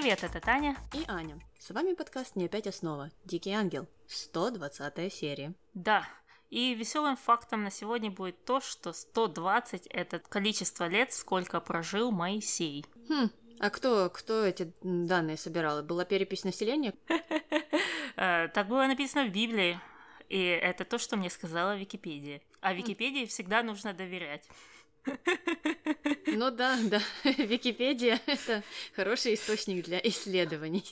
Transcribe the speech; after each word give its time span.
Привет, 0.00 0.24
это 0.24 0.40
Таня. 0.40 0.78
И 0.94 1.04
Аня. 1.08 1.38
С 1.58 1.68
вами 1.72 1.92
подкаст 1.92 2.34
«Не 2.34 2.46
опять 2.46 2.66
основа». 2.66 3.10
Дикий 3.26 3.50
ангел. 3.50 3.86
120 4.08 5.12
серия. 5.12 5.52
Да, 5.74 6.08
и 6.48 6.74
веселым 6.74 7.18
фактом 7.18 7.64
на 7.64 7.70
сегодня 7.70 8.10
будет 8.10 8.42
то, 8.46 8.62
что 8.62 8.94
120– 8.94 9.86
это 9.90 10.18
количество 10.18 10.88
лет, 10.88 11.12
сколько 11.12 11.60
прожил 11.60 12.12
Моисей. 12.12 12.86
Хм, 13.10 13.28
а 13.58 13.68
кто, 13.68 14.08
кто 14.08 14.42
эти 14.42 14.72
данные 14.80 15.36
собирал? 15.36 15.82
Была 15.82 16.06
перепись 16.06 16.44
населения? 16.44 16.94
Э, 18.16 18.48
так 18.48 18.68
было 18.68 18.86
написано 18.86 19.26
в 19.26 19.32
Библии. 19.32 19.78
И 20.30 20.40
это 20.40 20.84
то, 20.84 20.98
что 20.98 21.16
мне 21.16 21.28
сказала 21.30 21.76
Википедия. 21.76 22.40
А 22.60 22.72
Википедии 22.72 23.26
всегда 23.26 23.62
нужно 23.62 23.92
доверять. 23.92 24.48
Ну 26.26 26.50
да, 26.50 26.78
да. 26.84 27.00
Википедия— 27.24 28.20
это 28.26 28.62
хороший 28.94 29.34
источник 29.34 29.84
для 29.84 29.98
исследований. 29.98 30.84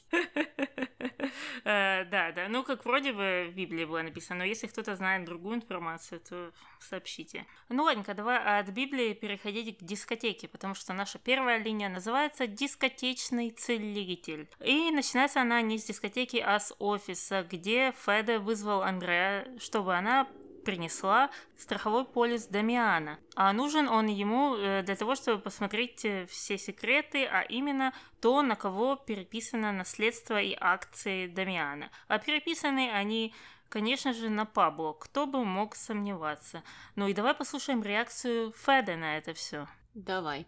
Э, 1.65 2.05
да, 2.05 2.33
да. 2.33 2.49
Ну, 2.49 2.63
как 2.65 2.85
вроде 2.85 3.13
бы 3.13 3.49
в 3.51 3.55
Библии 3.55 3.85
было 3.85 4.03
написано, 4.03 4.41
но 4.41 4.45
если 4.45 4.67
кто-то 4.67 4.97
знает 4.97 5.25
другую 5.25 5.57
информацию, 5.57 6.21
то 6.21 6.53
сообщите. 6.81 7.47
Ну, 7.69 7.83
ладненько, 7.85 8.15
давай 8.15 8.61
от 8.61 8.69
Библии 8.71 9.13
переходить 9.13 9.79
к 9.79 9.83
дискотеке, 9.83 10.49
потому 10.49 10.75
что 10.75 10.93
наша 10.93 11.19
первая 11.19 11.59
линия 11.59 11.89
называется 11.89 12.47
«Дискотечный 12.47 13.51
целитель». 13.51 14.49
И 14.61 14.91
начинается 14.91 15.43
она 15.43 15.61
не 15.61 15.79
с 15.79 15.85
дискотеки, 15.85 16.37
а 16.39 16.59
с 16.59 16.75
офиса, 16.79 17.47
где 17.49 17.93
Феде 18.05 18.39
вызвал 18.39 18.83
Андрея, 18.83 19.47
чтобы 19.59 19.95
она 19.95 20.27
принесла 20.69 21.31
страховой 21.57 22.05
полис 22.05 22.45
Дамиана. 22.45 23.19
А 23.35 23.55
нужен 23.55 23.89
он 23.89 24.07
ему 24.09 24.55
э, 24.55 24.83
для 24.83 24.97
того, 24.97 25.15
чтобы 25.15 25.41
посмотреть 25.41 26.05
э, 26.05 26.27
все 26.27 26.59
секреты, 26.59 27.25
а 27.25 27.41
именно 27.41 27.95
то, 28.21 28.43
на 28.43 28.55
кого 28.55 28.95
переписано 28.95 29.73
наследство 29.73 30.39
и 30.39 30.55
акции 30.61 31.27
Дамиана. 31.27 31.91
А 32.09 32.19
переписаны 32.19 32.93
они 32.93 33.35
Конечно 33.71 34.15
же, 34.15 34.31
на 34.31 34.47
Пабло. 34.47 34.95
Кто 34.95 35.27
бы 35.27 35.45
мог 35.45 35.77
сомневаться. 35.77 36.63
Ну 36.97 37.07
и 37.07 37.13
давай 37.13 37.35
послушаем 37.35 37.83
реакцию 37.83 38.53
Феда 38.53 38.97
на 38.97 39.19
это 39.19 39.35
все. 39.35 39.69
Давай. 39.95 40.47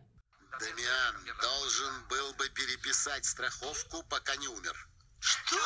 Дамиан 0.58 1.16
должен 1.42 2.08
был 2.08 2.32
бы 2.34 2.48
переписать 2.48 3.26
страховку, 3.26 4.02
пока 4.08 4.36
не 4.36 4.48
умер. 4.48 4.74
Что? 5.20 5.56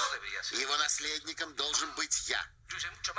Его 0.61 0.77
наследником 0.79 1.55
должен 1.55 1.89
быть 1.95 2.29
я. 2.29 2.45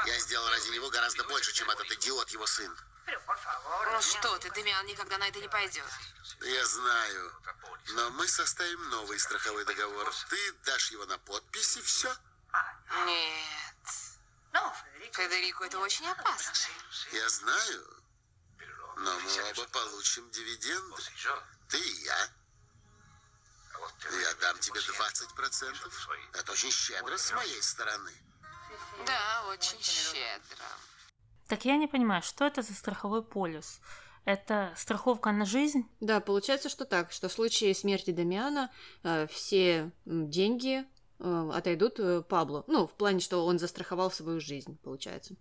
Я 0.05 0.19
сделал 0.19 0.49
ради 0.49 0.69
него 0.69 0.89
гораздо 0.89 1.23
больше, 1.25 1.53
чем 1.53 1.69
этот 1.69 1.91
идиот, 1.91 2.29
его 2.29 2.45
сын. 2.47 2.75
Ну 3.07 4.01
что 4.01 4.37
ты, 4.39 4.49
Демиан 4.49 4.85
никогда 4.85 5.17
на 5.17 5.27
это 5.27 5.39
не 5.39 5.47
пойдет. 5.47 5.85
Я 6.41 6.65
знаю. 6.65 7.41
Но 7.89 8.09
мы 8.11 8.27
составим 8.27 8.89
новый 8.89 9.19
страховой 9.19 9.63
договор. 9.65 10.11
Ты 10.29 10.53
дашь 10.65 10.91
его 10.91 11.05
на 11.05 11.17
подпись 11.19 11.77
и 11.77 11.81
все. 11.81 12.13
Нет. 13.05 13.65
Федерико, 15.13 15.63
это 15.65 15.79
очень 15.79 16.07
опасно. 16.07 16.53
Я 17.13 17.29
знаю. 17.29 18.03
Но 18.97 19.19
мы 19.19 19.43
оба 19.51 19.67
получим 19.67 20.29
дивиденды. 20.31 21.03
Ты 21.69 21.79
и 21.79 22.03
я. 22.03 22.29
Я 24.11 24.33
дам 24.35 24.59
тебе 24.59 24.79
20%. 24.79 26.29
Это 26.33 26.51
очень 26.51 26.71
щедро 26.71 27.17
с 27.17 27.31
моей 27.31 27.61
стороны. 27.61 28.24
Да, 29.05 29.49
очень 29.49 29.81
щедро. 29.81 30.65
Так 31.47 31.65
я 31.65 31.77
не 31.77 31.87
понимаю, 31.87 32.21
что 32.23 32.45
это 32.45 32.61
за 32.61 32.73
страховой 32.73 33.23
полис? 33.23 33.79
Это 34.25 34.73
страховка 34.75 35.31
на 35.31 35.45
жизнь? 35.45 35.87
Да, 35.99 36.19
получается, 36.19 36.69
что 36.69 36.85
так, 36.85 37.11
что 37.11 37.29
в 37.29 37.31
случае 37.31 37.75
смерти 37.75 38.09
Дамиана 38.09 38.71
э, 39.03 39.27
все 39.27 39.91
деньги 40.05 40.83
э, 41.19 41.51
отойдут 41.53 41.99
э, 41.99 42.23
Пабло. 42.23 42.63
Ну, 42.67 42.87
в 42.87 42.95
плане, 42.95 43.19
что 43.19 43.45
он 43.45 43.59
застраховал 43.59 44.09
свою 44.09 44.39
жизнь, 44.39 44.79
получается. 44.83 45.35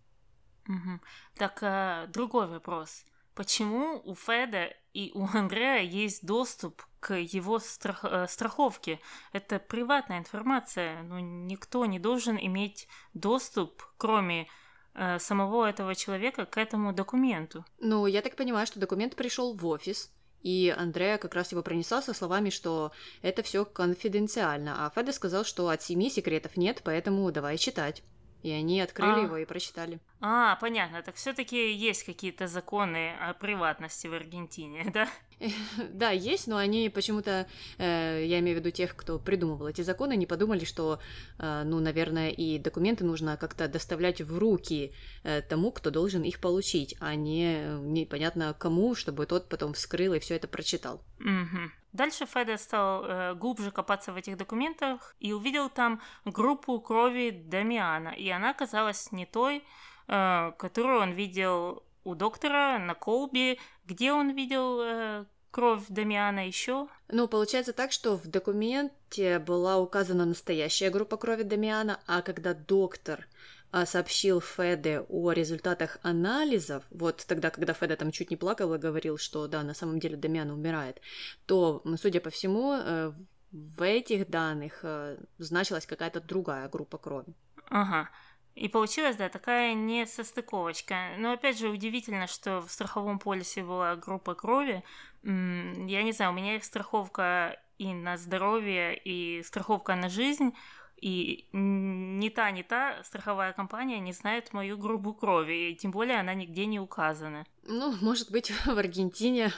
Угу. 0.69 1.00
Так, 1.36 2.10
другой 2.10 2.47
вопрос. 2.47 3.04
Почему 3.34 4.03
у 4.04 4.14
Феда 4.14 4.70
и 4.92 5.10
у 5.14 5.26
Андрея 5.32 5.82
есть 5.82 6.24
доступ 6.24 6.82
к 7.04 7.15
его 7.15 7.59
страх, 7.59 8.03
э, 8.04 8.26
страховке? 8.28 8.98
Это 9.32 9.59
приватная 9.59 10.19
информация, 10.19 11.03
но 11.03 11.20
никто 11.20 11.84
не 11.84 11.98
должен 11.98 12.38
иметь 12.38 12.88
доступ, 13.12 13.82
кроме 13.98 14.48
э, 14.94 15.19
самого 15.19 15.69
этого 15.69 15.94
человека, 15.94 16.47
к 16.47 16.56
этому 16.56 16.94
документу. 16.94 17.65
Ну, 17.78 18.06
я 18.06 18.22
так 18.22 18.37
понимаю, 18.37 18.66
что 18.66 18.81
документ 18.81 19.16
пришел 19.16 19.54
в 19.54 19.66
офис, 19.66 20.10
и 20.41 20.75
Андрея 20.75 21.19
как 21.19 21.34
раз 21.34 21.53
его 21.53 21.62
пронесла 21.62 22.00
со 22.00 22.15
словами, 22.15 22.48
что 22.48 22.91
это 23.21 23.42
все 23.42 23.66
конфиденциально, 23.66 24.86
а 24.86 24.91
Феда 24.91 25.12
сказал, 25.12 25.44
что 25.44 25.69
от 25.69 25.82
семи 25.82 26.09
секретов 26.09 26.56
нет, 26.56 26.81
поэтому 26.84 27.31
давай 27.32 27.59
читать. 27.59 28.03
И 28.42 28.50
они 28.50 28.81
открыли 28.81 29.21
А. 29.21 29.25
его 29.25 29.36
и 29.38 29.44
прочитали. 29.44 30.00
А, 30.20 30.56
понятно. 30.56 31.02
Так 31.02 31.16
все-таки 31.16 31.72
есть 31.72 32.04
какие-то 32.04 32.47
законы 32.47 33.14
о 33.20 33.34
приватности 33.34 34.06
в 34.06 34.14
Аргентине, 34.14 34.91
да? 34.94 35.08
Да, 35.91 36.10
есть, 36.10 36.47
но 36.47 36.56
они 36.56 36.88
почему-то, 36.88 37.47
э, 37.78 38.24
я 38.26 38.38
имею 38.38 38.56
в 38.56 38.60
виду 38.60 38.70
тех, 38.70 38.97
кто 38.97 39.19
придумывал 39.19 39.69
эти 39.69 39.82
законы, 39.82 40.16
не 40.16 40.26
подумали, 40.26 40.64
что, 40.64 40.98
э, 41.38 41.62
ну, 41.64 41.80
наверное, 41.80 42.30
и 42.30 42.58
документы 42.58 43.04
нужно 43.04 43.36
как-то 43.36 43.69
доставлять 43.69 44.20
в 44.20 44.38
руки 44.38 44.92
э, 45.22 45.42
тому, 45.42 45.72
кто 45.72 45.91
должен 45.91 46.22
их 46.22 46.41
получить, 46.41 46.97
а 47.00 47.14
не 47.14 47.64
непонятно 47.82 48.54
кому, 48.58 48.94
чтобы 48.94 49.26
тот 49.26 49.48
потом 49.48 49.74
вскрыл 49.74 50.14
и 50.14 50.19
все 50.19 50.36
это 50.36 50.48
прочитал. 50.48 51.03
Мгм. 51.19 51.72
Дальше 51.92 52.26
Феда 52.26 52.56
стал 52.56 53.04
э, 53.04 53.34
глубже 53.34 53.70
копаться 53.70 54.12
в 54.12 54.16
этих 54.16 54.36
документах 54.36 55.14
и 55.20 55.32
увидел 55.32 55.70
там 55.70 56.00
группу 56.24 56.80
крови 56.80 57.30
Дамиана, 57.30 58.08
и 58.08 58.28
она 58.30 58.50
оказалась 58.50 59.12
не 59.12 59.26
той, 59.26 59.62
которую 60.06 61.00
он 61.00 61.12
видел 61.12 61.82
у 62.04 62.15
доктора 62.15 62.78
на 62.78 62.94
колбе, 62.94 63.59
где 63.87 64.12
он 64.12 64.34
видел 64.34 64.81
э, 64.81 65.25
кровь 65.50 65.84
Дамиана 65.88 66.47
еще. 66.47 66.88
Ну, 67.09 67.28
получается 67.28 67.72
так, 67.72 67.92
что 67.92 68.16
в 68.16 68.26
документе 68.26 69.38
была 69.38 69.78
указана 69.78 70.25
настоящая 70.25 70.91
группа 70.91 71.16
крови 71.16 71.42
Дамиана, 71.42 72.00
а 72.06 72.22
когда 72.22 72.54
доктор 72.54 73.26
а, 73.70 73.87
сообщил 73.87 74.41
Феде 74.41 75.00
о 75.09 75.32
результатах 75.32 75.98
анализов, 76.03 76.84
вот 76.91 77.25
тогда, 77.26 77.50
когда 77.50 77.72
Феде 77.72 77.97
там 77.97 78.10
чуть 78.10 78.31
не 78.31 78.36
плакал 78.36 78.75
и 78.75 78.78
говорил, 78.78 79.16
что 79.19 79.47
да, 79.47 79.62
на 79.62 79.75
самом 79.75 79.98
деле 79.98 80.16
Дамиан 80.16 80.50
умирает, 80.50 81.00
то, 81.47 81.82
судя 82.00 82.21
по 82.21 82.31
всему, 82.31 82.75
э, 82.75 83.12
в 83.53 83.82
этих 83.82 84.28
данных 84.28 84.81
э, 84.82 85.16
значилась 85.38 85.86
какая-то 85.86 86.21
другая 86.21 86.69
группа 86.69 86.98
крови. 86.98 87.34
Ага. 87.69 88.10
И 88.54 88.69
получилась, 88.69 89.16
да, 89.16 89.28
такая 89.28 89.75
несостыковочка. 89.75 91.16
Но 91.19 91.32
опять 91.32 91.59
же, 91.59 91.69
удивительно, 91.69 92.26
что 92.26 92.60
в 92.60 92.70
страховом 92.70 93.19
полисе 93.19 93.65
была 93.65 93.97
группа 93.97 94.34
крови. 94.34 94.84
Я 95.22 96.03
не 96.03 96.12
знаю, 96.12 96.31
у 96.31 96.34
меня 96.34 96.56
их 96.56 96.65
страховка 96.65 97.60
и 97.78 97.92
на 97.92 98.16
здоровье, 98.16 98.97
и 98.97 99.42
страховка 99.42 99.97
на 99.97 100.09
жизнь. 100.09 100.54
И 101.00 101.48
ни 101.53 102.28
та, 102.31 102.50
ни 102.50 102.62
та 102.62 103.03
страховая 103.03 103.53
компания 103.53 103.98
не 103.98 104.12
знает 104.12 104.53
мою 104.53 104.78
группу 104.78 105.12
крови, 105.12 105.71
и 105.71 105.75
тем 105.75 105.91
более 105.91 106.21
она 106.21 106.32
нигде 106.34 106.66
не 106.66 106.81
указана. 106.81 107.44
Ну, 107.65 107.94
может 108.00 108.31
быть, 108.31 108.50
в 108.66 108.78
Аргентине 108.78 109.53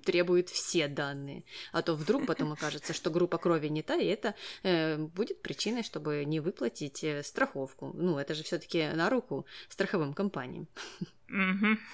м, 0.00 0.04
требуют 0.04 0.48
все 0.48 0.88
данные, 0.88 1.44
а 1.72 1.82
то 1.82 1.94
вдруг 1.94 2.26
потом 2.26 2.52
окажется, 2.52 2.92
что 2.92 3.10
группа 3.10 3.38
крови 3.38 3.68
не 3.68 3.82
та, 3.82 3.96
и 3.96 4.06
это 4.06 4.34
э, 4.62 4.96
будет 4.96 5.42
причиной, 5.42 5.82
чтобы 5.82 6.24
не 6.24 6.40
выплатить 6.40 7.04
э, 7.04 7.22
страховку. 7.22 7.92
Ну, 7.94 8.18
это 8.18 8.34
же 8.34 8.42
все-таки 8.42 8.88
на 8.94 9.10
руку 9.10 9.46
страховым 9.68 10.14
компаниям. 10.14 10.68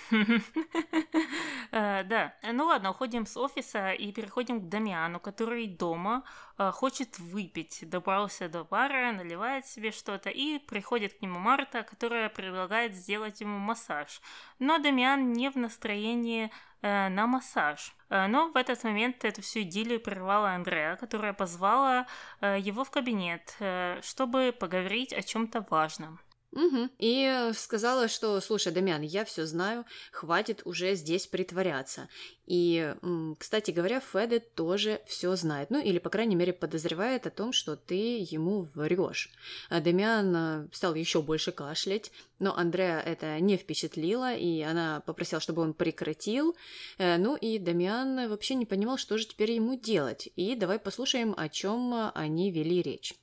Э, 1.72 2.04
Да, 2.04 2.34
ну 2.52 2.66
ладно, 2.66 2.90
уходим 2.90 3.26
с 3.26 3.36
офиса 3.36 3.92
и 3.92 4.12
переходим 4.12 4.60
к 4.60 4.68
Дамиану, 4.68 5.20
который 5.20 5.66
дома 5.66 6.22
э, 6.58 6.70
хочет 6.70 7.18
выпить. 7.18 7.80
Добрался 7.82 8.48
до 8.48 8.64
бара, 8.64 9.12
наливает 9.12 9.66
себе 9.66 9.90
что-то, 9.90 10.30
и 10.30 10.58
приходит 10.58 11.14
к 11.14 11.22
нему 11.22 11.38
Марта, 11.38 11.82
которая 11.82 12.28
предлагает 12.28 12.94
сделать 12.94 13.40
ему 13.40 13.58
массаж. 13.58 14.20
Но 14.58 14.78
Дамиан 14.78 15.32
не 15.32 15.50
в 15.50 15.56
настроении 15.56 16.50
э, 16.82 17.08
на 17.08 17.26
массаж. 17.26 17.94
Но 18.08 18.52
в 18.52 18.56
этот 18.56 18.84
момент 18.84 19.24
эту 19.24 19.42
всю 19.42 19.62
идиллию 19.62 20.00
прервала 20.00 20.50
Андреа, 20.50 20.94
которая 20.96 21.32
позвала 21.32 22.06
его 22.40 22.84
в 22.84 22.90
кабинет, 22.92 23.58
чтобы 24.02 24.54
поговорить 24.56 25.12
о 25.12 25.22
чем-то 25.22 25.66
важном. 25.68 26.20
Угу. 26.56 26.88
И 26.98 27.50
сказала, 27.54 28.08
что, 28.08 28.40
слушай, 28.40 28.72
Дамиан, 28.72 29.02
я 29.02 29.26
все 29.26 29.44
знаю, 29.44 29.84
хватит 30.10 30.62
уже 30.64 30.94
здесь 30.94 31.26
притворяться. 31.26 32.08
И, 32.46 32.94
кстати 33.38 33.72
говоря, 33.72 34.00
Феде 34.00 34.40
тоже 34.40 35.02
все 35.06 35.36
знает. 35.36 35.68
Ну, 35.68 35.82
или, 35.82 35.98
по 35.98 36.08
крайней 36.08 36.34
мере, 36.34 36.54
подозревает 36.54 37.26
о 37.26 37.30
том, 37.30 37.52
что 37.52 37.76
ты 37.76 38.18
ему 38.30 38.62
врешь. 38.74 39.30
А 39.68 39.80
Дамиан 39.80 40.36
э, 40.36 40.68
стал 40.72 40.94
еще 40.94 41.20
больше 41.20 41.52
кашлять, 41.52 42.10
но 42.38 42.56
Андреа 42.56 43.00
это 43.00 43.38
не 43.40 43.58
впечатлило, 43.58 44.34
и 44.34 44.62
она 44.62 45.02
попросила, 45.04 45.42
чтобы 45.42 45.60
он 45.60 45.74
прекратил. 45.74 46.56
Э, 46.96 47.18
ну, 47.18 47.36
и 47.36 47.58
Дамиан 47.58 48.30
вообще 48.30 48.54
не 48.54 48.64
понимал, 48.64 48.96
что 48.96 49.18
же 49.18 49.26
теперь 49.26 49.52
ему 49.52 49.78
делать. 49.78 50.30
И 50.36 50.54
давай 50.54 50.78
послушаем, 50.78 51.34
о 51.36 51.50
чем 51.50 52.10
они 52.14 52.50
вели 52.50 52.80
речь. 52.80 53.14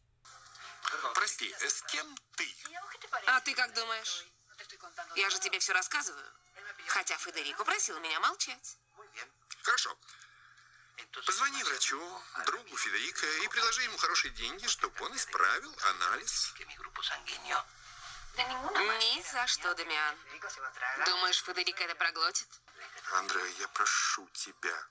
Прости, 1.15 1.45
с 1.57 1.81
кем? 1.91 2.05
А 3.27 3.39
ты 3.41 3.53
как 3.53 3.73
думаешь? 3.73 4.25
Я 5.15 5.29
же 5.29 5.39
тебе 5.39 5.59
все 5.59 5.73
рассказываю. 5.73 6.31
Хотя 6.87 7.17
Федерико 7.17 7.63
просил 7.63 7.99
меня 7.99 8.19
молчать. 8.19 8.77
Хорошо. 9.61 9.97
Позвони 11.25 11.63
врачу, 11.63 12.21
другу 12.45 12.77
Федерико, 12.77 13.25
и 13.25 13.47
предложи 13.47 13.83
ему 13.83 13.97
хорошие 13.97 14.31
деньги, 14.31 14.67
чтобы 14.67 15.05
он 15.05 15.15
исправил 15.15 15.75
анализ. 15.89 16.53
Ни 18.37 19.31
за 19.31 19.47
что, 19.47 19.73
Дамиан. 19.75 20.17
Думаешь, 21.05 21.43
Федерико 21.43 21.83
это 21.83 21.95
проглотит? 21.95 22.49
Андре, 23.11 23.51
я 23.59 23.67
прошу 23.69 24.27
тебя. 24.29 24.87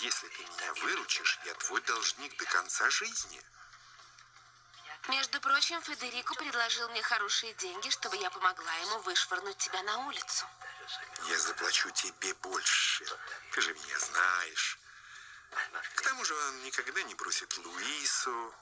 Если 0.00 0.28
ты 0.28 0.42
меня 0.42 0.74
выручишь, 0.74 1.38
я 1.44 1.54
твой 1.54 1.80
должник 1.82 2.36
до 2.36 2.44
конца 2.46 2.88
жизни. 2.90 3.42
Между 5.08 5.40
прочим, 5.40 5.80
Федерико 5.82 6.34
предложил 6.34 6.88
мне 6.90 7.02
хорошие 7.02 7.54
деньги, 7.54 7.88
чтобы 7.90 8.16
я 8.16 8.30
помогла 8.30 8.74
ему 8.74 8.98
вышвырнуть 9.00 9.56
тебя 9.56 9.82
на 9.84 10.06
улицу. 10.06 10.46
Я 11.28 11.38
заплачу 11.38 11.90
тебе 11.90 12.34
больше. 12.34 13.04
Ты 13.52 13.60
же 13.60 13.72
меня 13.74 13.98
знаешь. 13.98 14.78
К 15.94 16.02
тому 16.02 16.24
же 16.24 16.34
он 16.34 16.62
никогда 16.62 17.02
не 17.02 17.14
бросит 17.14 17.56
Луису. 17.58 18.54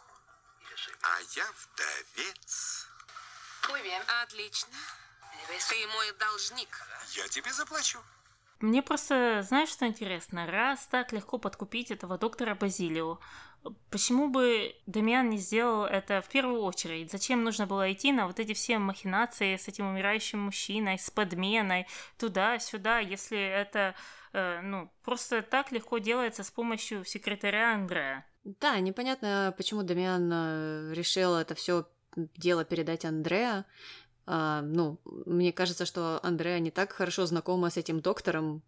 А 1.02 1.20
я 1.34 1.46
вдовец. 1.52 2.86
Отлично. 4.22 4.68
Ты 5.68 5.86
мой 5.88 6.12
должник. 6.12 6.68
Я 7.12 7.26
тебе 7.28 7.52
заплачу. 7.52 8.00
Мне 8.60 8.82
просто, 8.82 9.42
знаешь, 9.42 9.68
что 9.68 9.86
интересно? 9.86 10.46
Раз 10.46 10.86
так 10.86 11.12
легко 11.12 11.38
подкупить 11.38 11.90
этого 11.90 12.16
доктора 12.16 12.54
Базилио, 12.54 13.18
почему 13.90 14.28
бы 14.28 14.74
Дамиан 14.86 15.30
не 15.30 15.38
сделал 15.38 15.84
это 15.84 16.20
в 16.20 16.28
первую 16.28 16.62
очередь? 16.62 17.10
Зачем 17.10 17.44
нужно 17.44 17.66
было 17.66 17.92
идти 17.92 18.12
на 18.12 18.26
вот 18.26 18.40
эти 18.40 18.54
все 18.54 18.78
махинации 18.78 19.56
с 19.56 19.68
этим 19.68 19.86
умирающим 19.86 20.40
мужчиной, 20.40 20.98
с 20.98 21.10
подменой, 21.10 21.86
туда-сюда, 22.18 22.98
если 22.98 23.38
это, 23.38 23.94
э, 24.32 24.60
ну, 24.62 24.90
просто 25.04 25.42
так 25.42 25.72
легко 25.72 25.98
делается 25.98 26.42
с 26.44 26.50
помощью 26.50 27.04
секретаря 27.04 27.74
Андрея? 27.74 28.26
Да, 28.44 28.78
непонятно, 28.78 29.54
почему 29.56 29.82
Дамиан 29.82 30.30
э, 30.32 30.94
решил 30.94 31.34
это 31.34 31.54
все 31.54 31.86
дело 32.36 32.64
передать 32.64 33.04
Андреа. 33.04 33.64
А, 34.26 34.62
ну, 34.62 35.00
мне 35.04 35.52
кажется, 35.52 35.86
что 35.86 36.20
Андреа 36.22 36.58
не 36.58 36.70
так 36.70 36.92
хорошо 36.92 37.26
знакома 37.26 37.70
с 37.70 37.76
этим 37.76 38.00
доктором, 38.00 38.62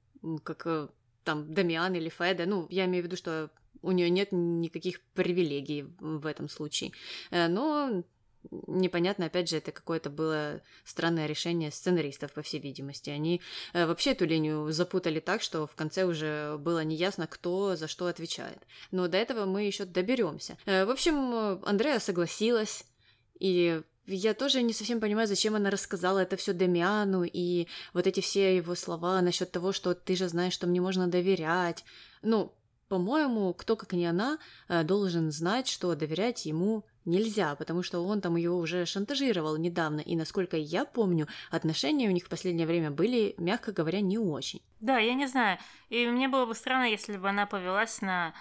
как 0.44 0.66
э, 0.66 0.88
там 1.24 1.52
Дамиан 1.52 1.94
или 1.94 2.08
Феде. 2.08 2.46
Ну, 2.46 2.66
я 2.70 2.86
имею 2.86 3.02
в 3.02 3.06
виду, 3.06 3.16
что 3.16 3.50
у 3.82 3.92
нее 3.92 4.10
нет 4.10 4.28
никаких 4.32 5.00
привилегий 5.14 5.86
в 6.00 6.26
этом 6.26 6.48
случае. 6.48 6.92
Э, 7.30 7.48
но 7.48 8.02
непонятно, 8.66 9.26
опять 9.26 9.48
же, 9.48 9.56
это 9.56 9.72
какое-то 9.72 10.10
было 10.10 10.62
странное 10.84 11.26
решение 11.26 11.70
сценаристов, 11.70 12.32
по 12.32 12.42
всей 12.42 12.60
видимости. 12.60 13.10
Они 13.10 13.40
э, 13.72 13.86
вообще 13.86 14.12
эту 14.12 14.26
линию 14.26 14.70
запутали 14.72 15.20
так, 15.20 15.42
что 15.42 15.66
в 15.66 15.74
конце 15.74 16.04
уже 16.04 16.56
было 16.58 16.84
неясно, 16.84 17.26
кто 17.26 17.76
за 17.76 17.88
что 17.88 18.06
отвечает. 18.06 18.58
Но 18.90 19.08
до 19.08 19.16
этого 19.16 19.44
мы 19.44 19.64
еще 19.64 19.84
доберемся. 19.84 20.56
В 20.66 20.90
общем, 20.90 21.60
Андрея 21.64 21.98
согласилась, 21.98 22.84
и 23.38 23.82
я 24.10 24.32
тоже 24.32 24.62
не 24.62 24.72
совсем 24.72 25.00
понимаю, 25.00 25.28
зачем 25.28 25.54
она 25.54 25.70
рассказала 25.70 26.20
это 26.20 26.36
все 26.36 26.54
Демиану 26.54 27.24
и 27.24 27.66
вот 27.92 28.06
эти 28.06 28.20
все 28.20 28.56
его 28.56 28.74
слова 28.74 29.20
насчет 29.20 29.50
того, 29.50 29.72
что 29.72 29.94
ты 29.94 30.16
же 30.16 30.28
знаешь, 30.28 30.54
что 30.54 30.66
мне 30.66 30.80
можно 30.80 31.08
доверять. 31.08 31.84
Ну, 32.22 32.54
по-моему, 32.88 33.52
кто 33.54 33.76
как 33.76 33.92
не 33.92 34.06
она 34.06 34.38
э, 34.68 34.82
должен 34.82 35.30
знать, 35.30 35.68
что 35.68 35.94
доверять 35.94 36.46
ему 36.46 36.84
нельзя, 37.04 37.54
потому 37.54 37.82
что 37.82 38.04
он 38.04 38.20
там 38.20 38.36
ее 38.36 38.50
уже 38.50 38.86
шантажировал 38.86 39.56
недавно, 39.56 40.00
и 40.00 40.14
насколько 40.16 40.56
я 40.56 40.84
помню, 40.84 41.26
отношения 41.50 42.08
у 42.08 42.12
них 42.12 42.26
в 42.26 42.28
последнее 42.28 42.66
время 42.66 42.90
были, 42.90 43.34
мягко 43.38 43.72
говоря, 43.72 44.00
не 44.00 44.18
очень. 44.18 44.60
Да, 44.80 44.98
я 44.98 45.14
не 45.14 45.26
знаю. 45.26 45.58
И 45.88 46.06
мне 46.06 46.28
было 46.28 46.46
бы 46.46 46.54
странно, 46.54 46.84
если 46.84 47.16
бы 47.16 47.28
она 47.28 47.46
повелась 47.46 48.00
на 48.02 48.34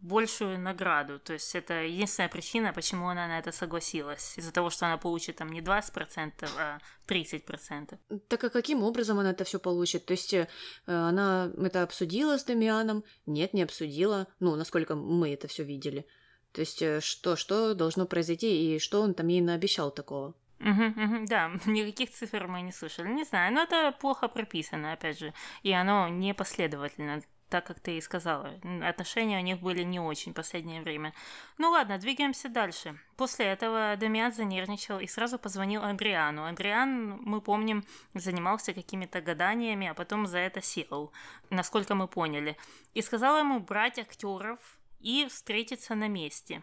большую 0.00 0.58
награду. 0.58 1.18
То 1.18 1.34
есть 1.34 1.54
это 1.54 1.82
единственная 1.82 2.28
причина, 2.28 2.72
почему 2.72 3.08
она 3.08 3.26
на 3.26 3.38
это 3.38 3.52
согласилась. 3.52 4.38
Из-за 4.38 4.52
того, 4.52 4.70
что 4.70 4.86
она 4.86 4.96
получит 4.96 5.36
там 5.36 5.50
не 5.50 5.60
20%, 5.60 6.48
а 6.58 6.78
30%. 7.06 7.98
Так 8.28 8.44
а 8.44 8.50
каким 8.50 8.82
образом 8.82 9.18
она 9.18 9.30
это 9.30 9.44
все 9.44 9.58
получит? 9.58 10.06
То 10.06 10.12
есть 10.12 10.32
э, 10.32 10.46
она 10.86 11.50
это 11.58 11.82
обсудила 11.82 12.38
с 12.38 12.44
Дамианом? 12.44 13.04
Нет, 13.26 13.54
не 13.54 13.62
обсудила. 13.62 14.26
Ну, 14.40 14.56
насколько 14.56 14.94
мы 14.94 15.34
это 15.34 15.46
все 15.46 15.62
видели. 15.62 16.06
То 16.52 16.60
есть 16.60 16.80
э, 16.82 17.00
что, 17.00 17.36
что 17.36 17.74
должно 17.74 18.06
произойти 18.06 18.76
и 18.76 18.78
что 18.78 19.02
он 19.02 19.12
там 19.14 19.28
ей 19.28 19.40
наобещал 19.40 19.90
такого? 19.90 20.34
Угу, 20.60 20.84
угу, 20.84 21.26
да, 21.26 21.50
никаких 21.66 22.10
цифр 22.10 22.46
мы 22.46 22.62
не 22.62 22.72
слышали. 22.72 23.08
Не 23.08 23.24
знаю, 23.24 23.52
но 23.52 23.62
это 23.62 23.92
плохо 24.00 24.28
прописано, 24.28 24.92
опять 24.92 25.18
же, 25.18 25.34
и 25.62 25.72
оно 25.72 26.08
непоследовательно 26.08 27.22
так 27.54 27.66
как 27.66 27.78
ты 27.78 27.98
и 27.98 28.00
сказала. 28.00 28.58
Отношения 28.82 29.38
у 29.38 29.42
них 29.42 29.60
были 29.60 29.84
не 29.84 30.00
очень 30.00 30.32
в 30.32 30.34
последнее 30.34 30.82
время. 30.82 31.14
Ну 31.56 31.70
ладно, 31.70 31.98
двигаемся 31.98 32.48
дальше. 32.48 32.98
После 33.16 33.46
этого 33.46 33.94
Дамиан 33.96 34.32
занервничал 34.32 34.98
и 34.98 35.06
сразу 35.06 35.38
позвонил 35.38 35.84
Андриану. 35.84 36.42
Андриан, 36.42 37.20
мы 37.22 37.40
помним, 37.40 37.84
занимался 38.12 38.72
какими-то 38.72 39.20
гаданиями, 39.20 39.86
а 39.86 39.94
потом 39.94 40.26
за 40.26 40.38
это 40.38 40.60
сел, 40.60 41.12
насколько 41.50 41.94
мы 41.94 42.08
поняли. 42.08 42.56
И 42.92 43.02
сказал 43.02 43.38
ему 43.38 43.60
брать 43.60 44.00
актеров 44.00 44.58
и 44.98 45.28
встретиться 45.28 45.94
на 45.94 46.08
месте. 46.08 46.60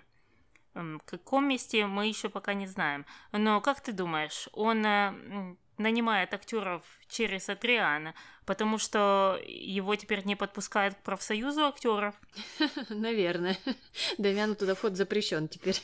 В 0.74 1.00
каком 1.06 1.48
месте 1.48 1.86
мы 1.86 2.08
еще 2.08 2.28
пока 2.28 2.54
не 2.54 2.68
знаем. 2.68 3.06
Но 3.32 3.62
как 3.62 3.80
ты 3.80 3.94
думаешь, 3.94 4.50
он 4.52 4.86
э, 4.86 5.56
нанимает 5.82 6.34
актеров 6.34 6.84
через 7.08 7.50
Атриана, 7.50 8.14
потому 8.46 8.78
что 8.78 9.40
его 9.46 9.96
теперь 9.96 10.26
не 10.26 10.36
подпускают 10.36 10.96
к 10.96 11.02
профсоюзу 11.02 11.66
актеров. 11.66 12.16
Наверное. 12.90 13.58
Дамяну 14.18 14.56
туда 14.56 14.76
вход 14.76 14.96
запрещен 14.96 15.48
теперь. 15.48 15.82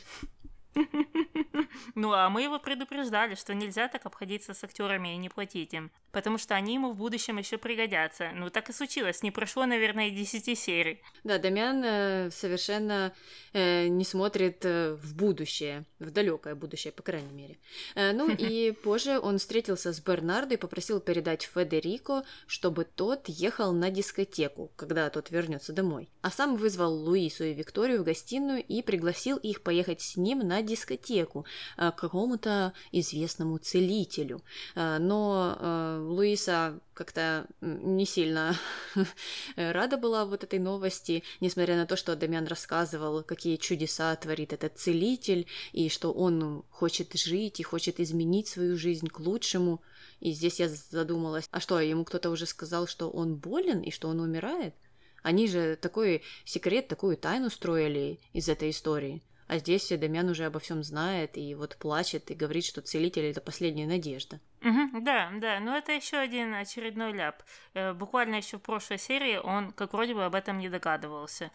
Ну, 1.94 2.12
а 2.12 2.28
мы 2.28 2.42
его 2.42 2.58
предупреждали, 2.58 3.34
что 3.34 3.54
нельзя 3.54 3.88
так 3.88 4.06
обходиться 4.06 4.54
с 4.54 4.64
актерами 4.64 5.14
и 5.14 5.16
не 5.16 5.28
платить 5.28 5.74
им, 5.74 5.90
потому 6.12 6.38
что 6.38 6.54
они 6.54 6.74
ему 6.74 6.92
в 6.92 6.96
будущем 6.96 7.38
еще 7.38 7.58
пригодятся. 7.58 8.30
Ну, 8.34 8.50
так 8.50 8.68
и 8.70 8.72
случилось, 8.72 9.22
не 9.22 9.30
прошло, 9.30 9.66
наверное, 9.66 10.08
и 10.08 10.10
10 10.10 10.58
серий. 10.58 11.02
Да, 11.24 11.38
Дамян 11.38 11.82
э, 11.84 12.30
совершенно 12.30 13.12
э, 13.52 13.88
не 13.88 14.04
смотрит 14.04 14.64
э, 14.64 14.94
в 14.94 15.14
будущее, 15.14 15.84
в 15.98 16.10
далекое 16.10 16.54
будущее, 16.54 16.92
по 16.92 17.02
крайней 17.02 17.32
мере. 17.32 17.58
Э, 17.94 18.12
ну, 18.12 18.30
и 18.38 18.72
позже 18.72 19.18
он 19.18 19.38
встретился 19.38 19.92
с 19.92 20.00
Бернардо 20.00 20.54
и 20.54 20.58
попросил 20.58 21.00
передать 21.00 21.42
Федерико, 21.42 22.24
чтобы 22.46 22.84
тот 22.84 23.28
ехал 23.28 23.72
на 23.72 23.90
дискотеку, 23.90 24.70
когда 24.76 25.10
тот 25.10 25.30
вернется 25.30 25.72
домой. 25.72 26.08
А 26.22 26.30
сам 26.30 26.56
вызвал 26.56 26.94
Луису 26.94 27.44
и 27.44 27.54
Викторию 27.54 28.02
в 28.02 28.04
гостиную 28.04 28.62
и 28.62 28.82
пригласил 28.82 29.36
их 29.36 29.62
поехать 29.62 30.00
с 30.00 30.16
ним 30.16 30.40
на 30.40 30.57
дискотеку 30.62 31.44
э, 31.76 31.90
к 31.90 31.96
какому-то 31.96 32.72
известному 32.92 33.58
целителю. 33.58 34.42
Э, 34.74 34.98
но 34.98 35.56
э, 35.58 36.06
Луиса 36.08 36.80
как-то 36.94 37.46
не 37.60 38.04
сильно 38.06 38.56
рада 39.56 39.96
была 39.96 40.24
вот 40.24 40.42
этой 40.42 40.58
новости, 40.58 41.22
несмотря 41.40 41.76
на 41.76 41.86
то, 41.86 41.96
что 41.96 42.16
Дамиан 42.16 42.46
рассказывал, 42.46 43.22
какие 43.22 43.56
чудеса 43.56 44.16
творит 44.16 44.52
этот 44.52 44.78
целитель, 44.78 45.46
и 45.72 45.88
что 45.88 46.12
он 46.12 46.64
хочет 46.70 47.14
жить 47.14 47.60
и 47.60 47.62
хочет 47.62 48.00
изменить 48.00 48.48
свою 48.48 48.76
жизнь 48.76 49.06
к 49.06 49.20
лучшему. 49.20 49.80
И 50.20 50.32
здесь 50.32 50.58
я 50.58 50.68
задумалась, 50.68 51.48
а 51.52 51.60
что, 51.60 51.78
ему 51.78 52.04
кто-то 52.04 52.30
уже 52.30 52.46
сказал, 52.46 52.88
что 52.88 53.08
он 53.08 53.36
болен 53.36 53.80
и 53.80 53.92
что 53.92 54.08
он 54.08 54.18
умирает? 54.20 54.74
Они 55.22 55.46
же 55.46 55.76
такой 55.76 56.22
секрет, 56.44 56.88
такую 56.88 57.16
тайну 57.16 57.50
строили 57.50 58.18
из 58.32 58.48
этой 58.48 58.70
истории. 58.70 59.22
А 59.48 59.58
здесь 59.58 59.88
Дамян 59.88 60.28
уже 60.28 60.44
обо 60.44 60.60
всем 60.60 60.82
знает 60.82 61.38
и 61.38 61.54
вот 61.54 61.76
плачет 61.76 62.30
и 62.30 62.34
говорит, 62.34 62.66
что 62.66 62.82
целитель 62.82 63.24
это 63.24 63.40
последняя 63.40 63.86
надежда. 63.86 64.40
Угу, 64.62 65.00
да, 65.00 65.30
да, 65.40 65.58
но 65.58 65.76
это 65.76 65.92
еще 65.92 66.18
один 66.18 66.54
очередной 66.54 67.12
ляп. 67.12 67.42
Э, 67.72 67.94
буквально 67.94 68.36
еще 68.36 68.58
в 68.58 68.62
прошлой 68.62 68.98
серии 68.98 69.38
он 69.38 69.72
как 69.72 69.94
вроде 69.94 70.14
бы 70.14 70.24
об 70.24 70.34
этом 70.34 70.58
не 70.58 70.68
догадывался. 70.68 71.50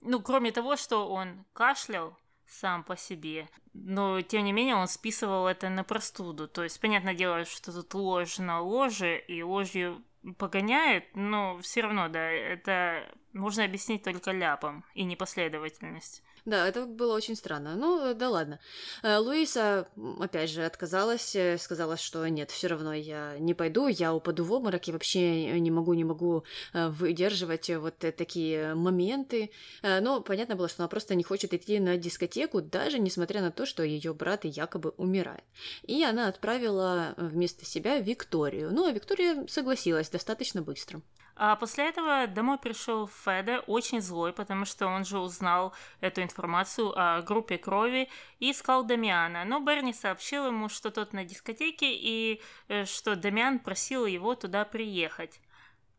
Ну, 0.00 0.20
кроме 0.20 0.50
того, 0.50 0.76
что 0.76 1.08
он 1.08 1.44
кашлял, 1.52 2.16
сам 2.46 2.84
по 2.84 2.96
себе. 2.96 3.48
Но, 3.74 4.22
тем 4.22 4.44
не 4.44 4.52
менее, 4.52 4.76
он 4.76 4.88
списывал 4.88 5.46
это 5.46 5.68
на 5.68 5.84
простуду. 5.84 6.48
То 6.48 6.62
есть, 6.62 6.80
понятное 6.80 7.14
дело, 7.14 7.44
что 7.44 7.72
тут 7.72 7.92
ложь 7.94 8.38
на 8.38 8.60
ложе, 8.60 9.18
и 9.18 9.42
ложью 9.42 10.02
погоняет, 10.38 11.04
но 11.14 11.58
все 11.58 11.82
равно, 11.82 12.08
да, 12.08 12.30
это 12.30 13.12
можно 13.32 13.64
объяснить 13.64 14.02
только 14.02 14.32
ляпом 14.32 14.84
и 14.94 15.04
непоследовательность. 15.04 16.22
Да, 16.46 16.68
это 16.68 16.86
было 16.86 17.12
очень 17.16 17.34
странно. 17.34 17.74
Ну, 17.74 18.14
да 18.14 18.30
ладно. 18.30 18.60
Э, 19.02 19.18
Луиса, 19.18 19.88
опять 20.20 20.48
же, 20.48 20.64
отказалась, 20.64 21.34
э, 21.34 21.58
сказала, 21.58 21.96
что 21.96 22.24
нет, 22.28 22.52
все 22.52 22.68
равно 22.68 22.94
я 22.94 23.36
не 23.40 23.52
пойду, 23.52 23.88
я 23.88 24.14
упаду 24.14 24.44
в 24.44 24.52
обморок 24.52 24.86
и 24.86 24.92
вообще 24.92 25.58
не 25.58 25.72
могу, 25.72 25.92
не 25.94 26.04
могу 26.04 26.44
э, 26.72 26.86
выдерживать 26.88 27.68
вот 27.70 27.98
такие 27.98 28.76
моменты. 28.76 29.50
Но 29.82 30.20
понятно 30.20 30.54
было, 30.54 30.68
что 30.68 30.84
она 30.84 30.88
просто 30.88 31.16
не 31.16 31.24
хочет 31.24 31.52
идти 31.52 31.80
на 31.80 31.96
дискотеку, 31.96 32.60
даже 32.60 33.00
несмотря 33.00 33.42
на 33.42 33.50
то, 33.50 33.66
что 33.66 33.82
ее 33.82 34.14
брат 34.14 34.44
якобы 34.44 34.90
умирает. 34.96 35.42
И 35.82 36.04
она 36.04 36.28
отправила 36.28 37.14
вместо 37.16 37.64
себя 37.64 37.98
Викторию. 37.98 38.70
Ну, 38.72 38.86
а 38.86 38.92
Виктория 38.92 39.46
согласилась 39.48 40.10
достаточно 40.10 40.62
быстро. 40.62 41.02
А 41.38 41.54
после 41.56 41.90
этого 41.90 42.26
домой 42.26 42.56
пришел 42.56 43.06
Феда, 43.06 43.60
очень 43.66 44.00
злой, 44.00 44.32
потому 44.32 44.64
что 44.64 44.86
он 44.86 45.04
же 45.04 45.18
узнал 45.18 45.74
эту 46.00 46.22
информацию 46.22 46.94
о 46.96 47.20
группе 47.20 47.58
крови 47.58 48.08
и 48.38 48.52
искал 48.52 48.84
Дамиана. 48.84 49.44
Но 49.44 49.60
Берни 49.60 49.92
сообщил 49.92 50.46
ему, 50.46 50.70
что 50.70 50.90
тот 50.90 51.12
на 51.12 51.24
дискотеке 51.24 51.92
и 51.92 52.40
э, 52.68 52.86
что 52.86 53.16
Дамиан 53.16 53.58
просил 53.58 54.06
его 54.06 54.34
туда 54.34 54.64
приехать. 54.64 55.38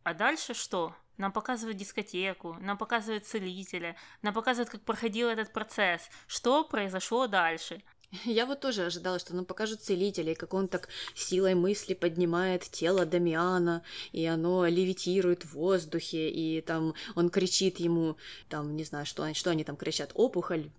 А 0.02 0.16
дальше 0.16 0.56
что? 0.56 0.96
Нам 1.18 1.32
показывают 1.32 1.78
дискотеку, 1.78 2.58
нам 2.60 2.78
показывают 2.78 3.26
целителя, 3.26 3.96
нам 4.24 4.34
показывают, 4.34 4.70
как 4.70 4.82
проходил 4.82 5.28
этот 5.30 5.52
процесс, 5.54 6.10
что 6.28 6.64
произошло 6.64 7.28
дальше. 7.28 7.84
Я 8.24 8.46
вот 8.46 8.62
тоже 8.62 8.86
ожидала, 8.86 9.20
что 9.20 9.36
нам 9.36 9.46
покажут 9.46 9.82
целителей, 9.82 10.36
как 10.36 10.54
он 10.54 10.68
так 10.68 10.88
силой 11.14 11.56
мысли 11.56 11.94
поднимает 11.94 12.64
тело 12.64 13.06
Дамиана, 13.06 13.84
и 14.14 14.26
оно 14.26 14.66
левитирует 14.66 15.44
в 15.44 15.54
воздухе, 15.54 16.30
и 16.30 16.62
там 16.62 16.94
он 17.16 17.30
кричит 17.30 17.80
ему, 17.80 18.16
там, 18.50 18.76
не 18.76 18.84
знаю, 18.86 19.06
что, 19.06 19.34
что 19.34 19.52
они 19.52 19.64
там 19.64 19.76
кричат, 19.76 20.12
опухоль, 20.14 20.70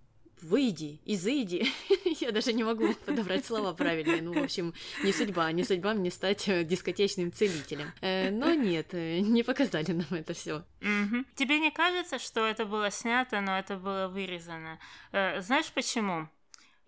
выйди, 0.43 1.01
изыди. 1.05 1.67
Я 2.21 2.33
даже 2.33 2.53
не 2.53 2.65
могу 2.65 2.95
подобрать 3.07 3.45
слова 3.45 3.73
правильные. 3.73 4.23
Ну, 4.23 4.33
в 4.33 4.43
общем, 4.43 4.75
не 5.03 5.13
судьба, 5.13 5.51
не 5.53 5.65
судьба 5.65 5.95
мне 5.95 6.11
стать 6.11 6.49
э, 6.49 6.65
дискотечным 6.65 7.33
целителем. 7.33 7.93
Э, 8.01 8.31
но 8.31 8.55
нет, 8.55 8.89
э, 8.93 9.21
не 9.21 9.43
показали 9.43 9.93
нам 9.93 10.07
это 10.11 10.35
все. 10.35 10.65
Тебе 11.35 11.59
не 11.59 11.71
кажется, 11.71 12.19
что 12.19 12.47
это 12.47 12.65
было 12.65 12.91
снято, 12.91 13.41
но 13.41 13.59
это 13.59 13.77
было 13.77 14.09
вырезано? 14.09 14.79
Знаешь 15.13 15.71
почему? 15.73 16.29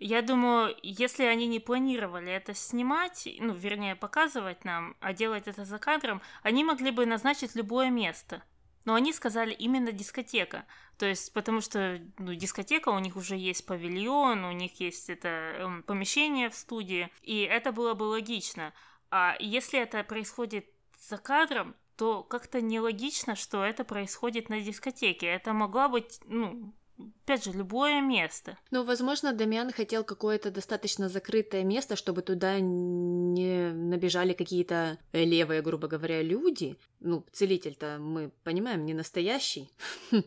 Я 0.03 0.23
думаю, 0.23 0.75
если 0.83 1.25
они 1.25 1.47
не 1.47 1.61
планировали 1.61 2.33
это 2.33 2.55
снимать, 2.55 3.29
ну, 3.39 3.53
вернее, 3.53 3.95
показывать 3.95 4.65
нам, 4.65 4.97
а 5.01 5.13
делать 5.13 5.47
это 5.47 5.67
за 5.67 5.79
кадром, 5.79 6.23
они 6.43 6.65
могли 6.65 6.91
бы 6.91 7.05
назначить 7.05 7.55
любое 7.55 7.91
место. 7.91 8.43
Но 8.87 8.95
они 8.95 9.13
сказали 9.13 9.53
именно 9.53 9.93
дискотека. 9.93 10.65
То 10.97 11.05
есть, 11.05 11.35
потому 11.35 11.61
что 11.61 12.01
ну, 12.17 12.33
дискотека, 12.33 12.89
у 12.89 12.99
них 12.99 13.15
уже 13.17 13.37
есть 13.37 13.67
павильон, 13.67 14.47
у 14.47 14.53
них 14.53 14.81
есть 14.81 15.11
это 15.11 15.29
э, 15.29 15.83
помещение 15.83 16.49
в 16.49 16.55
студии, 16.55 17.11
и 17.21 17.43
это 17.43 17.71
было 17.71 17.93
бы 17.93 18.05
логично. 18.05 18.73
А 19.11 19.37
если 19.39 19.79
это 19.79 20.03
происходит 20.03 20.65
за 20.99 21.19
кадром, 21.19 21.77
то 21.97 22.23
как-то 22.23 22.63
нелогично, 22.63 23.37
что 23.37 23.63
это 23.63 23.85
происходит 23.85 24.49
на 24.49 24.63
дискотеке. 24.63 25.27
Это 25.27 25.53
могла 25.53 25.91
быть, 25.91 26.21
ну, 26.25 26.73
опять 27.25 27.45
же, 27.45 27.53
любое 27.53 28.01
место. 28.01 28.59
Ну, 28.71 28.85
возможно, 28.85 29.33
Дамиан 29.33 29.73
хотел 29.73 30.05
какое-то 30.05 30.51
достаточно 30.51 31.09
закрытое 31.09 31.65
место, 31.65 31.97
чтобы 31.97 32.23
туда 32.23 32.61
не 32.61 33.73
набежали 33.73 34.33
какие-то 34.33 34.99
левые, 35.13 35.63
грубо 35.63 35.89
говоря, 35.89 36.23
люди. 36.23 36.77
Ну, 37.01 37.25
целитель-то, 37.33 37.99
мы 37.99 38.31
понимаем, 38.45 38.85
не 38.85 38.95
настоящий. 38.95 39.71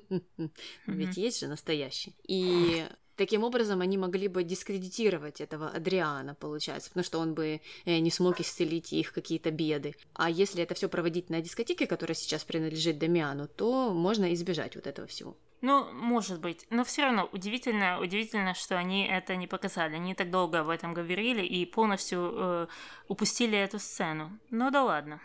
Ведь 0.88 1.18
есть 1.18 1.39
же 1.39 1.48
настоящий. 1.48 2.15
И 2.27 2.86
Таким 3.15 3.44
образом, 3.44 3.82
они 3.82 3.98
могли 3.98 4.27
бы 4.27 4.44
дискредитировать 4.44 5.39
этого 5.39 5.70
Адриана, 5.70 6.34
получается, 6.34 6.89
потому 6.89 7.03
что 7.03 7.20
он 7.20 7.36
бы 7.36 7.62
э, 7.86 8.00
не 8.00 8.10
смог 8.10 8.39
исцелить 8.39 8.92
их 8.92 9.13
какие-то 9.13 9.51
беды. 9.51 9.94
А 10.13 10.32
если 10.32 10.63
это 10.63 10.74
все 10.74 10.89
проводить 10.89 11.30
на 11.30 11.39
дискотеке, 11.39 11.86
которая 11.86 12.15
сейчас 12.15 12.44
принадлежит 12.44 12.98
Дамиану, 12.98 13.48
то 13.48 13.94
можно 13.94 14.34
избежать 14.34 14.75
вот 14.75 14.88
этого 14.88 15.08
всего. 15.08 15.38
Ну, 15.63 15.89
может 15.93 16.41
быть. 16.41 16.67
Но 16.72 16.84
все 16.84 17.05
равно 17.05 17.29
удивительно, 17.32 17.98
удивительно, 18.01 18.53
что 18.53 18.77
они 18.77 19.08
это 19.08 19.38
не 19.38 19.48
показали. 19.48 19.96
Они 19.96 20.13
так 20.13 20.29
долго 20.29 20.60
об 20.60 20.67
этом 20.67 20.93
говорили 20.93 21.41
и 21.41 21.65
полностью 21.65 22.34
э, 22.36 22.67
упустили 23.08 23.58
эту 23.58 23.79
сцену. 23.79 24.38
Ну 24.50 24.72
да 24.72 24.84
ладно. 24.84 25.22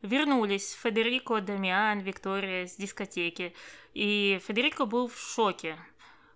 Вернулись 0.00 0.74
Федерико, 0.74 1.40
Дамиан, 1.40 1.98
Виктория 1.98 2.68
с 2.68 2.76
дискотеки. 2.76 3.52
И 3.94 4.40
Федерико 4.46 4.86
был 4.86 5.08
в 5.08 5.18
шоке, 5.18 5.76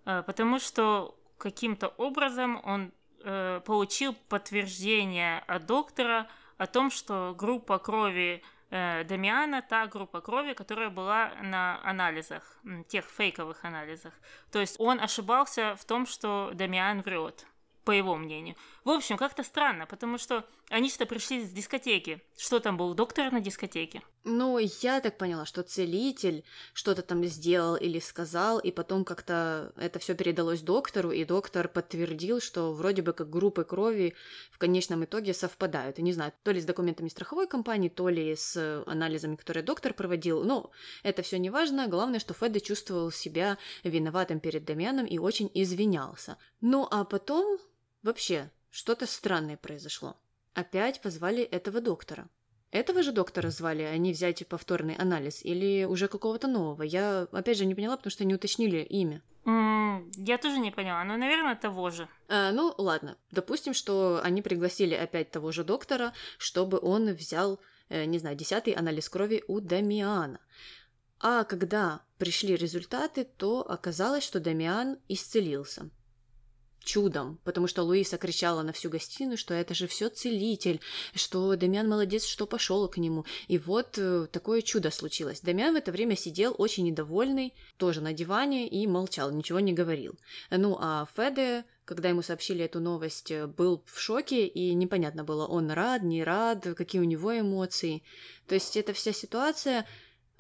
э, 0.05 0.25
потому 0.27 0.59
что 0.59 1.17
каким-то 1.39 1.87
образом 1.97 2.61
он 2.65 2.93
э, 3.23 3.61
получил 3.65 4.17
подтверждение 4.29 5.45
от 5.47 5.65
доктора 5.65 6.27
о 6.57 6.67
том, 6.67 6.91
что 6.91 7.37
группа 7.39 7.79
крови 7.79 8.43
Дамиана 8.71 9.63
та 9.63 9.87
группа 9.87 10.21
крови, 10.21 10.53
которая 10.53 10.91
была 10.91 11.33
на 11.43 11.81
анализах, 11.83 12.59
тех 12.89 13.05
фейковых 13.05 13.65
анализах. 13.65 14.13
То 14.53 14.59
есть 14.61 14.77
он 14.79 15.01
ошибался 15.01 15.75
в 15.77 15.85
том, 15.85 16.07
что 16.07 16.51
Дамиан 16.55 17.01
врет 17.03 17.47
по 17.85 17.93
его 17.93 18.17
мнению. 18.17 18.55
В 18.89 18.91
общем, 18.91 19.19
как-то 19.19 19.43
странно, 19.43 19.85
потому 19.85 20.17
что 20.17 20.47
они 20.71 20.89
что 20.89 21.05
пришли 21.05 21.45
с 21.45 21.51
дискотеки. 21.51 22.23
Что 22.39 22.59
там 22.59 22.79
был 22.79 22.95
доктор 22.95 23.31
на 23.31 23.39
дискотеке? 23.39 24.01
Ну, 24.25 24.57
я 24.57 25.03
так 25.03 25.19
поняла, 25.19 25.45
что 25.45 25.63
целитель 25.63 26.43
что-то 26.73 27.03
там 27.03 27.23
сделал 27.27 27.77
или 27.77 27.99
сказал, 27.99 28.59
и 28.59 28.71
потом 28.71 29.05
как-то 29.05 29.75
это 29.77 29.99
все 29.99 30.15
передалось 30.15 30.63
доктору, 30.63 31.11
и 31.11 31.27
доктор 31.27 31.69
подтвердил, 31.69 32.41
что 32.41 32.73
вроде 32.73 33.03
бы 33.03 33.13
как 33.13 33.29
группы 33.29 33.63
крови 33.65 34.15
в 34.51 34.57
конечном 34.57 35.05
итоге 35.05 35.35
совпадают. 35.35 35.99
И 35.99 36.03
не 36.03 36.15
знаю, 36.15 36.33
то 36.43 36.51
ли 36.51 36.59
с 36.59 36.65
документами 36.65 37.11
страховой 37.11 37.47
компании, 37.47 37.91
то 37.91 38.09
ли 38.09 38.35
с 38.35 38.83
анализами, 38.87 39.37
которые 39.37 39.65
доктор 39.65 39.93
проводил. 39.93 40.45
Ну, 40.45 40.71
это 41.03 41.21
все 41.21 41.39
не 41.39 41.51
важно. 41.51 41.89
Главное, 41.89 42.21
что 42.21 42.33
Феда 42.33 42.59
чувствовал 42.59 43.11
себя 43.11 43.59
виноватым 43.85 44.41
перед 44.41 44.65
Дамианом 44.65 45.05
и 45.05 45.19
очень 45.19 45.51
извинялся. 45.53 46.39
Ну, 46.63 46.89
а 46.91 47.05
потом 47.05 47.59
Вообще, 48.03 48.51
что-то 48.71 49.07
странное 49.07 49.57
произошло. 49.57 50.17
Опять 50.55 51.01
позвали 51.01 51.43
этого 51.43 51.81
доктора. 51.81 52.29
Этого 52.71 53.03
же 53.03 53.13
доктора 53.13 53.51
звали, 53.51 53.83
а 53.83 53.97
не 53.97 54.13
взять 54.13 54.47
повторный 54.47 54.95
анализ, 54.95 55.43
или 55.43 55.85
уже 55.85 56.07
какого-то 56.07 56.49
нового? 56.49 56.83
Я, 56.83 57.27
опять 57.33 57.57
же, 57.57 57.65
не 57.65 57.75
поняла, 57.75 57.97
потому 57.97 58.11
что 58.11 58.25
не 58.27 58.35
уточнили 58.35 58.83
имя. 58.83 59.23
Mm, 59.47 60.13
я 60.17 60.37
тоже 60.37 60.59
не 60.59 60.71
поняла, 60.71 61.03
но, 61.05 61.17
наверное, 61.17 61.57
того 61.57 61.89
же. 61.91 62.09
А, 62.29 62.53
ну, 62.53 62.75
ладно. 62.77 63.17
Допустим, 63.31 63.73
что 63.73 64.21
они 64.23 64.43
пригласили 64.43 64.95
опять 64.95 65.31
того 65.31 65.51
же 65.51 65.65
доктора, 65.65 66.13
чтобы 66.37 66.79
он 66.83 67.15
взял, 67.15 67.59
э, 67.89 68.05
не 68.05 68.19
знаю, 68.19 68.37
десятый 68.37 68.75
анализ 68.75 69.09
крови 69.09 69.45
у 69.49 69.61
Дамиана. 69.61 70.41
А 71.21 71.45
когда 71.45 72.03
пришли 72.19 72.55
результаты, 72.55 73.25
то 73.25 73.69
оказалось, 73.69 74.25
что 74.25 74.41
Дамиан 74.41 74.99
исцелился 75.09 75.89
чудом, 76.83 77.39
потому 77.45 77.67
что 77.67 77.83
Луиса 77.83 78.19
кричала 78.19 78.63
на 78.63 78.73
всю 78.73 78.91
гостиную, 78.91 79.37
что 79.37 79.55
это 79.55 79.75
же 79.75 79.87
все 79.87 80.09
целитель, 80.09 80.81
что 81.15 81.55
Дамиан 81.57 81.89
молодец, 81.89 82.25
что 82.25 82.47
пошел 82.47 82.89
к 82.89 82.99
нему. 82.99 83.25
И 83.47 83.59
вот 83.59 83.99
э, 83.99 84.27
такое 84.31 84.63
чудо 84.63 84.91
случилось. 84.91 85.41
Дамиан 85.41 85.75
в 85.75 85.79
это 85.79 85.93
время 85.93 86.17
сидел 86.17 86.55
очень 86.59 86.85
недовольный, 86.85 87.55
тоже 87.77 88.01
на 88.01 88.13
диване 88.13 88.69
и 88.69 88.87
молчал, 88.87 89.31
ничего 89.31 89.61
не 89.61 89.73
говорил. 89.73 90.19
Ну 90.51 90.77
а 90.81 91.07
Феде 91.17 91.65
когда 91.89 92.11
ему 92.11 92.21
сообщили 92.21 92.67
эту 92.67 92.81
новость, 92.81 93.31
э, 93.31 93.47
был 93.47 93.83
в 93.87 93.99
шоке, 93.99 94.47
и 94.47 94.75
непонятно 94.75 95.25
было, 95.25 95.47
он 95.47 95.71
рад, 95.71 96.03
не 96.03 96.23
рад, 96.23 96.67
какие 96.77 97.01
у 97.01 97.05
него 97.05 97.39
эмоции. 97.41 98.03
То 98.47 98.55
есть 98.55 98.77
эта 98.77 98.93
вся 98.93 99.15
ситуация 99.15 99.87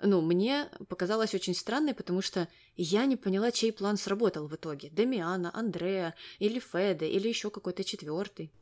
ну, 0.02 0.20
мне 0.20 0.68
показалось 0.88 1.34
очень 1.34 1.54
странной, 1.54 1.94
потому 1.94 2.22
что 2.22 2.48
я 2.76 3.06
не 3.06 3.16
поняла, 3.16 3.50
чей 3.50 3.72
план 3.72 3.96
сработал 3.96 4.46
в 4.46 4.54
итоге. 4.54 4.88
Демиана, 4.90 5.50
Андрея, 5.54 6.14
или 6.38 6.60
Феде, 6.60 7.08
или 7.08 7.28
еще 7.28 7.50
какой-то 7.50 7.84
четвертый. 7.84 8.52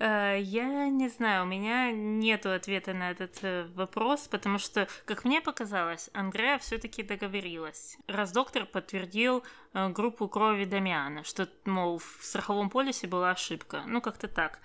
Э, 0.00 0.38
я 0.40 0.88
не 0.88 1.08
знаю, 1.08 1.42
у 1.42 1.46
меня 1.46 1.90
нет 1.90 2.46
ответа 2.46 2.94
на 2.94 3.10
этот 3.10 3.38
э, 3.42 3.66
вопрос, 3.74 4.28
потому 4.28 4.58
что, 4.58 4.86
как 5.04 5.24
мне 5.24 5.40
показалось, 5.40 6.08
Андрея 6.12 6.58
все-таки 6.58 7.02
договорилась. 7.02 7.98
Раз 8.06 8.30
доктор 8.30 8.64
подтвердил 8.64 9.42
э, 9.72 9.88
группу 9.88 10.28
крови 10.28 10.66
Дамиана, 10.66 11.24
что, 11.24 11.48
мол, 11.64 11.98
в 11.98 12.18
страховом 12.20 12.70
полисе 12.70 13.08
была 13.08 13.32
ошибка. 13.32 13.82
Ну, 13.86 14.00
как-то 14.00 14.28
так. 14.28 14.60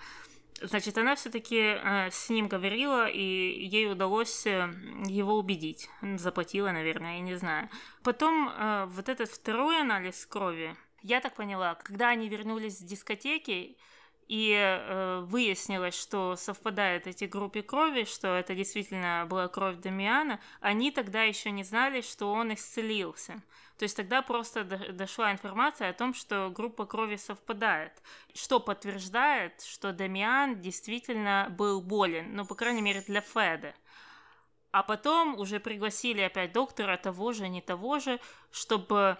Значит, 0.62 0.96
она 0.96 1.16
все-таки 1.16 1.58
э, 1.58 2.10
с 2.10 2.30
ним 2.30 2.46
говорила, 2.46 3.08
и 3.08 3.20
ей 3.20 3.90
удалось 3.90 4.46
э, 4.46 4.70
его 5.06 5.34
убедить. 5.34 5.90
Заплатила, 6.00 6.70
наверное, 6.70 7.16
я 7.16 7.20
не 7.20 7.34
знаю. 7.34 7.68
Потом 8.02 8.48
э, 8.48 8.86
вот 8.86 9.08
этот 9.08 9.28
второй 9.30 9.80
анализ 9.80 10.24
крови, 10.26 10.76
Я 11.02 11.20
так 11.20 11.34
поняла, 11.34 11.74
когда 11.74 12.10
они 12.10 12.28
вернулись 12.28 12.78
с 12.78 12.82
дискотеки, 12.82 13.76
и 14.28 14.54
э, 14.56 15.20
выяснилось, 15.26 15.94
что 15.94 16.36
совпадают 16.36 17.06
эти 17.06 17.24
группы 17.24 17.62
крови, 17.62 18.04
что 18.04 18.28
это 18.28 18.54
действительно 18.54 19.26
была 19.28 19.48
кровь 19.48 19.76
Дамиана, 19.76 20.40
они 20.60 20.90
тогда 20.90 21.24
еще 21.24 21.50
не 21.50 21.64
знали, 21.64 22.00
что 22.00 22.32
он 22.32 22.54
исцелился. 22.54 23.42
То 23.78 23.84
есть 23.84 23.96
тогда 23.96 24.22
просто 24.22 24.64
до, 24.64 24.92
дошла 24.92 25.32
информация 25.32 25.90
о 25.90 25.92
том, 25.92 26.14
что 26.14 26.50
группа 26.50 26.86
крови 26.86 27.16
совпадает, 27.16 27.92
что 28.32 28.60
подтверждает, 28.60 29.62
что 29.62 29.92
Дамиан 29.92 30.60
действительно 30.60 31.48
был 31.50 31.80
болен, 31.80 32.34
ну, 32.36 32.46
по 32.46 32.54
крайней 32.54 32.82
мере, 32.82 33.00
для 33.00 33.20
Феда. 33.20 33.74
А 34.70 34.82
потом 34.82 35.38
уже 35.38 35.60
пригласили 35.60 36.20
опять 36.20 36.52
доктора 36.52 36.96
того 36.96 37.32
же, 37.32 37.48
не 37.48 37.60
того 37.60 37.98
же, 37.98 38.20
чтобы 38.50 39.18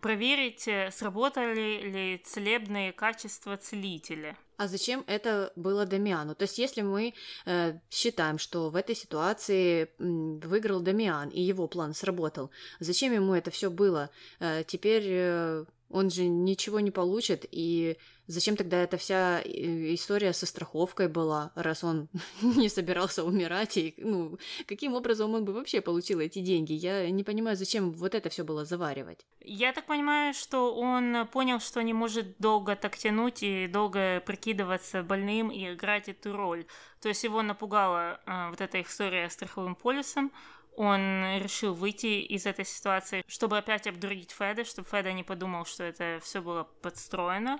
проверить, 0.00 0.68
э, 0.68 0.90
сработали 0.90 1.80
ли 1.82 2.18
целебные 2.18 2.92
качества 2.92 3.56
целителя. 3.56 4.36
А 4.56 4.68
зачем 4.68 5.04
это 5.06 5.52
было 5.54 5.84
Дамиану? 5.84 6.34
То 6.34 6.44
есть, 6.44 6.58
если 6.58 6.82
мы 6.82 7.12
э, 7.44 7.78
считаем, 7.90 8.38
что 8.38 8.70
в 8.70 8.76
этой 8.76 8.94
ситуации 8.94 9.90
выиграл 9.98 10.80
Дамиан 10.80 11.28
и 11.28 11.42
его 11.42 11.68
план 11.68 11.92
сработал, 11.92 12.50
зачем 12.80 13.12
ему 13.12 13.34
это 13.34 13.50
все 13.50 13.70
было? 13.70 14.10
Э, 14.40 14.64
теперь 14.66 15.04
э, 15.06 15.64
он 15.90 16.10
же 16.10 16.26
ничего 16.26 16.80
не 16.80 16.90
получит, 16.90 17.44
и 17.50 17.98
зачем 18.26 18.56
тогда 18.56 18.82
эта 18.82 18.96
вся 18.96 19.40
э, 19.40 19.94
история 19.94 20.32
со 20.32 20.46
страховкой 20.46 21.08
была, 21.08 21.52
раз 21.54 21.84
он 21.84 22.08
не 22.42 22.68
собирался 22.68 23.24
умирать, 23.24 23.76
и, 23.76 23.94
ну, 23.98 24.38
каким 24.66 24.94
образом 24.94 25.34
он 25.34 25.44
бы 25.44 25.52
вообще 25.52 25.80
получил 25.80 26.20
эти 26.20 26.40
деньги? 26.40 26.72
Я 26.72 27.10
не 27.10 27.24
понимаю, 27.24 27.56
зачем 27.56 27.92
вот 27.92 28.14
это 28.14 28.28
все 28.28 28.44
было 28.44 28.64
заваривать. 28.64 29.26
Я 29.40 29.72
так 29.72 29.86
понимаю, 29.86 30.34
что 30.34 30.74
он 30.74 31.26
понял, 31.32 31.60
что 31.60 31.82
не 31.82 31.92
может 31.92 32.36
долго 32.38 32.76
так 32.76 32.96
тянуть 32.96 33.42
и 33.42 33.66
долго 33.68 34.20
прикидываться 34.20 35.02
больным 35.02 35.50
и 35.50 35.72
играть 35.72 36.08
эту 36.08 36.32
роль. 36.32 36.66
То 37.00 37.08
есть 37.08 37.24
его 37.24 37.42
напугала 37.42 38.20
э, 38.26 38.50
вот 38.50 38.60
эта 38.60 38.80
история 38.82 39.28
с 39.28 39.34
страховым 39.34 39.74
полисом, 39.74 40.32
он 40.76 41.24
решил 41.38 41.74
выйти 41.74 42.20
из 42.20 42.46
этой 42.46 42.64
ситуации, 42.64 43.24
чтобы 43.26 43.56
опять 43.58 43.86
обдурить 43.86 44.30
Феда, 44.30 44.64
чтобы 44.64 44.86
Феда 44.88 45.12
не 45.12 45.24
подумал, 45.24 45.64
что 45.64 45.84
это 45.84 46.20
все 46.22 46.42
было 46.42 46.64
подстроено. 46.82 47.58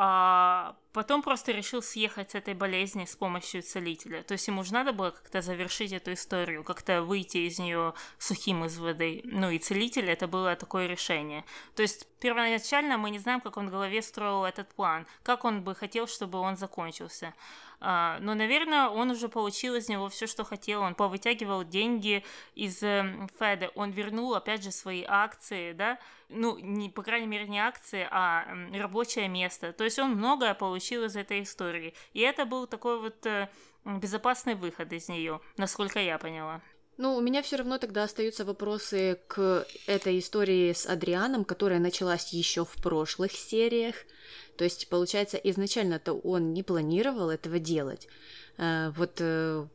А 0.00 0.76
потом 0.92 1.22
просто 1.22 1.52
решил 1.52 1.82
съехать 1.82 2.30
с 2.30 2.34
этой 2.34 2.54
болезни 2.54 3.04
с 3.04 3.14
помощью 3.14 3.62
целителя. 3.62 4.22
То 4.22 4.32
есть 4.32 4.48
ему 4.48 4.64
же 4.64 4.72
надо 4.72 4.92
было 4.92 5.10
как-то 5.10 5.42
завершить 5.42 5.92
эту 5.92 6.12
историю, 6.12 6.64
как-то 6.64 7.02
выйти 7.02 7.38
из 7.38 7.58
нее 7.58 7.94
сухим 8.18 8.64
из 8.64 8.78
воды. 8.78 9.20
Ну 9.24 9.50
и 9.50 9.58
целитель 9.58 10.08
это 10.10 10.26
было 10.26 10.56
такое 10.56 10.86
решение. 10.86 11.44
То 11.74 11.82
есть 11.82 12.06
первоначально 12.20 12.98
мы 12.98 13.10
не 13.10 13.18
знаем, 13.18 13.40
как 13.40 13.56
он 13.56 13.68
в 13.68 13.70
голове 13.70 14.02
строил 14.02 14.44
этот 14.44 14.74
план, 14.74 15.06
как 15.22 15.44
он 15.44 15.62
бы 15.62 15.74
хотел, 15.74 16.06
чтобы 16.06 16.38
он 16.38 16.56
закончился. 16.56 17.34
А, 17.80 18.18
но, 18.20 18.34
наверное, 18.34 18.88
он 18.88 19.10
уже 19.10 19.28
получил 19.28 19.76
из 19.76 19.88
него 19.88 20.08
все, 20.08 20.26
что 20.26 20.44
хотел. 20.44 20.82
Он 20.82 20.96
повытягивал 20.96 21.62
деньги 21.62 22.24
из 22.56 22.82
эм, 22.82 23.28
Феда. 23.38 23.70
Он 23.76 23.92
вернул, 23.92 24.34
опять 24.34 24.64
же, 24.64 24.72
свои 24.72 25.04
акции, 25.06 25.72
да, 25.72 25.98
ну, 26.28 26.58
не, 26.58 26.90
по 26.90 27.02
крайней 27.02 27.28
мере, 27.28 27.46
не 27.46 27.60
акции, 27.60 28.06
а 28.10 28.46
рабочее 28.72 29.28
место. 29.28 29.72
То 29.72 29.84
есть 29.84 29.98
он 29.98 30.16
многое 30.16 30.54
получил 30.54 30.77
из 31.04 31.16
этой 31.16 31.42
истории. 31.42 31.94
И 32.12 32.20
это 32.20 32.44
был 32.44 32.66
такой 32.66 33.00
вот 33.00 33.24
э, 33.26 33.48
безопасный 33.84 34.54
выход 34.54 34.92
из 34.92 35.08
нее, 35.08 35.40
насколько 35.56 35.98
я 35.98 36.18
поняла. 36.18 36.62
Ну, 36.96 37.14
у 37.14 37.20
меня 37.20 37.42
все 37.42 37.56
равно 37.56 37.78
тогда 37.78 38.04
остаются 38.04 38.44
вопросы 38.44 39.20
к 39.28 39.64
этой 39.86 40.18
истории 40.18 40.72
с 40.72 40.84
Адрианом, 40.84 41.44
которая 41.44 41.78
началась 41.78 42.32
еще 42.32 42.64
в 42.64 42.74
прошлых 42.82 43.32
сериях. 43.32 43.94
То 44.56 44.64
есть, 44.64 44.88
получается, 44.88 45.36
изначально-то 45.36 46.12
он 46.12 46.52
не 46.52 46.64
планировал 46.64 47.30
этого 47.30 47.60
делать. 47.60 48.08
Э, 48.56 48.90
вот 48.96 49.18
э, 49.20 49.66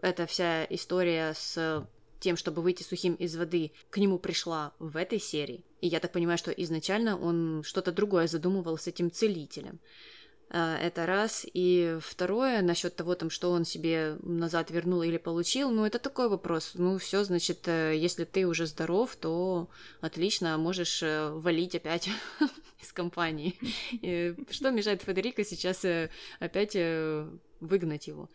эта 0.00 0.26
вся 0.26 0.64
история 0.64 1.34
с 1.34 1.86
тем, 2.20 2.36
чтобы 2.36 2.62
выйти 2.62 2.82
сухим 2.82 3.14
из 3.14 3.36
воды, 3.36 3.72
к 3.90 3.98
нему 3.98 4.18
пришла 4.18 4.72
в 4.78 4.96
этой 4.96 5.18
серии. 5.18 5.64
И 5.80 5.88
я 5.88 6.00
так 6.00 6.12
понимаю, 6.12 6.38
что 6.38 6.50
изначально 6.50 7.18
он 7.18 7.62
что-то 7.64 7.92
другое 7.92 8.26
задумывал 8.26 8.78
с 8.78 8.86
этим 8.86 9.10
целителем. 9.10 9.80
Э, 10.50 10.76
это 10.76 11.06
раз. 11.06 11.46
И 11.54 11.98
второе, 12.00 12.62
насчет 12.62 12.96
того, 12.96 13.14
там, 13.14 13.30
что 13.30 13.50
он 13.52 13.64
себе 13.64 14.16
назад 14.22 14.70
вернул 14.70 15.02
или 15.02 15.16
получил, 15.16 15.70
ну, 15.70 15.84
это 15.84 15.98
такой 15.98 16.28
вопрос. 16.28 16.72
Ну, 16.74 16.98
все, 16.98 17.24
значит, 17.24 17.68
э, 17.68 17.96
если 17.96 18.24
ты 18.24 18.46
уже 18.46 18.66
здоров, 18.66 19.16
то 19.16 19.68
отлично, 20.00 20.58
можешь 20.58 21.02
э, 21.02 21.30
валить 21.30 21.74
опять 21.74 22.08
из 22.82 22.92
компании. 22.92 23.56
Что 24.50 24.70
мешает 24.70 25.02
Федерико 25.02 25.44
сейчас 25.44 25.84
опять 26.40 26.76
выгнать 27.60 28.08
его? 28.08 28.28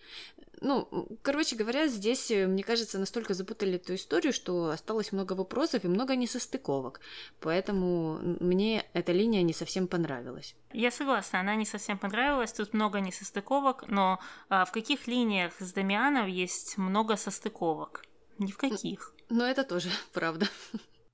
Ну, 0.62 0.88
короче 1.22 1.56
говоря, 1.56 1.88
здесь, 1.88 2.32
э, 2.32 2.48
мне 2.48 2.64
кажется, 2.64 3.00
настолько 3.00 3.34
запутали 3.34 3.76
эту 3.76 3.96
историю, 3.96 4.34
что 4.34 4.70
осталось 4.70 5.12
много 5.12 5.34
вопросов 5.34 5.84
и 5.84 5.88
много 5.88 6.16
несостыковок. 6.16 7.00
Поэтому 7.40 8.20
мне 8.40 8.86
эта 8.94 9.12
линия 9.12 9.44
не 9.44 9.54
совсем 9.54 9.88
понравилась. 9.88 10.56
Я 10.74 10.92
согласна, 10.92 11.40
она 11.40 11.56
не 11.56 11.66
совсем 11.66 11.98
понравилась. 11.98 12.54
Тут 12.54 12.74
много 12.74 13.00
несостыковок, 13.00 13.88
но 13.88 14.20
а, 14.50 14.66
в 14.66 14.72
каких 14.72 15.08
линиях 15.08 15.54
с 15.60 15.74
Дамианов 15.74 16.28
есть 16.28 16.78
много 16.78 17.16
состыковок? 17.16 18.06
Ни 18.38 18.52
в 18.52 18.58
каких. 18.58 19.14
Но 19.30 19.46
это 19.46 19.64
тоже 19.64 19.90
правда. 20.14 20.48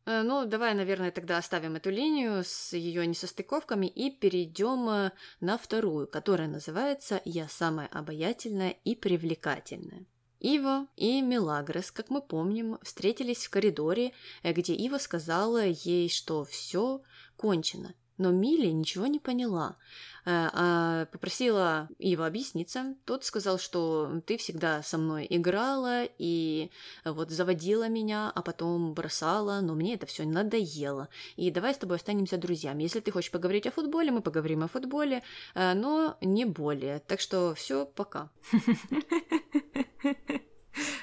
Э, 0.05 0.23
ну, 0.23 0.45
давай, 0.45 0.73
наверное, 0.73 1.11
тогда 1.11 1.37
оставим 1.37 1.75
эту 1.75 1.89
линию 1.89 2.43
с 2.43 2.73
ее 2.73 3.05
несостыковками 3.05 3.85
и 3.85 4.09
перейдем 4.09 4.89
э, 4.89 5.11
на 5.39 5.57
вторую, 5.57 6.07
которая 6.07 6.47
называется 6.47 7.21
«Я 7.25 7.47
самая 7.47 7.87
обаятельная 7.87 8.71
и 8.83 8.95
привлекательная». 8.95 10.05
Ива 10.39 10.87
и 10.95 11.21
Мелагрос, 11.21 11.91
как 11.91 12.09
мы 12.09 12.19
помним, 12.19 12.79
встретились 12.81 13.45
в 13.45 13.51
коридоре, 13.51 14.13
э, 14.41 14.53
где 14.53 14.73
Ива 14.73 14.97
сказала 14.97 15.65
ей, 15.65 16.09
что 16.09 16.45
все 16.45 17.01
кончено. 17.37 17.93
Но 18.21 18.29
Милли 18.29 18.67
ничего 18.67 19.07
не 19.07 19.17
поняла. 19.17 19.77
Э, 20.25 20.49
а 20.53 21.05
попросила 21.07 21.89
Ива 21.97 22.27
объясниться. 22.27 22.93
Тот 23.05 23.25
сказал, 23.25 23.57
что 23.57 24.21
ты 24.27 24.38
всегда 24.38 24.84
со 24.84 24.99
мной 24.99 25.25
играла 25.27 26.03
и 26.19 26.69
вот 27.03 27.31
заводила 27.31 27.89
меня, 27.89 28.31
а 28.36 28.43
потом 28.43 28.93
бросала, 28.93 29.60
но 29.62 29.73
мне 29.73 29.95
это 29.95 30.05
все 30.05 30.23
надоело. 30.23 31.10
И 31.36 31.49
давай 31.49 31.73
с 31.73 31.79
тобой 31.79 31.97
останемся 31.97 32.38
друзьями. 32.38 32.84
Если 32.84 32.99
ты 32.99 33.10
хочешь 33.10 33.31
поговорить 33.31 33.65
о 33.65 33.71
футболе, 33.71 34.12
мы 34.12 34.21
поговорим 34.21 34.63
о 34.63 34.67
футболе, 34.67 35.23
э, 35.55 35.73
но 35.73 36.15
не 36.21 36.45
более. 36.45 36.99
Так 36.99 37.21
что 37.21 37.55
все, 37.55 37.88
пока. 37.88 38.29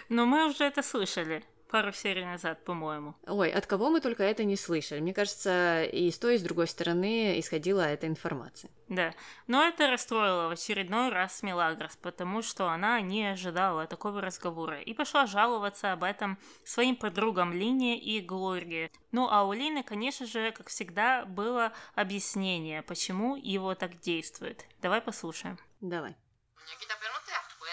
Но 0.08 0.24
мы 0.24 0.48
уже 0.48 0.64
это 0.64 0.82
слышали 0.82 1.44
пару 1.68 1.92
серий 1.92 2.24
назад, 2.24 2.64
по-моему. 2.64 3.14
Ой, 3.26 3.50
от 3.50 3.66
кого 3.66 3.90
мы 3.90 4.00
только 4.00 4.22
это 4.22 4.44
не 4.44 4.56
слышали. 4.56 5.00
Мне 5.00 5.14
кажется, 5.14 5.84
и 5.84 6.10
с 6.10 6.18
той, 6.18 6.34
и 6.34 6.38
с 6.38 6.42
другой 6.42 6.66
стороны 6.66 7.38
исходила 7.38 7.82
эта 7.82 8.06
информация. 8.06 8.70
Да, 8.88 9.14
но 9.46 9.64
это 9.64 9.90
расстроило 9.90 10.48
в 10.48 10.52
очередной 10.52 11.10
раз 11.10 11.42
Мелагрос, 11.42 11.96
потому 11.96 12.42
что 12.42 12.68
она 12.68 13.00
не 13.00 13.26
ожидала 13.26 13.86
такого 13.86 14.20
разговора 14.20 14.80
и 14.80 14.94
пошла 14.94 15.26
жаловаться 15.26 15.92
об 15.92 16.04
этом 16.04 16.38
своим 16.64 16.96
подругам 16.96 17.52
Лине 17.52 17.98
и 17.98 18.20
Глории. 18.20 18.90
Ну 19.12 19.28
а 19.30 19.44
у 19.44 19.52
Лины, 19.52 19.82
конечно 19.82 20.26
же, 20.26 20.52
как 20.52 20.68
всегда, 20.68 21.26
было 21.26 21.72
объяснение, 21.94 22.82
почему 22.82 23.36
его 23.36 23.74
так 23.74 24.00
действует. 24.00 24.64
Давай 24.80 25.02
послушаем. 25.02 25.58
Давай. 25.80 26.16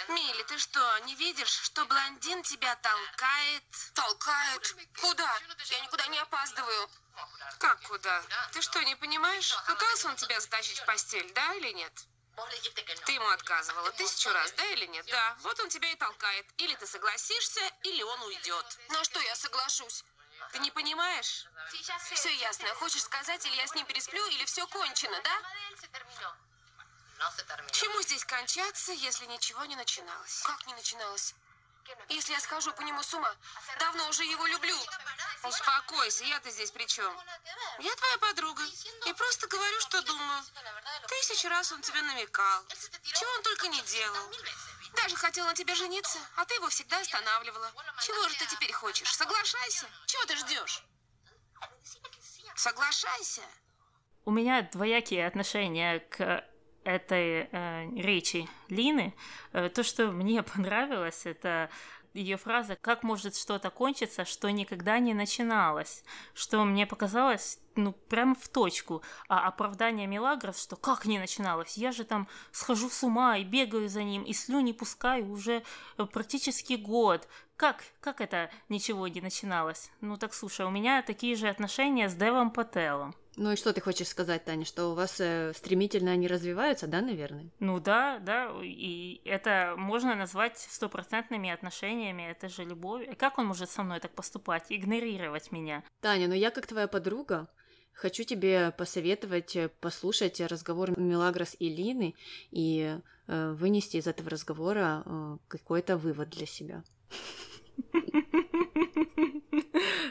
Милли, 0.09 0.43
ты 0.43 0.57
что, 0.57 0.99
не 0.99 1.15
видишь, 1.15 1.49
что 1.49 1.85
блондин 1.85 2.43
тебя 2.43 2.75
толкает? 2.75 3.63
Толкает? 3.93 4.75
Куда? 5.01 5.39
Я 5.65 5.79
никуда 5.81 6.07
не 6.07 6.19
опаздываю. 6.19 6.89
Как 7.59 7.81
куда? 7.83 8.23
Ты 8.51 8.61
что, 8.61 8.83
не 8.83 8.95
понимаешь? 8.95 9.55
Пытался 9.67 10.09
он 10.09 10.15
тебя 10.15 10.39
затащить 10.39 10.79
в 10.79 10.85
постель, 10.85 11.31
да 11.33 11.53
или 11.55 11.71
нет? 11.71 11.93
Ты 13.05 13.13
ему 13.13 13.29
отказывала 13.29 13.91
тысячу 13.93 14.29
раз, 14.31 14.51
да 14.53 14.65
или 14.65 14.85
нет? 14.87 15.05
Да. 15.07 15.37
Вот 15.39 15.59
он 15.59 15.69
тебя 15.69 15.89
и 15.91 15.95
толкает. 15.95 16.45
Или 16.57 16.75
ты 16.75 16.85
согласишься, 16.85 17.61
или 17.83 18.03
он 18.03 18.21
уйдет. 18.23 18.79
На 18.89 19.03
что 19.03 19.19
я 19.21 19.35
соглашусь? 19.35 20.03
Ты 20.51 20.59
не 20.59 20.71
понимаешь? 20.71 21.45
Все 22.13 22.35
ясно. 22.35 22.67
Хочешь 22.75 23.03
сказать, 23.03 23.45
или 23.45 23.55
я 23.55 23.67
с 23.67 23.73
ним 23.73 23.85
пересплю, 23.85 24.25
или 24.27 24.45
все 24.45 24.67
кончено, 24.67 25.19
да? 25.23 25.41
Чему 27.71 28.01
здесь 28.01 28.25
кончаться, 28.25 28.91
если 28.91 29.25
ничего 29.25 29.65
не 29.65 29.75
начиналось? 29.75 30.41
Как 30.43 30.65
не 30.67 30.73
начиналось? 30.73 31.35
Если 32.09 32.33
я 32.33 32.39
схожу 32.39 32.73
по 32.73 32.81
нему 32.81 33.03
с 33.03 33.13
ума, 33.13 33.31
давно 33.79 34.07
уже 34.09 34.23
его 34.23 34.45
люблю. 34.47 34.75
Успокойся, 35.43 36.23
я-то 36.23 36.49
здесь 36.49 36.71
при 36.71 36.85
чем? 36.87 37.15
Я 37.79 37.95
твоя 37.95 38.17
подруга. 38.17 38.63
И 39.05 39.13
просто 39.13 39.47
говорю, 39.47 39.79
что 39.81 40.01
думаю. 40.01 40.43
Тысячу 41.07 41.47
раз 41.47 41.71
он 41.71 41.81
тебе 41.81 42.01
намекал. 42.01 42.63
Чего 43.03 43.29
он 43.31 43.43
только 43.43 43.67
не 43.67 43.81
делал. 43.83 44.31
Даже 44.95 45.15
хотел 45.15 45.45
на 45.45 45.53
тебе 45.53 45.75
жениться, 45.75 46.17
а 46.37 46.45
ты 46.45 46.55
его 46.55 46.69
всегда 46.69 46.99
останавливала. 46.99 47.71
Чего 48.01 48.29
же 48.29 48.35
ты 48.37 48.47
теперь 48.47 48.71
хочешь? 48.71 49.13
Соглашайся. 49.13 49.87
Чего 50.07 50.25
ты 50.25 50.35
ждешь? 50.37 50.83
Соглашайся. 52.55 53.43
у 54.23 54.31
меня 54.31 54.63
двоякие 54.63 55.27
отношения 55.27 55.99
к 55.99 56.43
этой 56.85 57.49
э, 57.51 57.89
речи 57.95 58.47
Лины. 58.69 59.13
Э, 59.51 59.69
то, 59.69 59.83
что 59.83 60.11
мне 60.11 60.43
понравилось, 60.55 61.25
это 61.25 61.69
ее 62.13 62.37
фраза 62.37 62.77
«Как 62.79 63.03
может 63.03 63.35
что-то 63.35 63.69
кончиться, 63.69 64.23
что 64.23 64.49
никогда 64.49 64.99
не 64.99 65.13
начиналось?» 65.13 66.03
Что 66.33 66.63
мне 66.63 66.87
показалось, 66.87 67.59
ну, 67.75 67.91
прям 67.91 68.35
в 68.35 68.47
точку. 68.47 69.01
А 69.27 69.47
оправдание 69.47 70.07
Мелагрос, 70.07 70.61
что 70.61 70.77
«Как 70.77 71.05
не 71.05 71.19
начиналось? 71.19 71.77
Я 71.77 71.91
же 71.91 72.05
там 72.05 72.27
схожу 72.51 72.89
с 72.89 73.03
ума 73.03 73.37
и 73.37 73.43
бегаю 73.43 73.89
за 73.89 74.03
ним, 74.03 74.23
и 74.23 74.31
слюни 74.31 74.71
пускаю 74.71 75.29
уже 75.29 75.63
э, 75.97 76.05
практически 76.05 76.73
год. 76.73 77.27
Как, 77.57 77.83
как 77.99 78.21
это 78.21 78.49
ничего 78.69 79.07
не 79.07 79.21
начиналось? 79.21 79.91
Ну 80.01 80.17
так 80.17 80.33
слушай, 80.33 80.65
у 80.65 80.69
меня 80.69 81.01
такие 81.01 81.35
же 81.35 81.49
отношения 81.49 82.09
с 82.09 82.15
Девом 82.15 82.51
Пателлом. 82.51 83.15
Ну 83.37 83.51
и 83.51 83.55
что 83.55 83.73
ты 83.73 83.81
хочешь 83.81 84.07
сказать, 84.07 84.45
Таня, 84.45 84.65
что 84.65 84.91
у 84.91 84.95
вас 84.95 85.19
э, 85.19 85.51
стремительно 85.55 86.11
они 86.11 86.27
развиваются, 86.27 86.87
да, 86.87 87.01
наверное? 87.01 87.51
Ну 87.59 87.79
да, 87.79 88.19
да, 88.19 88.51
и 88.63 89.21
это 89.25 89.75
можно 89.77 90.15
назвать 90.15 90.57
стопроцентными 90.57 91.49
отношениями, 91.49 92.23
это 92.23 92.47
же 92.47 92.63
любовь. 92.63 93.07
И 93.07 93.15
как 93.15 93.37
он 93.37 93.47
может 93.47 93.69
со 93.69 93.83
мной 93.83 93.99
так 93.99 94.11
поступать, 94.11 94.65
игнорировать 94.69 95.51
меня? 95.51 95.83
Таня, 96.01 96.27
ну 96.27 96.33
я 96.33 96.49
как 96.49 96.67
твоя 96.67 96.87
подруга, 96.87 97.49
хочу 97.95 98.23
тебе 98.23 98.71
посоветовать 98.77 99.55
э, 99.55 99.69
послушать 99.81 100.39
разговор 100.39 100.97
Мелагрос 100.97 101.55
и 101.59 101.69
Лины 101.69 102.15
и 102.51 102.99
э, 103.27 103.51
вынести 103.51 103.97
из 103.97 104.07
этого 104.07 104.29
разговора 104.29 105.03
э, 105.05 105.37
какой-то 105.47 105.97
вывод 105.97 106.29
для 106.29 106.45
себя. 106.45 106.83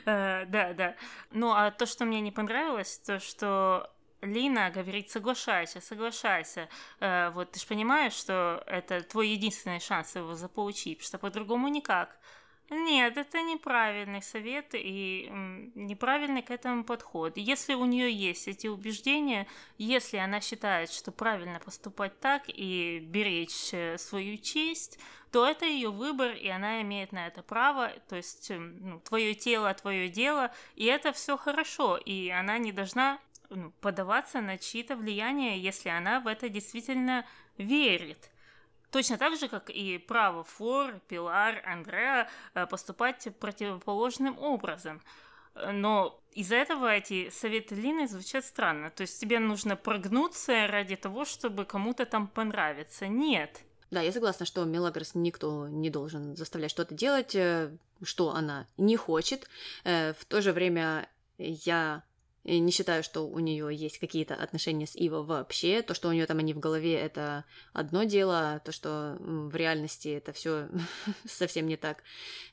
Э, 0.07 0.45
да, 0.47 0.73
да. 0.73 0.97
Ну, 1.31 1.53
а 1.53 1.71
то, 1.71 1.87
что 1.87 2.05
мне 2.05 2.21
не 2.21 2.31
понравилось, 2.31 2.99
то, 2.99 3.21
что 3.21 3.91
Лина 4.21 4.71
говорит, 4.71 5.11
соглашайся, 5.11 5.81
соглашайся. 5.81 6.69
Э, 7.01 7.31
вот 7.31 7.53
ты 7.53 7.61
же 7.61 7.67
понимаешь, 7.67 8.15
что 8.15 8.63
это 8.67 9.03
твой 9.03 9.29
единственный 9.29 9.81
шанс 9.81 10.17
его 10.17 10.35
заполучить, 10.35 11.03
что 11.03 11.19
по-другому 11.19 11.69
никак. 11.69 12.19
Нет, 12.71 13.19
это 13.19 13.43
неправильный 13.43 14.23
совет 14.23 14.71
и 14.73 15.31
неправильный 15.75 16.41
к 16.43 16.51
этому 16.51 16.83
подход. 16.83 17.37
Если 17.37 17.75
у 17.75 17.85
нее 17.85 18.11
есть 18.11 18.49
эти 18.49 18.69
убеждения, 18.69 19.47
если 19.77 20.17
она 20.17 20.41
считает, 20.41 20.91
что 20.91 21.13
правильно 21.13 21.61
поступать 21.61 22.19
так 22.21 22.45
и 22.47 23.01
беречь 23.01 23.73
э, 23.73 23.99
свою 23.99 24.39
честь, 24.39 24.99
то 25.31 25.47
это 25.47 25.67
ее 25.67 25.91
выбор, 25.91 26.33
и 26.33 26.49
она 26.49 26.81
имеет 26.81 27.13
на 27.13 27.27
это 27.27 27.43
право. 27.43 27.93
То 28.09 28.17
есть 28.17 28.51
ну, 28.51 28.99
твое 29.01 29.35
тело, 29.35 29.75
твое 29.75 30.09
дело, 30.09 30.51
и 30.75 30.87
это 30.87 31.13
все 31.13 31.37
хорошо, 31.37 31.99
и 31.99 32.31
она 32.31 32.57
не 32.57 32.73
должна 32.73 33.19
ну, 33.51 33.73
подаваться 33.83 34.41
на 34.41 34.57
чьи-то 34.57 34.97
влияния, 34.97 35.59
если 35.59 35.91
она 35.91 36.21
в 36.21 36.27
это 36.27 36.49
действительно 36.49 37.27
верит. 37.59 38.31
Точно 38.95 39.19
так 39.19 39.37
же, 39.37 39.49
как 39.49 39.71
и 39.71 39.99
право 39.99 40.45
Флор, 40.45 41.01
Пилар, 41.09 41.61
Андреа 41.67 42.29
э, 42.55 42.65
поступать 42.65 43.27
противоположным 43.41 44.39
образом. 44.39 45.03
Но 45.73 46.23
из-за 46.31 46.55
этого 46.55 46.95
эти 46.95 47.29
советы 47.31 47.75
Лины 47.75 48.07
звучат 48.07 48.45
странно. 48.45 48.91
То 48.91 49.01
есть 49.01 49.21
тебе 49.21 49.41
нужно 49.41 49.75
прогнуться 49.75 50.69
ради 50.69 50.95
того, 50.95 51.25
чтобы 51.25 51.65
кому-то 51.65 52.07
там 52.07 52.29
понравиться. 52.29 53.09
Нет. 53.09 53.65
Да, 53.91 54.01
я 54.01 54.13
согласна, 54.13 54.47
что 54.47 54.65
Мелагрос 54.65 55.17
никто 55.17 55.67
не 55.67 55.91
должен 55.91 56.37
заставлять 56.37 56.71
что-то 56.71 56.95
делать, 56.95 57.35
э, 57.35 57.77
что 58.01 58.31
она 58.31 58.69
не 58.77 58.97
хочет. 58.97 59.51
Э, 59.83 60.13
в 60.13 60.25
то 60.25 60.41
же 60.41 60.53
время 60.53 61.09
я 61.37 62.05
и 62.45 62.59
не 62.59 62.71
считаю, 62.71 63.03
что 63.03 63.27
у 63.27 63.39
нее 63.39 63.75
есть 63.75 63.99
какие-то 63.99 64.35
отношения 64.35 64.87
с 64.87 64.95
Иво 64.97 65.23
вообще. 65.23 65.83
То, 65.83 65.95
что 65.95 66.09
у 66.09 66.13
нее 66.13 66.27
там 66.27 66.39
они 66.39 66.53
в 66.53 66.61
голове, 66.61 66.95
это 66.95 67.45
одно 67.73 68.05
дело, 68.05 68.61
то, 68.65 68.71
что 68.71 69.17
в 69.19 69.57
реальности 69.57 70.09
это 70.09 70.33
все 70.33 70.69
совсем 71.27 71.67
не 71.67 71.77
так, 71.77 72.03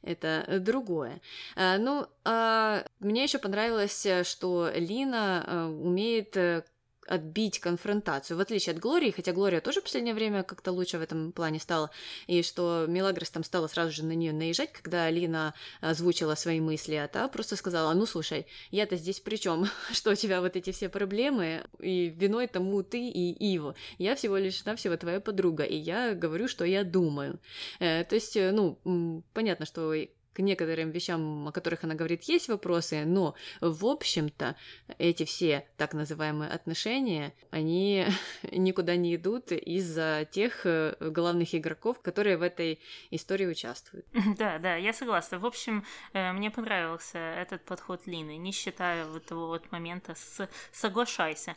это 0.01 0.60
другое. 0.60 1.21
А, 1.56 1.77
ну, 1.77 2.08
а 2.23 2.86
мне 2.99 3.23
еще 3.23 3.38
понравилось, 3.38 4.08
что 4.23 4.71
Лина 4.73 5.43
э, 5.45 5.65
умеет 5.65 6.38
э, 6.38 6.63
отбить 7.12 7.60
конфронтацию, 7.60 8.38
в 8.38 8.39
отличие 8.39 8.74
от 8.74 8.80
Глории, 8.80 9.12
хотя 9.12 9.34
Глория 9.34 9.60
тоже 9.60 9.82
в 9.82 9.84
последнее 9.84 10.13
время 10.15 10.43
как-то 10.43 10.71
лучше 10.71 10.97
в 10.97 11.02
этом 11.02 11.32
плане 11.34 11.60
стала, 11.60 11.91
и 12.28 12.41
что 12.41 12.86
Мелагрос 12.88 13.30
там 13.30 13.43
стала 13.43 13.67
сразу 13.67 13.91
же 13.91 14.06
на 14.06 14.13
нее 14.13 14.32
наезжать, 14.32 14.71
когда 14.71 15.06
Алина 15.06 15.54
озвучила 15.82 16.36
свои 16.36 16.62
мысли, 16.62 16.95
а 16.95 17.08
та 17.08 17.28
просто 17.28 17.56
сказала, 17.56 17.93
ну 17.93 18.06
слушай, 18.06 18.47
я-то 18.71 18.95
здесь 18.95 19.19
при 19.19 19.36
чем, 19.36 19.65
что 19.91 20.12
у 20.12 20.15
тебя 20.15 20.39
вот 20.39 20.56
эти 20.56 20.71
все 20.71 20.88
проблемы, 20.88 21.65
и 21.80 22.08
виной 22.10 22.47
тому 22.47 22.82
ты 22.84 23.10
и 23.10 23.32
Иво, 23.56 23.76
я 23.97 24.15
всего 24.15 24.38
лишь 24.38 24.63
навсего 24.63 24.95
твоя 24.95 25.19
подруга, 25.19 25.63
и 25.63 25.76
я 25.76 26.13
говорю, 26.13 26.47
что 26.47 26.63
я 26.63 26.84
думаю. 26.84 27.39
Э, 27.80 28.04
то 28.06 28.15
есть, 28.15 28.38
э, 28.38 28.52
ну, 28.52 29.24
понятно, 29.34 29.65
что 29.65 29.93
к 30.34 30.39
некоторым 30.39 30.91
вещам, 30.91 31.48
о 31.48 31.52
которых 31.52 31.84
она 31.84 31.96
говорит, 31.96 32.24
есть 32.24 32.48
вопросы, 32.48 33.04
но, 33.06 33.36
в 33.60 33.86
общем-то, 33.86 34.56
эти 34.98 35.26
все 35.26 35.67
так 35.78 35.94
называемые 35.94 36.50
отношения, 36.50 37.34
они 37.50 38.06
никуда 38.52 38.96
не 38.96 39.15
идут 39.15 39.52
из-за 39.52 40.28
тех 40.32 40.65
э, 40.65 40.96
главных 41.00 41.54
игроков, 41.56 42.02
которые 42.02 42.38
в 42.38 42.41
этой 42.41 42.80
истории 43.12 43.48
участвуют. 43.48 44.06
Да, 44.41 44.58
да, 44.60 44.76
я 44.76 44.94
согласна. 44.94 45.39
В 45.39 45.46
общем, 45.46 45.86
э, 46.13 46.32
мне 46.32 46.50
понравился 46.50 47.17
этот 47.17 47.63
подход 47.63 48.08
Лины, 48.08 48.38
не 48.38 48.52
считая 48.52 49.06
вот 49.06 49.26
того 49.26 49.48
вот 49.48 49.72
момента 49.72 50.15
с 50.15 50.50
«соглашайся». 50.72 51.56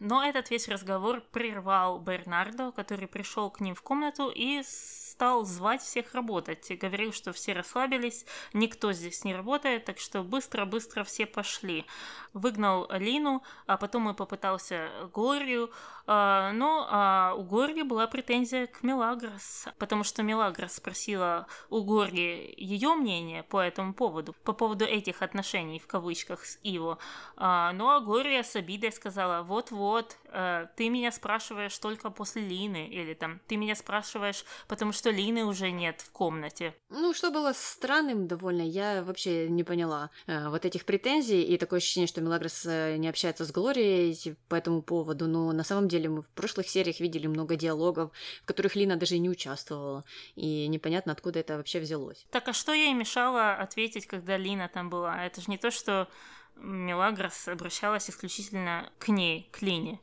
Но 0.00 0.24
этот 0.24 0.50
весь 0.50 0.68
разговор 0.68 1.22
прервал 1.32 2.00
Бернардо, 2.00 2.72
который 2.72 3.06
пришел 3.06 3.50
к 3.50 3.60
ним 3.60 3.74
в 3.74 3.82
комнату 3.82 4.32
и 4.34 4.62
стал 5.14 5.44
звать 5.44 5.80
всех 5.80 6.12
работать. 6.14 6.68
И 6.70 6.76
говорил, 6.76 7.12
что 7.12 7.32
все 7.32 7.52
расслабились, 7.52 8.26
никто 8.52 8.92
здесь 8.92 9.22
не 9.24 9.34
работает, 9.34 9.84
так 9.84 10.00
что 10.00 10.24
быстро-быстро 10.24 11.04
все 11.04 11.24
пошли. 11.24 11.86
Выгнал 12.32 12.86
Алину, 12.90 13.44
а 13.66 13.76
потом 13.76 14.10
и 14.10 14.14
попытался 14.14 14.88
Глорию, 15.12 15.70
но 16.06 16.86
а, 16.90 17.34
у 17.36 17.42
Горги 17.42 17.82
была 17.82 18.06
претензия 18.06 18.66
к 18.66 18.82
Мелагрос, 18.82 19.66
потому 19.78 20.04
что 20.04 20.22
Мелагрос 20.22 20.74
спросила 20.74 21.46
у 21.70 21.82
Горги 21.82 22.54
ее 22.56 22.94
мнение 22.94 23.42
по 23.42 23.60
этому 23.60 23.94
поводу, 23.94 24.34
по 24.44 24.52
поводу 24.52 24.84
этих 24.84 25.22
отношений, 25.22 25.78
в 25.78 25.86
кавычках, 25.86 26.44
с 26.44 26.58
Иво. 26.62 26.98
А, 27.36 27.72
ну 27.72 27.88
а 27.88 28.00
Гория 28.00 28.42
с 28.42 28.56
обидой 28.56 28.92
сказала, 28.92 29.42
вот-вот, 29.42 30.16
ты 30.76 30.88
меня 30.88 31.12
спрашиваешь 31.12 31.78
только 31.78 32.10
после 32.10 32.42
Лины, 32.42 32.88
или 32.88 33.14
там, 33.14 33.40
ты 33.46 33.56
меня 33.56 33.76
спрашиваешь, 33.76 34.44
потому 34.68 34.92
что 34.92 35.10
Лины 35.10 35.44
уже 35.44 35.70
нет 35.70 36.00
в 36.00 36.10
комнате. 36.10 36.74
Ну, 36.90 37.14
что 37.14 37.30
было 37.30 37.52
странным 37.54 38.26
довольно, 38.26 38.62
я 38.62 39.02
вообще 39.02 39.48
не 39.48 39.62
поняла 39.64 40.10
э, 40.26 40.48
вот 40.48 40.64
этих 40.64 40.84
претензий, 40.84 41.42
и 41.42 41.56
такое 41.56 41.78
ощущение, 41.78 42.08
что 42.08 42.20
Мелагрос 42.20 42.66
э, 42.66 42.96
не 42.96 43.08
общается 43.08 43.44
с 43.44 43.52
Глорией 43.52 44.36
по 44.48 44.56
этому 44.56 44.82
поводу, 44.82 45.26
но 45.28 45.52
на 45.52 45.64
самом 45.64 45.88
деле 45.88 45.93
мы 46.08 46.22
в 46.22 46.28
прошлых 46.28 46.68
сериях 46.68 47.00
видели 47.00 47.26
много 47.26 47.56
диалогов, 47.56 48.12
в 48.42 48.46
которых 48.46 48.76
Лина 48.76 48.96
даже 48.96 49.16
и 49.16 49.18
не 49.18 49.30
участвовала, 49.30 50.04
и 50.34 50.66
непонятно, 50.68 51.12
откуда 51.12 51.40
это 51.40 51.56
вообще 51.56 51.80
взялось. 51.80 52.26
Так 52.30 52.48
а 52.48 52.52
что 52.52 52.72
ей 52.72 52.92
мешало 52.94 53.54
ответить, 53.54 54.06
когда 54.06 54.36
Лина 54.36 54.68
там 54.72 54.90
была? 54.90 55.24
Это 55.24 55.40
же 55.40 55.50
не 55.50 55.58
то, 55.58 55.70
что 55.70 56.08
Мелагрос 56.56 57.48
обращалась 57.48 58.08
исключительно 58.08 58.90
к 58.98 59.08
ней, 59.08 59.48
к 59.52 59.62
Лине. 59.62 60.00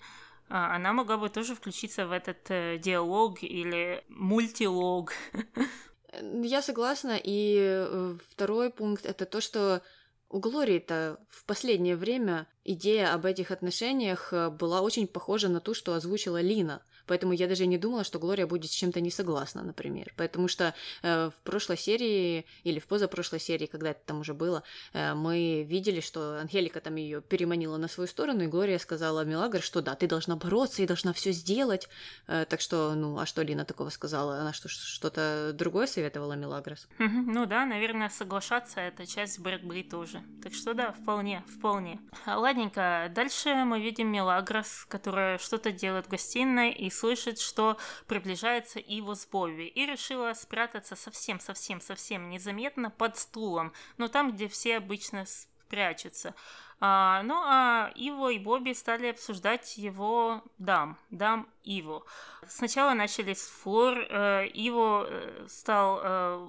А, 0.49 0.75
она 0.75 0.91
могла 0.93 1.17
бы 1.17 1.29
тоже 1.29 1.55
включиться 1.55 2.05
в 2.07 2.11
этот 2.11 2.49
э, 2.49 2.77
диалог 2.77 3.41
или 3.41 4.03
мультилог. 4.09 5.13
Я 6.21 6.61
согласна. 6.61 7.17
И 7.23 7.57
э, 7.57 8.17
второй 8.31 8.69
пункт 8.69 9.05
это 9.05 9.25
то, 9.25 9.39
что 9.39 9.81
у 10.31 10.39
Глории-то 10.39 11.19
в 11.29 11.45
последнее 11.45 11.95
время 11.95 12.47
идея 12.63 13.13
об 13.13 13.25
этих 13.25 13.51
отношениях 13.51 14.31
э, 14.31 14.49
была 14.49 14.81
очень 14.81 15.07
похожа 15.07 15.49
на 15.49 15.59
ту, 15.59 15.73
что 15.73 15.93
озвучила 15.93 16.41
Лина. 16.41 16.81
Поэтому 17.07 17.33
я 17.33 17.47
даже 17.47 17.65
не 17.65 17.77
думала, 17.77 18.03
что 18.03 18.19
Глория 18.19 18.47
будет 18.47 18.71
с 18.71 18.73
чем-то 18.73 19.01
не 19.01 19.11
согласна, 19.11 19.63
например. 19.63 20.13
Потому 20.15 20.47
что 20.47 20.73
э, 21.03 21.29
в 21.29 21.43
прошлой 21.43 21.77
серии 21.77 22.45
или 22.63 22.79
в 22.79 22.87
позапрошлой 22.87 23.39
серии, 23.39 23.65
когда 23.65 23.91
это 23.91 24.01
там 24.05 24.19
уже 24.19 24.33
было, 24.33 24.63
э, 24.93 25.13
мы 25.13 25.63
видели, 25.63 26.01
что 26.01 26.39
Ангелика 26.39 26.79
там 26.81 26.95
ее 26.95 27.21
переманила 27.21 27.77
на 27.77 27.87
свою 27.87 28.07
сторону, 28.07 28.43
и 28.43 28.47
Глория 28.47 28.79
сказала 28.79 29.25
Мелагр, 29.25 29.61
что 29.61 29.81
да, 29.81 29.95
ты 29.95 30.07
должна 30.07 30.35
бороться 30.35 30.83
и 30.83 30.87
должна 30.87 31.13
все 31.13 31.31
сделать. 31.31 31.89
Э, 32.27 32.45
так 32.47 32.61
что, 32.61 32.93
ну, 32.95 33.17
а 33.17 33.25
что 33.25 33.41
Лина 33.41 33.65
такого 33.65 33.89
сказала? 33.89 34.39
Она 34.39 34.53
что, 34.53 34.69
что-то 34.69 35.51
другое 35.53 35.87
советовала 35.87 36.33
Мелагрос? 36.33 36.87
Ну 36.97 37.45
да, 37.45 37.65
наверное, 37.65 38.09
соглашаться 38.09 38.79
это 38.79 39.07
часть 39.07 39.39
борьбы 39.39 39.83
тоже. 39.83 40.23
Так 40.43 40.53
что 40.53 40.73
да, 40.73 40.91
вполне, 40.91 41.43
вполне. 41.57 41.99
Ладненько, 42.25 43.11
дальше 43.15 43.55
мы 43.65 43.81
видим 43.81 44.11
Мелагрос, 44.11 44.85
которая 44.87 45.37
что-то 45.37 45.71
делает 45.71 46.05
в 46.05 46.09
гостиной 46.09 46.71
и 46.71 46.89
слышит, 46.91 47.39
что 47.39 47.77
приближается 48.07 48.79
Иво 48.79 49.15
с 49.15 49.25
Бобби, 49.25 49.63
и 49.63 49.85
решила 49.85 50.33
спрятаться 50.33 50.95
совсем-совсем-совсем 50.95 52.29
незаметно 52.29 52.89
под 52.89 53.17
стулом, 53.17 53.73
но 53.97 54.07
там, 54.07 54.31
где 54.31 54.47
все 54.47 54.77
обычно 54.77 55.25
прячутся. 55.69 56.35
А, 56.83 57.21
ну, 57.23 57.35
а 57.35 57.91
Иво 57.95 58.29
и 58.29 58.39
Бобби 58.39 58.73
стали 58.73 59.07
обсуждать 59.07 59.77
его 59.77 60.43
дам, 60.57 60.97
дам 61.11 61.47
Иво. 61.63 62.03
Сначала 62.47 62.93
начали 62.95 63.35
с 63.35 63.47
Флор. 63.47 63.99
Э, 64.09 64.47
Иво 64.47 65.05
э, 65.07 65.45
стал 65.47 65.99
э, 66.01 66.47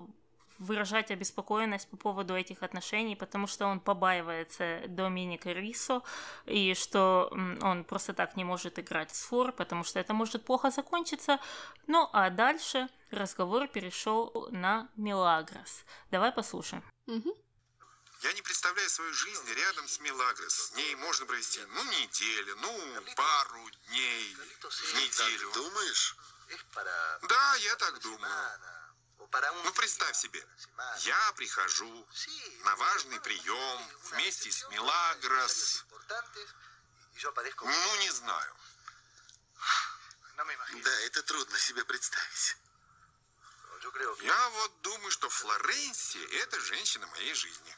выражать 0.62 1.10
обеспокоенность 1.10 1.88
по 1.90 1.96
поводу 1.96 2.34
этих 2.34 2.62
отношений, 2.62 3.16
потому 3.16 3.46
что 3.46 3.66
он 3.66 3.80
побаивается 3.80 4.82
Доминика 4.88 5.52
Рисо, 5.52 6.02
и 6.46 6.74
что 6.74 7.28
он 7.60 7.84
просто 7.84 8.12
так 8.12 8.36
не 8.36 8.44
может 8.44 8.78
играть 8.78 9.14
с 9.14 9.22
Флор, 9.24 9.52
потому 9.52 9.84
что 9.84 9.98
это 9.98 10.14
может 10.14 10.44
плохо 10.44 10.70
закончиться. 10.70 11.38
Ну, 11.86 12.08
а 12.12 12.30
дальше 12.30 12.88
разговор 13.10 13.68
перешел 13.68 14.48
на 14.50 14.88
Мелагрос. 14.96 15.84
Давай 16.10 16.32
послушаем. 16.32 16.82
Угу. 17.06 17.36
Я 18.22 18.32
не 18.34 18.42
представляю 18.42 18.88
свою 18.88 19.12
жизнь 19.12 19.52
рядом 19.52 19.88
с 19.88 19.98
Мелагрос. 19.98 20.54
С 20.54 20.76
ней 20.76 20.94
можно 20.94 21.26
провести, 21.26 21.60
ну, 21.74 21.82
неделю, 21.84 22.56
ну, 22.60 22.70
пару 23.16 23.70
дней 23.88 24.36
в 24.60 24.94
неделю. 24.94 25.50
Так 25.50 25.62
думаешь? 25.62 26.16
Да, 27.28 27.54
я 27.56 27.76
так 27.76 28.00
думаю. 28.00 28.30
Ну, 29.64 29.72
представь 29.72 30.16
себе, 30.16 30.46
я 31.00 31.32
прихожу 31.36 32.06
на 32.64 32.76
важный 32.76 33.18
прием 33.20 33.88
вместе 34.10 34.50
с 34.52 34.68
Мелагрос. 34.68 35.84
Ну, 37.66 37.96
не 38.00 38.10
знаю. 38.10 38.56
Да, 40.82 41.00
это 41.00 41.22
трудно 41.22 41.58
себе 41.58 41.84
представить. 41.84 42.56
Я 44.20 44.48
вот 44.50 44.80
думаю, 44.82 45.10
что 45.10 45.28
Флоренция– 45.30 46.26
это 46.42 46.60
женщина 46.60 47.06
моей 47.06 47.34
жизни. 47.34 47.76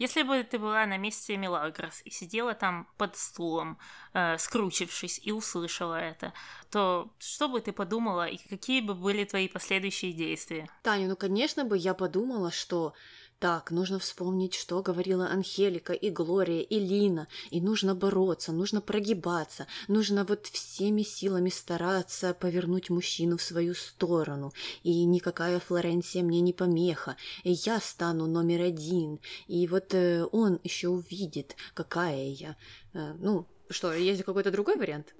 Если 0.00 0.22
бы 0.22 0.42
ты 0.42 0.58
была 0.58 0.86
на 0.86 0.96
месте 0.96 1.36
Мелагрос 1.36 2.00
и 2.06 2.10
сидела 2.10 2.54
там 2.54 2.88
под 2.96 3.16
стулом, 3.18 3.78
э, 4.14 4.38
скручившись, 4.38 5.20
и 5.22 5.30
услышала 5.30 5.96
это, 5.96 6.32
то 6.70 7.10
что 7.18 7.48
бы 7.48 7.60
ты 7.60 7.72
подумала 7.72 8.26
и 8.26 8.38
какие 8.48 8.80
бы 8.80 8.94
были 8.94 9.24
твои 9.24 9.46
последующие 9.46 10.14
действия? 10.14 10.70
Таня, 10.82 11.06
ну, 11.06 11.16
конечно 11.16 11.66
бы 11.66 11.76
я 11.76 11.92
подумала, 11.92 12.50
что 12.50 12.94
так, 13.40 13.70
нужно 13.70 13.98
вспомнить, 13.98 14.54
что 14.54 14.82
говорила 14.82 15.26
Анхелика 15.26 15.94
и 15.94 16.10
Глория 16.10 16.60
и 16.60 16.78
Лина, 16.78 17.26
и 17.50 17.62
нужно 17.62 17.94
бороться, 17.94 18.52
нужно 18.52 18.82
прогибаться, 18.82 19.66
нужно 19.88 20.24
вот 20.24 20.46
всеми 20.46 21.02
силами 21.02 21.48
стараться 21.48 22.34
повернуть 22.34 22.90
мужчину 22.90 23.38
в 23.38 23.42
свою 23.42 23.74
сторону, 23.74 24.52
и 24.82 25.04
никакая 25.04 25.58
Флоренция 25.58 26.22
мне 26.22 26.42
не 26.42 26.52
помеха, 26.52 27.16
и 27.42 27.52
я 27.52 27.80
стану 27.80 28.26
номер 28.26 28.60
один, 28.60 29.20
и 29.48 29.66
вот 29.66 29.94
э, 29.94 30.26
он 30.30 30.60
еще 30.62 30.88
увидит, 30.88 31.56
какая 31.72 32.26
я. 32.26 32.56
Э, 32.92 33.14
ну, 33.18 33.46
что, 33.70 33.94
есть 33.94 34.22
какой-то 34.22 34.50
другой 34.50 34.76
вариант? 34.76 35.14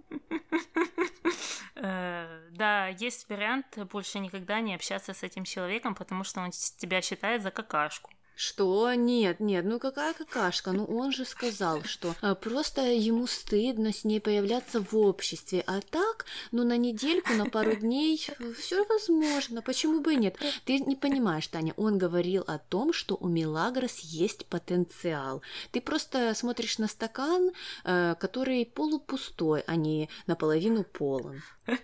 Э, 1.76 2.48
да, 2.50 2.88
есть 2.88 3.28
вариант 3.28 3.78
больше 3.90 4.18
никогда 4.18 4.61
не 4.61 4.74
общаться 4.74 5.14
с 5.14 5.22
этим 5.22 5.44
человеком, 5.44 5.94
потому 5.94 6.24
что 6.24 6.40
он 6.40 6.50
тебя 6.50 7.00
считает 7.02 7.42
за 7.42 7.50
какашку. 7.50 8.11
Что? 8.40 8.94
Нет, 8.94 9.38
нет, 9.38 9.66
ну 9.66 9.79
какая 9.79 10.14
какашка? 10.14 10.72
Ну 10.72 10.87
он 10.87 11.12
же 11.12 11.26
сказал, 11.26 11.83
что 11.85 12.14
а, 12.22 12.35
просто 12.35 12.81
ему 12.81 13.26
стыдно 13.26 13.92
с 13.92 14.03
ней 14.03 14.18
появляться 14.18 14.81
в 14.81 14.96
обществе, 14.96 15.62
а 15.66 15.83
так, 15.83 16.24
ну 16.50 16.64
на 16.64 16.79
недельку, 16.79 17.35
на 17.35 17.50
пару 17.50 17.76
дней 17.76 18.16
все 18.59 18.87
возможно, 18.87 19.61
почему 19.61 20.00
бы 20.00 20.14
и 20.14 20.16
нет? 20.16 20.38
Ты 20.64 20.79
не 20.79 20.96
понимаешь, 20.96 21.48
Таня, 21.48 21.74
он 21.76 21.98
говорил 21.98 22.42
о 22.46 22.57
том, 22.57 22.94
что 22.94 23.14
у 23.20 23.29
Милагрос 23.29 23.98
есть 23.98 24.46
потенциал. 24.46 25.42
Ты 25.70 25.83
просто 25.83 26.33
смотришь 26.35 26.79
на 26.79 26.88
стакан, 26.88 27.50
э, 27.85 28.14
который 28.18 28.64
полупустой, 28.64 29.64
а 29.66 29.76
не 29.76 30.09
наполовину 30.26 30.85
полон. 30.85 31.42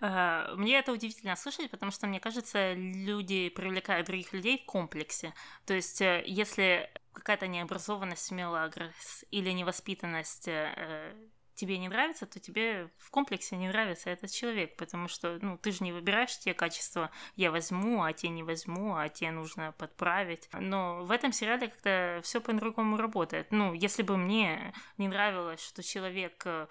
А, 0.00 0.54
мне 0.56 0.78
это 0.78 0.92
удивительно 0.92 1.34
слышать, 1.36 1.70
потому 1.70 1.90
что, 1.90 2.06
мне 2.06 2.20
кажется, 2.20 2.74
люди 2.74 3.48
привлекают 3.48 4.06
других 4.06 4.32
людей 4.32 4.58
в 4.58 4.66
комплексе. 4.66 5.32
То 5.64 5.74
есть, 5.74 6.00
э, 6.00 6.22
если 6.26 6.90
какая-то 7.12 7.46
необразованность 7.46 8.30
Мелагрос 8.30 9.24
или 9.30 9.50
невоспитанность 9.50 10.48
э, 10.48 11.14
тебе 11.56 11.78
не 11.78 11.88
нравится, 11.88 12.26
то 12.26 12.38
тебе 12.38 12.90
в 12.98 13.10
комплексе 13.10 13.56
не 13.56 13.68
нравится 13.68 14.10
этот 14.10 14.30
человек, 14.30 14.76
потому 14.76 15.08
что, 15.08 15.38
ну, 15.40 15.58
ты 15.58 15.72
же 15.72 15.82
не 15.82 15.92
выбираешь 15.92 16.38
те 16.38 16.54
качества, 16.54 17.10
я 17.34 17.50
возьму, 17.50 18.02
а 18.02 18.12
те 18.12 18.28
не 18.28 18.42
возьму, 18.42 18.94
а 18.94 19.08
те 19.08 19.30
нужно 19.30 19.72
подправить. 19.72 20.48
Но 20.52 21.04
в 21.04 21.10
этом 21.10 21.32
сериале 21.32 21.68
как-то 21.68 22.20
все 22.22 22.40
по-другому 22.40 22.98
работает. 22.98 23.50
Ну, 23.50 23.72
если 23.72 24.02
бы 24.02 24.16
мне 24.16 24.74
не 24.98 25.08
нравилось, 25.08 25.64
что 25.64 25.82
человек 25.82 26.42
э, 26.44 26.66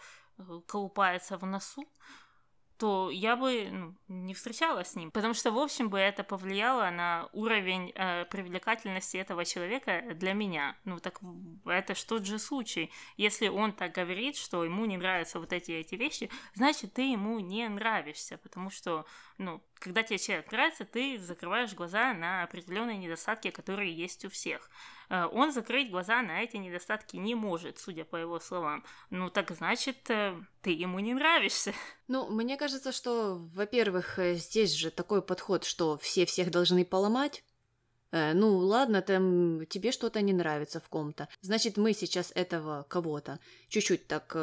колупается 0.67 1.37
в 1.37 1.45
носу, 1.45 1.85
то 2.77 3.09
я 3.09 3.35
бы 3.35 3.69
ну, 3.71 3.95
не 4.07 4.33
встречалась 4.33 4.89
с 4.89 4.95
ним, 4.95 5.11
потому 5.11 5.33
что, 5.33 5.51
в 5.51 5.57
общем, 5.57 5.89
бы 5.89 5.97
это 5.97 6.23
повлияло 6.23 6.89
на 6.89 7.29
уровень 7.31 7.91
э, 7.95 8.25
привлекательности 8.25 9.17
этого 9.17 9.45
человека 9.45 10.03
для 10.15 10.33
меня. 10.33 10.75
Ну, 10.83 10.99
так 10.99 11.19
это 11.65 11.95
что 11.95 12.23
же 12.23 12.38
случай. 12.38 12.91
Если 13.17 13.47
он 13.47 13.71
так 13.71 13.93
говорит, 13.93 14.35
что 14.35 14.63
ему 14.63 14.85
не 14.85 14.97
нравятся 14.97 15.39
вот 15.39 15.53
эти 15.53 15.71
эти 15.71 15.95
вещи, 15.95 16.29
значит, 16.53 16.93
ты 16.93 17.11
ему 17.11 17.39
не 17.39 17.67
нравишься, 17.69 18.38
потому 18.38 18.69
что, 18.69 19.05
ну, 19.38 19.61
когда 19.75 20.03
тебе 20.03 20.19
человек 20.19 20.51
нравится, 20.51 20.85
ты 20.85 21.17
закрываешь 21.17 21.73
глаза 21.73 22.13
на 22.13 22.43
определенные 22.43 22.97
недостатки, 22.97 23.51
которые 23.51 23.93
есть 23.93 24.25
у 24.25 24.29
всех. 24.29 24.69
Э, 25.09 25.25
он 25.31 25.51
закрыть 25.51 25.91
глаза 25.91 26.21
на 26.21 26.41
эти 26.41 26.57
недостатки 26.57 27.17
не 27.17 27.35
может, 27.35 27.79
судя 27.79 28.05
по 28.05 28.15
его 28.15 28.39
словам. 28.39 28.83
Ну 29.09 29.29
так 29.29 29.51
значит, 29.51 30.09
э, 30.09 30.35
ты 30.61 30.71
ему 30.71 30.99
не 30.99 31.13
нравишься. 31.13 31.73
Ну, 32.07 32.27
мне 32.29 32.57
кажется, 32.57 32.91
что, 32.91 33.35
во-первых, 33.55 34.19
э, 34.19 34.35
здесь 34.35 34.73
же 34.73 34.91
такой 34.91 35.21
подход, 35.21 35.63
что 35.63 35.97
все 35.97 36.25
всех 36.25 36.51
должны 36.51 36.85
поломать. 36.85 37.43
Ну, 38.11 38.57
ладно, 38.57 39.01
там 39.01 39.65
тебе 39.65 39.91
что-то 39.91 40.21
не 40.21 40.31
нравится 40.31 40.79
в 40.79 40.87
ком-то. 40.87 41.27
Значит, 41.41 41.75
мы 41.75 41.91
сейчас 41.91 42.31
этого 42.33 42.85
кого-то 42.87 43.39
чуть-чуть 43.67 44.07
так 44.07 44.37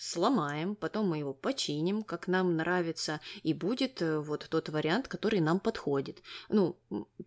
сломаем, 0.00 0.76
потом 0.76 1.08
мы 1.08 1.18
его 1.18 1.34
починим, 1.34 2.02
как 2.02 2.26
нам 2.26 2.56
нравится, 2.56 3.20
и 3.42 3.52
будет 3.52 4.00
э, 4.00 4.18
вот 4.18 4.46
тот 4.48 4.70
вариант, 4.70 5.08
который 5.08 5.40
нам 5.40 5.60
подходит. 5.60 6.22
Ну, 6.48 6.78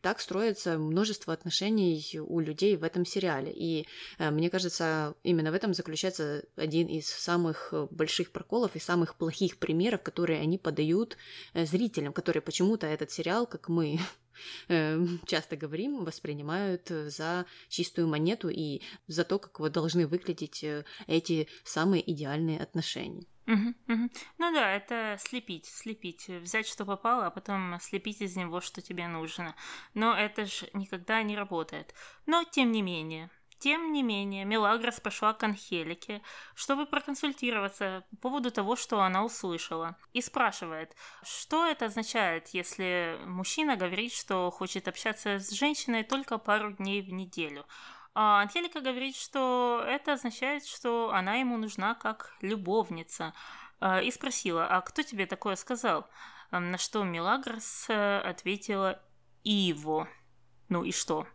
так 0.01 0.19
строится 0.19 0.79
множество 0.79 1.33
отношений 1.33 2.19
у 2.19 2.39
людей 2.39 2.75
в 2.75 2.83
этом 2.83 3.05
сериале. 3.05 3.51
И 3.53 3.85
э, 4.17 4.31
мне 4.31 4.49
кажется, 4.49 5.13
именно 5.21 5.51
в 5.51 5.53
этом 5.53 5.75
заключается 5.75 6.45
один 6.55 6.87
из 6.87 7.07
самых 7.07 7.69
э, 7.73 7.87
больших 7.91 8.31
проколов 8.31 8.75
и 8.75 8.79
самых 8.79 9.15
плохих 9.17 9.57
примеров, 9.57 10.01
которые 10.01 10.41
они 10.41 10.57
подают 10.57 11.15
зрителям, 11.53 12.11
которые 12.11 12.41
почему-то 12.41 12.87
этот 12.87 13.11
сериал, 13.11 13.45
как 13.45 13.69
мы 13.69 13.99
Эм, 14.67 15.19
часто 15.27 15.55
говорим, 15.55 16.03
воспринимают 16.03 16.89
э, 16.91 17.09
за 17.09 17.45
чистую 17.69 18.07
монету 18.07 18.49
и 18.49 18.81
за 19.07 19.23
то, 19.23 19.39
как 19.39 19.59
вот 19.59 19.71
должны 19.71 20.07
выглядеть 20.07 20.63
э, 20.63 20.85
эти 21.07 21.47
самые 21.63 22.09
идеальные 22.11 22.59
отношения. 22.59 23.25
Угу, 23.45 23.73
угу. 23.89 24.09
Ну 24.37 24.53
да, 24.53 24.71
это 24.71 25.17
слепить, 25.19 25.65
слепить, 25.65 26.29
взять, 26.29 26.65
что 26.65 26.85
попало, 26.85 27.27
а 27.27 27.29
потом 27.29 27.77
слепить 27.81 28.21
из 28.21 28.37
него, 28.37 28.61
что 28.61 28.81
тебе 28.81 29.07
нужно. 29.07 29.55
Но 29.93 30.15
это 30.15 30.45
же 30.45 30.69
никогда 30.73 31.21
не 31.23 31.35
работает. 31.35 31.93
Но 32.25 32.45
тем 32.45 32.71
не 32.71 32.81
менее, 32.81 33.29
тем 33.63 33.93
не 33.93 34.03
менее, 34.03 34.43
Мелагрос 34.43 34.99
пошла 34.99 35.31
к 35.31 35.41
Анхелике, 35.41 36.21
чтобы 36.53 36.85
проконсультироваться 36.85 38.03
по 38.09 38.17
поводу 38.17 38.51
того, 38.51 38.75
что 38.75 38.99
она 39.01 39.23
услышала, 39.23 39.95
и 40.11 40.21
спрашивает, 40.21 40.93
что 41.23 41.65
это 41.65 41.85
означает, 41.85 42.49
если 42.49 43.17
мужчина 43.25 43.77
говорит, 43.77 44.11
что 44.11 44.51
хочет 44.51 44.89
общаться 44.89 45.39
с 45.39 45.51
женщиной 45.51 46.03
только 46.03 46.37
пару 46.39 46.73
дней 46.73 47.01
в 47.01 47.13
неделю. 47.13 47.65
А 48.13 48.41
Анхелика 48.41 48.81
говорит, 48.81 49.15
что 49.15 49.81
это 49.87 50.11
означает, 50.11 50.65
что 50.65 51.11
она 51.13 51.35
ему 51.35 51.55
нужна 51.55 51.95
как 51.95 52.35
любовница. 52.41 53.33
А, 53.79 54.01
и 54.01 54.11
спросила, 54.11 54.67
а 54.67 54.81
кто 54.81 55.03
тебе 55.03 55.25
такое 55.25 55.55
сказал? 55.55 56.05
На 56.51 56.77
что 56.77 57.05
Мелагрос 57.05 57.85
э, 57.87 58.17
ответила 58.19 59.01
Иво. 59.45 60.09
Ну 60.67 60.83
и 60.83 60.91
что? 60.91 61.25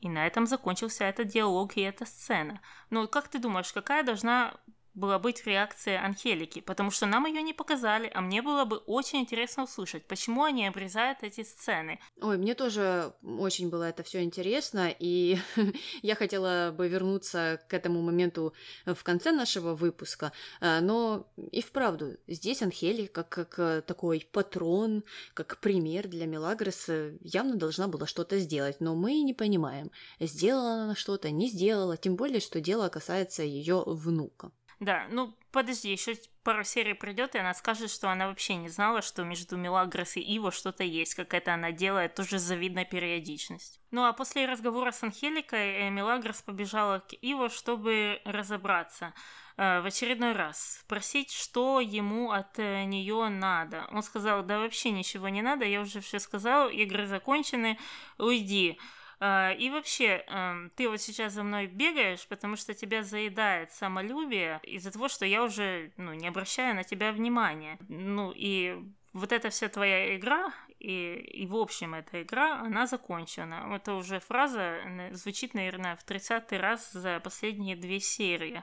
И 0.00 0.08
на 0.08 0.26
этом 0.26 0.46
закончился 0.46 1.04
этот 1.04 1.28
диалог 1.28 1.76
и 1.76 1.80
эта 1.80 2.06
сцена. 2.06 2.60
Ну, 2.90 3.08
как 3.08 3.28
ты 3.28 3.38
думаешь, 3.38 3.72
какая 3.72 4.02
должна 4.02 4.54
была 4.98 5.18
быть 5.18 5.46
реакция 5.46 6.04
Анхелики, 6.04 6.60
потому 6.60 6.90
что 6.90 7.06
нам 7.06 7.26
ее 7.26 7.42
не 7.42 7.54
показали, 7.54 8.10
а 8.12 8.20
мне 8.20 8.42
было 8.42 8.64
бы 8.64 8.78
очень 8.78 9.20
интересно 9.20 9.64
услышать, 9.64 10.04
почему 10.06 10.42
они 10.42 10.66
обрезают 10.66 11.22
эти 11.22 11.44
сцены. 11.44 12.00
Ой, 12.20 12.36
мне 12.36 12.54
тоже 12.54 13.12
очень 13.22 13.70
было 13.70 13.84
это 13.84 14.02
все 14.02 14.22
интересно, 14.22 14.92
и 14.98 15.38
я 16.02 16.14
хотела 16.14 16.74
бы 16.76 16.88
вернуться 16.88 17.60
к 17.68 17.74
этому 17.74 18.02
моменту 18.02 18.52
в 18.84 19.02
конце 19.04 19.32
нашего 19.32 19.74
выпуска, 19.74 20.32
а, 20.60 20.80
но 20.80 21.26
и 21.52 21.62
вправду, 21.62 22.16
здесь 22.26 22.62
Анхели, 22.62 23.06
как, 23.06 23.28
как 23.28 23.84
такой 23.84 24.26
патрон, 24.32 25.04
как 25.34 25.58
пример 25.60 26.08
для 26.08 26.26
Мелагрос, 26.26 26.90
явно 27.20 27.54
должна 27.54 27.88
была 27.88 28.06
что-то 28.06 28.38
сделать, 28.38 28.80
но 28.80 28.94
мы 28.94 29.20
не 29.22 29.34
понимаем, 29.34 29.90
сделала 30.18 30.82
она 30.82 30.94
что-то, 30.94 31.30
не 31.30 31.48
сделала, 31.48 31.96
тем 31.96 32.16
более, 32.16 32.40
что 32.40 32.60
дело 32.60 32.88
касается 32.88 33.42
ее 33.42 33.82
внука. 33.86 34.50
Да, 34.80 35.06
ну 35.10 35.34
подожди, 35.50 35.90
еще 35.90 36.14
пару 36.44 36.62
серий 36.62 36.94
придет, 36.94 37.34
и 37.34 37.38
она 37.38 37.52
скажет, 37.52 37.90
что 37.90 38.10
она 38.10 38.28
вообще 38.28 38.54
не 38.54 38.68
знала, 38.68 39.02
что 39.02 39.24
между 39.24 39.56
Мелагрос 39.56 40.16
и 40.16 40.20
Иво 40.20 40.52
что-то 40.52 40.84
есть, 40.84 41.14
какая-то 41.14 41.52
она 41.54 41.72
делает 41.72 42.14
тоже 42.14 42.38
завидная 42.38 42.84
периодичность. 42.84 43.80
Ну 43.90 44.04
а 44.04 44.12
после 44.12 44.46
разговора 44.46 44.92
с 44.92 45.02
Анхеликой 45.02 45.80
э, 45.80 45.90
Мелагрос 45.90 46.42
побежала 46.42 47.00
к 47.00 47.12
Иво, 47.14 47.50
чтобы 47.50 48.20
разобраться 48.24 49.14
э, 49.56 49.80
в 49.80 49.86
очередной 49.86 50.32
раз, 50.32 50.78
спросить, 50.82 51.32
что 51.32 51.80
ему 51.80 52.30
от 52.30 52.58
э, 52.60 52.84
нее 52.84 53.28
надо. 53.28 53.88
Он 53.90 54.04
сказал, 54.04 54.44
да 54.44 54.60
вообще 54.60 54.90
ничего 54.90 55.28
не 55.28 55.42
надо, 55.42 55.64
я 55.64 55.80
уже 55.80 56.00
все 56.00 56.20
сказал, 56.20 56.68
игры 56.68 57.08
закончены, 57.08 57.78
уйди. 58.16 58.78
А, 59.20 59.52
и 59.52 59.68
вообще, 59.70 60.24
эм, 60.28 60.70
ты 60.76 60.88
вот 60.88 61.00
сейчас 61.00 61.32
за 61.32 61.42
мной 61.42 61.66
бегаешь, 61.66 62.26
потому 62.28 62.56
что 62.56 62.74
тебя 62.74 63.02
заедает 63.02 63.72
самолюбие 63.72 64.60
из-за 64.62 64.92
того, 64.92 65.08
что 65.08 65.26
я 65.26 65.42
уже 65.42 65.92
ну, 65.96 66.14
не 66.14 66.28
обращаю 66.28 66.74
на 66.74 66.84
тебя 66.84 67.12
внимания. 67.12 67.78
Ну 67.88 68.32
и 68.34 68.78
вот 69.12 69.32
эта 69.32 69.50
вся 69.50 69.68
твоя 69.68 70.16
игра, 70.16 70.52
и, 70.78 71.14
и 71.14 71.46
в 71.46 71.56
общем 71.56 71.94
эта 71.94 72.22
игра, 72.22 72.60
она 72.60 72.86
закончена. 72.86 73.74
Это 73.74 73.94
уже 73.94 74.20
фраза 74.20 74.78
звучит, 75.12 75.54
наверное, 75.54 75.96
в 75.96 76.04
30 76.04 76.52
раз 76.52 76.92
за 76.92 77.18
последние 77.18 77.74
две 77.74 77.98
серии. 77.98 78.62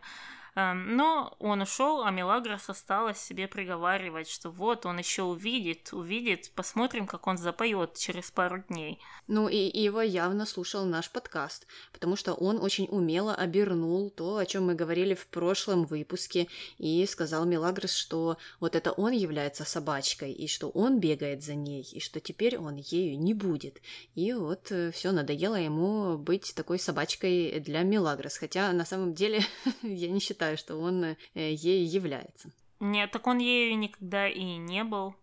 Эм, 0.58 0.96
но 0.96 1.36
он 1.40 1.62
ушел, 1.62 2.04
а 2.04 2.12
Мелагрос 2.12 2.70
осталась 2.70 3.20
себе 3.20 3.50
приговаривать, 3.50 4.30
что 4.30 4.50
вот 4.50 4.86
он 4.86 4.98
еще 5.00 5.24
увидит, 5.24 5.90
увидит, 5.92 6.50
посмотрим, 6.56 7.08
как 7.08 7.28
он 7.28 7.38
запоет 7.38 7.98
через 7.98 8.32
пару 8.32 8.64
дней. 8.70 9.02
Ну 9.28 9.50
и 9.50 9.58
его 9.58 10.02
явно 10.02 10.46
слушал 10.46 10.86
наш 10.86 11.10
подкаст, 11.10 11.68
потому 11.92 12.16
что 12.16 12.34
он 12.34 12.62
очень 12.62 12.88
умело 12.90 13.36
обернул 13.36 14.10
то, 14.10 14.38
о 14.38 14.46
чем 14.46 14.68
мы 14.68 14.76
говорили 14.76 15.14
в 15.14 15.28
прошлом 15.28 15.84
выпуске, 15.84 16.48
и 16.78 17.06
сказал 17.06 17.46
Мелагрос, 17.46 17.92
что 17.92 18.38
вот 18.62 18.78
это 18.78 18.94
он 18.94 19.12
является 19.12 19.66
собачкой, 19.66 20.32
и 20.32 20.48
что 20.48 20.70
он 20.70 21.02
бегает 21.02 21.44
за 21.44 21.56
ней, 21.56 21.82
и 21.82 22.00
что 22.00 22.22
теперь 22.22 22.58
он 22.58 22.78
ею 22.78 23.20
не 23.20 23.34
будет. 23.34 23.82
И 24.14 24.32
вот 24.32 24.72
э, 24.72 24.92
все 24.92 25.12
надоело 25.12 25.56
ему 25.56 26.18
быть 26.18 26.54
такой 26.56 26.80
собачкой 26.80 27.60
для 27.60 27.84
Мелагрос, 27.84 28.38
хотя 28.38 28.72
на 28.72 28.86
самом 28.86 29.14
деле 29.14 29.42
я 29.82 30.08
не 30.08 30.22
считаю 30.22 30.45
считаю, 30.46 30.58
что 30.58 30.78
он 30.78 31.04
э, 31.04 31.16
ей 31.34 31.86
является. 31.86 32.50
Нет, 32.80 33.12
так 33.12 33.28
он 33.28 33.40
ею 33.40 33.78
никогда 33.78 34.28
и 34.28 34.58
не 34.58 34.84
был. 34.84 35.16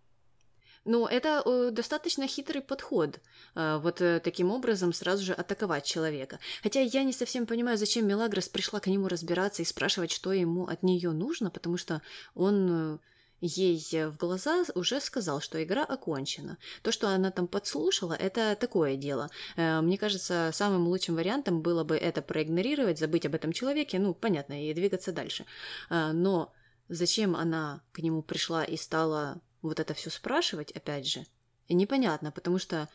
Ну, 0.85 1.07
это 1.07 1.43
э, 1.45 1.71
достаточно 1.71 2.27
хитрый 2.27 2.61
подход, 2.61 3.21
э, 3.55 3.79
вот 3.79 4.03
таким 4.25 4.51
образом 4.51 4.93
сразу 4.93 5.25
же 5.25 5.33
атаковать 5.33 5.85
человека. 5.85 6.39
Хотя 6.63 6.81
я 6.81 7.05
не 7.05 7.13
совсем 7.13 7.47
понимаю, 7.47 7.79
зачем 7.79 8.07
Мелагрос 8.07 8.49
пришла 8.49 8.81
к 8.81 8.89
нему 8.89 9.09
разбираться 9.09 9.63
и 9.63 9.67
спрашивать, 9.67 10.11
что 10.11 10.33
ему 10.33 10.67
от 10.67 10.83
нее 10.83 11.13
нужно, 11.13 11.51
потому 11.51 11.77
что 11.77 12.03
он 12.35 12.99
ей 13.43 14.07
в 14.07 14.17
глаза 14.17 14.65
уже 14.75 15.01
сказал, 15.01 15.41
что 15.41 15.63
игра 15.63 15.85
окончена. 15.85 16.59
То, 16.83 16.93
что 16.93 17.09
она 17.09 17.31
там 17.31 17.49
подслушала, 17.49 18.15
это 18.15 18.57
такое 18.57 18.97
дело. 18.97 19.31
Э, 19.57 19.81
мне 19.81 19.99
кажется, 19.99 20.51
самым 20.53 20.87
лучшим 20.87 21.17
вариантом 21.17 21.61
было 21.61 21.83
бы 21.83 21.97
это 21.97 22.23
проигнорировать, 22.23 22.99
забыть 22.99 23.27
об 23.27 23.35
этом 23.35 23.53
человеке, 23.53 23.99
ну, 23.99 24.15
понятно, 24.15 24.65
и 24.65 24.73
двигаться 24.73 25.13
дальше. 25.13 25.45
Э, 25.91 26.13
но 26.13 26.53
зачем 26.89 27.35
она 27.35 27.83
к 27.93 27.99
нему 27.99 28.23
пришла 28.23 28.65
и 28.65 28.77
стала 28.77 29.41
вот 29.61 29.81
это 29.81 29.93
все 29.93 30.11
спрашивать, 30.11 30.71
опять 30.71 31.07
же, 31.07 31.27
непонятно, 31.69 32.31
потому 32.31 32.59
что 32.59 32.89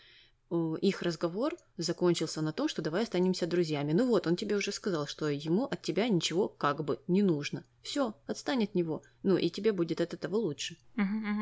их 0.49 1.01
разговор 1.01 1.55
закончился 1.77 2.41
на 2.41 2.53
том, 2.53 2.67
что 2.67 2.81
давай 2.81 3.03
останемся 3.03 3.47
друзьями. 3.47 3.91
Ну 3.91 4.07
вот, 4.07 4.27
он 4.27 4.35
тебе 4.35 4.55
уже 4.55 4.71
сказал, 4.71 5.05
что 5.05 5.27
ему 5.27 5.65
от 5.65 5.81
тебя 5.81 6.07
ничего 6.07 6.47
как 6.47 6.83
бы 6.83 6.99
не 7.07 7.21
нужно. 7.21 7.63
Все, 7.81 8.13
отстань 8.27 8.63
от 8.63 8.75
него. 8.75 9.01
Ну 9.23 9.37
и 9.37 9.49
тебе 9.49 9.71
будет 9.71 10.01
от 10.01 10.13
этого 10.13 10.35
лучше. 10.35 10.77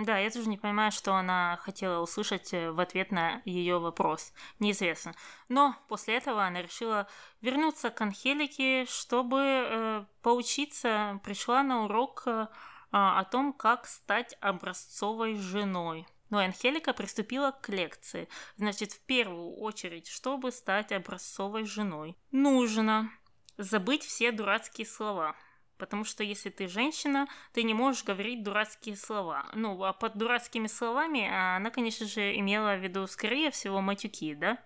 Да, 0.05 0.17
я 0.17 0.29
тоже 0.29 0.49
не 0.49 0.57
понимаю, 0.57 0.91
что 0.91 1.15
она 1.15 1.57
хотела 1.61 2.01
услышать 2.01 2.53
э, 2.53 2.71
в 2.71 2.79
ответ 2.79 3.11
на 3.11 3.41
ее 3.45 3.79
вопрос. 3.79 4.33
Неизвестно. 4.59 5.13
Но 5.49 5.75
после 5.87 6.17
этого 6.17 6.43
она 6.43 6.61
решила 6.61 7.07
вернуться 7.41 7.89
к 7.89 8.01
Анхелике, 8.01 8.85
чтобы 8.85 9.39
э, 9.39 10.05
поучиться. 10.21 11.19
Пришла 11.23 11.63
на 11.63 11.85
урок 11.85 12.23
э, 12.25 12.47
о 12.91 13.23
том, 13.25 13.53
как 13.53 13.87
стать 13.87 14.37
образцовой 14.39 15.35
женой. 15.35 16.07
Но 16.29 16.39
Анхелика 16.39 16.93
приступила 16.93 17.51
к 17.51 17.69
лекции. 17.69 18.27
Значит, 18.57 18.93
в 18.93 18.99
первую 19.01 19.55
очередь, 19.55 20.07
чтобы 20.07 20.51
стать 20.51 20.91
образцовой 20.91 21.65
женой, 21.65 22.17
нужно 22.31 23.11
забыть 23.57 24.03
все 24.03 24.31
дурацкие 24.31 24.87
слова. 24.87 25.35
Потому 25.77 26.05
что 26.05 26.23
если 26.23 26.49
ты 26.49 26.67
женщина, 26.67 27.27
ты 27.51 27.63
не 27.63 27.73
можешь 27.73 28.05
говорить 28.05 28.43
дурацкие 28.43 28.95
слова. 28.95 29.45
Ну, 29.53 29.83
а 29.83 29.91
под 29.93 30.17
дурацкими 30.17 30.67
словами 30.67 31.27
она, 31.27 31.69
конечно 31.69 32.07
же, 32.07 32.35
имела 32.37 32.75
в 32.75 32.81
виду, 32.81 33.07
скорее 33.07 33.51
всего, 33.51 33.81
матюки, 33.81 34.33
да? 34.35 34.57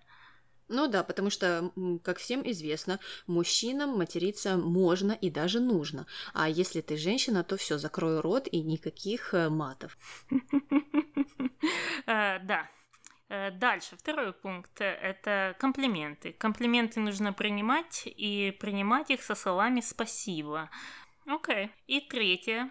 Ну 0.68 0.86
да, 0.86 1.02
потому 1.02 1.30
что, 1.30 1.72
как 2.04 2.18
всем 2.18 2.48
известно, 2.48 3.00
мужчинам 3.26 3.98
материться 3.98 4.56
можно 4.56 5.10
и 5.10 5.28
даже 5.28 5.58
нужно. 5.58 6.06
А 6.32 6.48
если 6.48 6.80
ты 6.80 6.96
женщина, 6.96 7.42
то 7.42 7.56
все, 7.56 7.76
закрой 7.76 8.20
рот 8.20 8.46
и 8.46 8.60
никаких 8.60 9.34
э, 9.34 9.48
матов. 9.48 9.98
Э, 12.06 12.38
да. 12.40 12.68
Э, 13.28 13.50
дальше, 13.50 13.96
второй 13.96 14.32
пункт– 14.32 14.72
это 14.80 15.54
комплименты. 15.58 16.32
Комплименты 16.32 17.00
нужно 17.00 17.32
принимать 17.32 18.02
и 18.06 18.56
принимать 18.58 19.10
их 19.10 19.22
со 19.22 19.34
словами 19.34 19.80
«спасибо». 19.80 20.70
Окей. 21.26 21.70
И 21.86 22.00
третье 22.00 22.70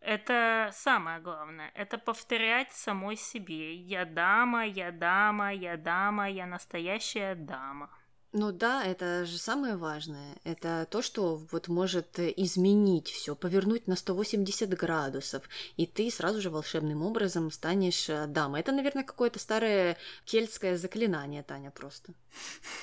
это 0.00 0.70
самое 0.72 1.20
главное. 1.20 1.70
Это 1.74 1.98
повторять 1.98 2.72
самой 2.72 3.16
себе. 3.16 3.74
Я 3.74 4.06
дама, 4.06 4.66
я 4.66 4.90
дама, 4.92 5.52
я 5.52 5.76
дама, 5.76 6.28
я 6.30 6.46
настоящая 6.46 7.34
дама. 7.34 7.90
Ну 8.32 8.52
да, 8.52 8.84
это 8.84 9.24
же 9.24 9.38
самое 9.38 9.76
важное. 9.76 10.36
Это 10.44 10.86
то, 10.88 11.02
что 11.02 11.34
вот 11.50 11.66
может 11.66 12.20
изменить 12.20 13.08
все, 13.08 13.34
повернуть 13.34 13.88
на 13.88 13.96
180 13.96 14.70
градусов, 14.76 15.42
и 15.76 15.84
ты 15.84 16.08
сразу 16.12 16.40
же 16.40 16.48
волшебным 16.48 17.02
образом 17.02 17.50
станешь 17.50 18.08
э, 18.08 18.26
дамой. 18.28 18.60
Это, 18.60 18.70
наверное, 18.70 19.02
какое-то 19.02 19.40
старое 19.40 19.96
кельтское 20.26 20.76
заклинание, 20.76 21.42
Таня, 21.42 21.72
просто. 21.72 22.12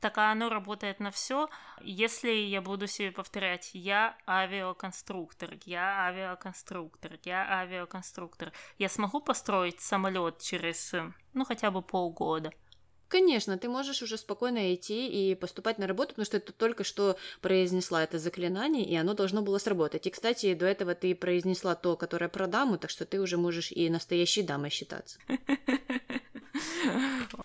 Так 0.00 0.18
а 0.18 0.32
оно 0.32 0.50
работает 0.50 1.00
на 1.00 1.10
все. 1.10 1.48
Если 1.80 2.30
я 2.30 2.60
буду 2.60 2.86
себе 2.86 3.10
повторять, 3.10 3.70
я 3.72 4.18
авиаконструктор, 4.26 5.56
я 5.64 6.06
авиаконструктор, 6.06 7.18
я 7.24 7.48
авиаконструктор, 7.60 8.52
я 8.78 8.88
смогу 8.90 9.20
построить 9.20 9.80
самолет 9.80 10.40
через, 10.40 10.92
ну, 11.32 11.44
хотя 11.46 11.70
бы 11.70 11.80
полгода. 11.80 12.52
Конечно, 13.14 13.56
ты 13.56 13.68
можешь 13.68 14.02
уже 14.02 14.18
спокойно 14.18 14.74
идти 14.74 15.06
и 15.06 15.36
поступать 15.36 15.78
на 15.78 15.86
работу, 15.86 16.08
потому 16.08 16.24
что 16.26 16.40
ты 16.40 16.52
только 16.52 16.82
что 16.82 17.16
произнесла 17.40 18.02
это 18.02 18.18
заклинание, 18.18 18.84
и 18.84 18.96
оно 18.96 19.14
должно 19.14 19.40
было 19.40 19.58
сработать. 19.58 20.08
И, 20.08 20.10
кстати, 20.10 20.52
до 20.54 20.66
этого 20.66 20.96
ты 20.96 21.14
произнесла 21.14 21.76
то, 21.76 21.96
которое 21.96 22.28
про 22.28 22.48
даму, 22.48 22.76
так 22.76 22.90
что 22.90 23.04
ты 23.04 23.20
уже 23.20 23.36
можешь 23.36 23.70
и 23.70 23.88
настоящей 23.88 24.42
дамой 24.42 24.70
считаться. 24.70 25.20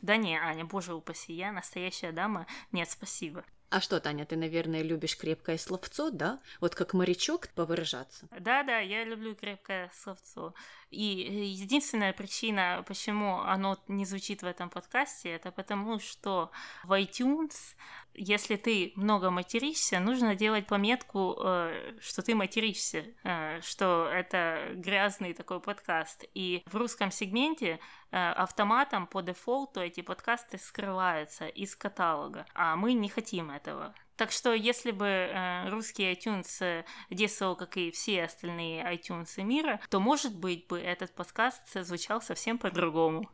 Да 0.01 0.17
не, 0.17 0.38
Аня, 0.38 0.65
боже 0.65 0.93
упаси, 0.93 1.34
я 1.34 1.51
настоящая 1.51 2.12
дама. 2.12 2.47
Нет, 2.71 2.89
спасибо. 2.89 3.43
А 3.69 3.82
что, 3.82 3.99
Таня, 3.99 4.25
ты, 4.25 4.36
наверное, 4.36 4.82
любишь 4.82 5.15
крепкое 5.15 5.60
словцо, 5.60 6.10
да? 6.10 6.39
Вот 6.60 6.73
как 6.73 6.93
морячок 6.93 7.49
повыражаться. 7.49 8.27
Да-да, 8.32 8.79
я 8.79 9.03
люблю 9.03 9.36
крепкое 9.36 9.91
словцо. 9.93 10.55
И 10.89 11.04
единственная 11.04 12.13
причина, 12.13 12.84
почему 12.88 13.41
оно 13.41 13.78
не 13.88 14.06
звучит 14.06 14.41
в 14.41 14.45
этом 14.45 14.69
подкасте, 14.69 15.30
это 15.30 15.52
потому, 15.52 15.99
что 15.99 16.49
в 16.84 16.99
iTunes, 16.99 17.75
если 18.15 18.56
ты 18.56 18.93
много 18.95 19.30
материшься, 19.30 19.99
нужно 19.99 20.36
делать 20.36 20.65
пометку, 20.65 21.38
э, 21.39 21.97
что 22.02 22.23
ты 22.23 22.34
материшься, 22.34 23.06
э, 23.23 23.62
что 23.62 24.10
это 24.12 24.71
грязный 24.73 25.34
такой 25.34 25.60
подкаст. 25.60 26.25
И 26.34 26.63
в 26.65 26.75
русском 26.75 27.12
сегменте 27.12 27.80
э, 28.12 28.32
автоматом 28.32 29.06
по 29.06 29.21
дефолту 29.21 29.82
эти 29.82 30.02
подкасты 30.02 30.58
скрываются 30.58 31.47
из 31.47 31.75
каталога, 31.75 32.47
а 32.56 32.75
мы 32.75 32.93
не 32.93 33.10
хотим 33.10 33.52
этого. 33.52 33.93
Так 34.19 34.34
что 34.34 34.54
если 34.54 34.91
бы 34.91 35.06
э, 35.06 35.69
русский 35.69 36.04
iTunes 36.12 36.83
действовал, 37.10 37.56
как 37.56 37.77
и 37.77 37.89
все 37.89 38.25
остальные 38.25 38.83
iTunes 38.83 39.41
мира, 39.41 39.79
то, 39.89 40.02
может 40.02 40.35
быть, 40.35 40.67
бы 40.67 40.77
этот 40.77 41.15
подкаст 41.15 41.63
звучал 41.73 42.21
совсем 42.21 42.58
по-другому. 42.58 43.31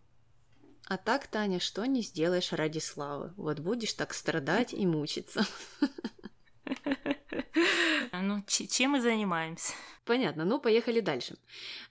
А 0.85 0.97
так, 0.97 1.25
Таня, 1.25 1.59
что 1.59 1.83
не 1.85 2.03
сделаешь 2.03 2.53
ради 2.53 2.77
славы? 2.77 3.33
Вот 3.35 3.61
будешь 3.61 3.93
так 3.93 4.13
страдать 4.13 4.75
и 4.75 4.85
мучиться. 4.85 5.47
Ну, 8.11 8.43
чем 8.47 8.91
мы 8.91 9.01
занимаемся? 9.01 9.73
Понятно, 10.05 10.45
ну 10.45 10.59
поехали 10.59 10.99
дальше. 10.99 11.35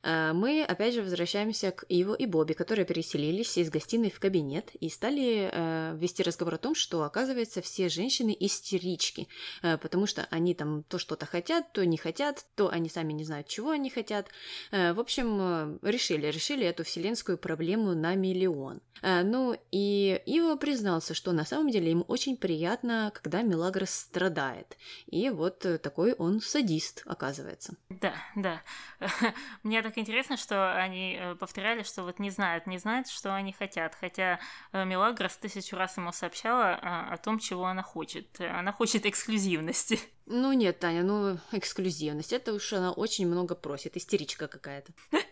Э, 0.05 0.33
мы 0.33 0.63
опять 0.63 0.95
же 0.95 1.03
возвращаемся 1.03 1.73
к 1.73 1.85
Иво 1.89 2.15
и 2.15 2.27
Бобби, 2.27 2.53
которые 2.53 2.85
переселились 2.85 3.59
из 3.59 3.71
гостиной 3.71 4.11
в 4.11 4.21
кабинет 4.21 4.71
и 4.77 4.89
стали 4.89 5.51
э, 5.53 5.97
вести 5.97 6.23
разговор 6.23 6.55
о 6.55 6.59
том, 6.59 6.77
что, 6.77 7.03
оказывается, 7.03 7.61
все 7.61 7.89
женщины 7.89 8.37
истерички, 8.39 9.27
потому 9.63 10.07
что 10.07 10.29
они 10.31 10.55
там 10.55 10.85
то 10.85 10.99
что-то 10.99 11.27
хотят, 11.27 11.73
то 11.73 11.85
не 11.85 11.97
хотят, 11.97 12.47
то 12.55 12.69
они 12.69 12.89
сами 12.89 13.13
не 13.13 13.25
знают, 13.25 13.49
чего 13.49 13.71
они 13.71 13.91
хотят. 13.91 14.29
В 14.71 15.01
общем, 15.01 15.79
решили, 15.83 16.29
решили 16.29 16.67
эту 16.67 16.85
вселенскую 16.85 17.37
проблему 17.37 17.95
на 17.95 18.15
миллион. 18.15 18.81
Ну 19.03 19.57
и 19.73 20.21
Иво 20.27 20.57
признался, 20.57 21.15
что 21.15 21.33
на 21.33 21.45
самом 21.45 21.71
деле 21.71 21.91
ему 21.91 22.03
очень 22.03 22.37
приятно, 22.37 23.13
когда 23.15 23.43
Мелагрос 23.43 23.91
страдает. 23.91 24.64
И 25.07 25.31
вот 25.31 25.61
такой 25.83 26.15
он 26.15 26.41
садист, 26.41 27.03
оказывается. 27.07 27.77
Да, 27.89 28.15
да. 28.37 28.63
Мне 29.63 29.83
так 29.83 29.99
интересно, 29.99 30.37
что 30.37 30.75
они 30.75 31.19
э, 31.19 31.35
повторяли, 31.35 31.83
что 31.83 32.03
вот 32.03 32.19
не 32.19 32.31
знают, 32.31 32.67
не 32.67 32.79
знают, 32.79 33.09
что 33.09 33.35
они 33.35 33.53
хотят. 33.53 33.95
Хотя 33.95 34.41
э, 34.73 34.85
Мелагрос 34.85 35.37
тысячу 35.37 35.77
раз 35.77 35.97
ему 35.97 36.13
сообщала 36.13 36.79
а, 36.81 37.13
о 37.13 37.17
том, 37.17 37.39
чего 37.39 37.67
она 37.67 37.83
хочет. 37.83 38.41
Она 38.41 38.73
хочет 38.73 39.07
эксклюзивности. 39.07 39.99
Ну 40.27 40.53
нет, 40.53 40.79
Таня, 40.79 41.03
ну 41.03 41.39
эксклюзивность. 41.53 42.33
Это 42.33 42.53
уж 42.53 42.73
она 42.73 42.93
очень 42.93 43.27
много 43.27 43.55
просит. 43.55 43.97
Истеричка 43.97 44.49
какая-то. 44.49 44.93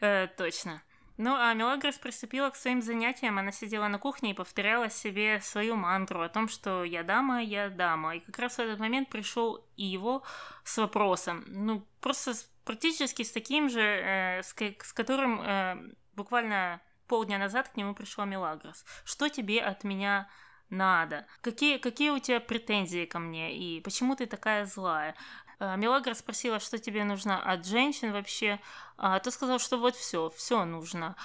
Э, 0.00 0.28
точно. 0.28 0.80
Ну, 1.18 1.34
а 1.34 1.52
Мелагрос 1.52 1.98
приступила 1.98 2.48
к 2.50 2.56
своим 2.56 2.80
занятиям. 2.80 3.38
Она 3.38 3.50
сидела 3.50 3.88
на 3.88 3.98
кухне 3.98 4.30
и 4.30 4.34
повторяла 4.34 4.88
себе 4.88 5.40
свою 5.40 5.74
мантру 5.74 6.22
о 6.22 6.28
том, 6.28 6.48
что 6.48 6.84
я 6.84 7.02
дама, 7.02 7.42
я 7.42 7.70
дама. 7.70 8.14
И 8.16 8.20
как 8.20 8.38
раз 8.38 8.54
в 8.54 8.60
этот 8.60 8.78
момент 8.78 9.08
пришел 9.08 9.66
и 9.76 9.84
его 9.84 10.22
с 10.62 10.78
вопросом. 10.78 11.44
Ну, 11.48 11.84
просто 12.00 12.34
практически 12.64 13.24
с 13.24 13.32
таким 13.32 13.68
же, 13.68 13.80
э, 13.80 14.42
с, 14.44 14.54
с 14.54 14.92
которым 14.92 15.40
э, 15.40 15.76
буквально 16.14 16.80
полдня 17.08 17.38
назад 17.38 17.68
к 17.68 17.76
нему 17.76 17.94
пришла 17.94 18.24
Мелагрос. 18.24 18.84
Что 19.04 19.28
тебе 19.28 19.60
от 19.60 19.82
меня 19.82 20.30
надо? 20.70 21.26
Какие, 21.40 21.78
какие 21.78 22.10
у 22.10 22.20
тебя 22.20 22.38
претензии 22.38 23.06
ко 23.06 23.18
мне? 23.18 23.56
И 23.56 23.80
почему 23.80 24.14
ты 24.14 24.26
такая 24.26 24.66
злая? 24.66 25.16
Э, 25.60 25.76
Мелагра 25.76 26.14
спросила, 26.14 26.60
что 26.60 26.78
тебе 26.78 27.04
нужно 27.04 27.40
от 27.40 27.66
женщин 27.66 28.12
вообще, 28.12 28.60
а 28.96 29.18
ты 29.18 29.30
сказал, 29.30 29.58
что 29.58 29.78
вот 29.78 29.96
все, 29.96 30.30
все 30.30 30.64
нужно. 30.64 31.16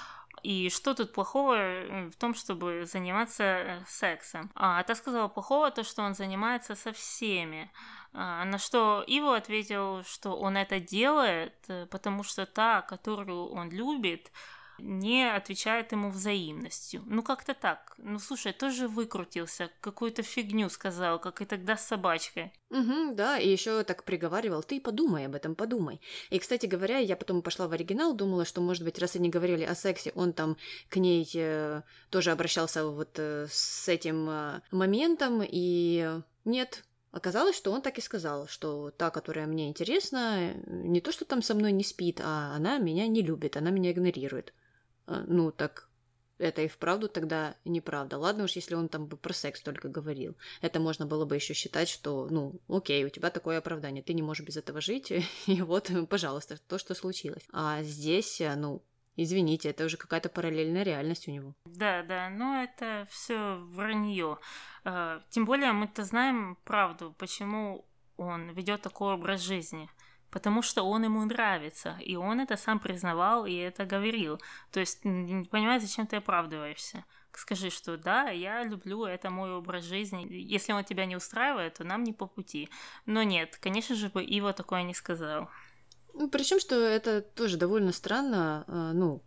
И 0.41 0.69
что 0.69 0.93
тут 0.93 1.13
плохого 1.13 1.55
э, 1.55 2.09
в 2.09 2.15
том, 2.15 2.33
чтобы 2.35 2.85
заниматься 2.85 3.43
э, 3.43 3.83
сексом? 3.87 4.51
А 4.55 4.83
та 4.83 4.95
сказала 4.95 5.27
плохого 5.27 5.71
то, 5.71 5.83
что 5.83 6.03
он 6.03 6.15
занимается 6.15 6.75
со 6.75 6.91
всеми. 6.91 7.71
А, 8.13 8.43
на 8.45 8.57
что 8.57 9.03
Иво 9.07 9.35
ответил, 9.37 10.03
что 10.03 10.35
он 10.35 10.57
это 10.57 10.79
делает, 10.79 11.53
потому 11.89 12.23
что 12.23 12.45
та, 12.45 12.81
которую 12.81 13.49
он 13.51 13.71
любит, 13.71 14.31
не 14.79 15.29
отвечает 15.29 15.91
ему 15.91 16.09
взаимностью. 16.09 17.03
Ну, 17.05 17.23
как-то 17.23 17.53
так. 17.53 17.93
Ну, 17.97 18.19
слушай, 18.19 18.53
тоже 18.53 18.87
выкрутился, 18.87 19.69
какую-то 19.81 20.23
фигню 20.23 20.69
сказал, 20.69 21.19
как 21.19 21.41
и 21.41 21.45
тогда 21.45 21.77
с 21.77 21.87
собачкой. 21.87 22.53
Угу, 22.69 23.13
да, 23.13 23.37
и 23.37 23.49
еще 23.49 23.83
так 23.83 24.03
приговаривал, 24.03 24.63
ты 24.63 24.81
подумай 24.81 25.25
об 25.25 25.35
этом, 25.35 25.55
подумай. 25.55 26.01
И, 26.29 26.39
кстати 26.39 26.65
говоря, 26.65 26.97
я 26.97 27.15
потом 27.15 27.41
пошла 27.41 27.67
в 27.67 27.71
оригинал, 27.71 28.13
думала, 28.13 28.45
что, 28.45 28.61
может 28.61 28.83
быть, 28.83 28.99
раз 28.99 29.15
они 29.15 29.29
говорили 29.29 29.63
о 29.63 29.75
сексе, 29.75 30.11
он 30.15 30.33
там 30.33 30.57
к 30.89 30.97
ней 30.97 31.29
э, 31.35 31.81
тоже 32.09 32.31
обращался 32.31 32.87
вот 32.87 33.19
э, 33.19 33.47
с 33.49 33.87
этим 33.87 34.29
э, 34.29 34.61
моментом, 34.71 35.43
и 35.45 36.19
нет, 36.45 36.83
Оказалось, 37.13 37.55
что 37.55 37.71
он 37.71 37.83
так 37.83 37.99
и 37.99 38.01
сказал, 38.01 38.47
что 38.47 38.89
та, 38.89 39.11
которая 39.11 39.45
мне 39.45 39.69
интересна, 39.69 40.55
не 40.65 40.99
то, 40.99 41.11
что 41.11 41.25
там 41.25 41.43
со 41.43 41.53
мной 41.53 41.71
не 41.71 41.83
спит, 41.83 42.19
а 42.23 42.55
она 42.55 42.79
меня 42.79 43.05
не 43.05 43.21
любит, 43.21 43.55
она 43.55 43.69
меня 43.69 43.91
игнорирует. 43.91 44.51
А, 45.05 45.23
ну, 45.27 45.51
так 45.51 45.89
это 46.39 46.61
и 46.61 46.67
вправду 46.67 47.07
тогда 47.07 47.55
неправда. 47.65 48.17
Ладно 48.17 48.45
уж, 48.45 48.51
если 48.51 48.75
он 48.75 48.89
там 48.89 49.05
бы 49.05 49.17
про 49.17 49.33
секс 49.33 49.61
только 49.61 49.87
говорил. 49.87 50.35
Это 50.61 50.79
можно 50.79 51.05
было 51.05 51.25
бы 51.25 51.35
еще 51.35 51.53
считать, 51.53 51.89
что, 51.89 52.27
ну, 52.29 52.59
окей, 52.67 53.05
у 53.05 53.09
тебя 53.09 53.29
такое 53.29 53.57
оправдание, 53.59 54.03
ты 54.03 54.13
не 54.13 54.21
можешь 54.21 54.45
без 54.45 54.57
этого 54.57 54.81
жить, 54.81 55.11
и 55.47 55.61
вот, 55.61 55.91
пожалуйста, 56.09 56.57
то, 56.67 56.77
что 56.77 56.95
случилось. 56.95 57.43
А 57.51 57.83
здесь, 57.83 58.41
э, 58.41 58.55
ну, 58.55 58.83
извините, 59.15 59.69
это 59.69 59.85
уже 59.85 59.97
какая-то 59.97 60.29
параллельная 60.29 60.83
реальность 60.83 61.27
у 61.27 61.31
него. 61.31 61.53
Да, 61.65 62.03
да, 62.03 62.29
но 62.29 62.63
это 62.63 63.07
все 63.09 63.57
вранье. 63.57 64.39
А, 64.83 65.21
тем 65.29 65.45
более 65.45 65.71
мы-то 65.71 66.03
знаем 66.03 66.57
правду, 66.63 67.15
почему 67.17 67.85
он 68.17 68.51
ведет 68.51 68.81
такой 68.81 69.13
образ 69.13 69.41
жизни 69.41 69.89
потому 70.33 70.63
что 70.63 70.81
он 70.81 71.03
ему 71.03 71.23
нравится, 71.25 71.95
и 72.01 72.15
он 72.15 72.39
это 72.39 72.57
сам 72.57 72.79
признавал 72.79 73.45
и 73.45 73.53
это 73.53 73.85
говорил. 73.85 74.41
То 74.71 74.79
есть 74.79 75.05
не 75.05 75.43
понимаю, 75.43 75.79
зачем 75.79 76.07
ты 76.07 76.15
оправдываешься. 76.15 77.05
Скажи, 77.33 77.69
что 77.69 77.97
да, 77.97 78.29
я 78.29 78.63
люблю, 78.63 79.05
это 79.05 79.29
мой 79.29 79.53
образ 79.53 79.85
жизни. 79.85 80.25
Если 80.29 80.73
он 80.73 80.83
тебя 80.83 81.05
не 81.05 81.15
устраивает, 81.15 81.75
то 81.75 81.83
нам 81.83 82.03
не 82.03 82.13
по 82.13 82.25
пути. 82.25 82.69
Но 83.05 83.21
нет, 83.21 83.57
конечно 83.61 83.95
же 83.95 84.09
бы 84.09 84.23
Ива 84.23 84.53
такое 84.53 84.81
не 84.81 84.95
сказал. 84.95 85.49
Ну, 86.15 86.27
причем, 86.29 86.59
что 86.59 86.75
это 86.75 87.21
тоже 87.21 87.57
довольно 87.57 87.91
странно, 87.91 88.65
а, 88.67 88.93
ну, 88.93 89.23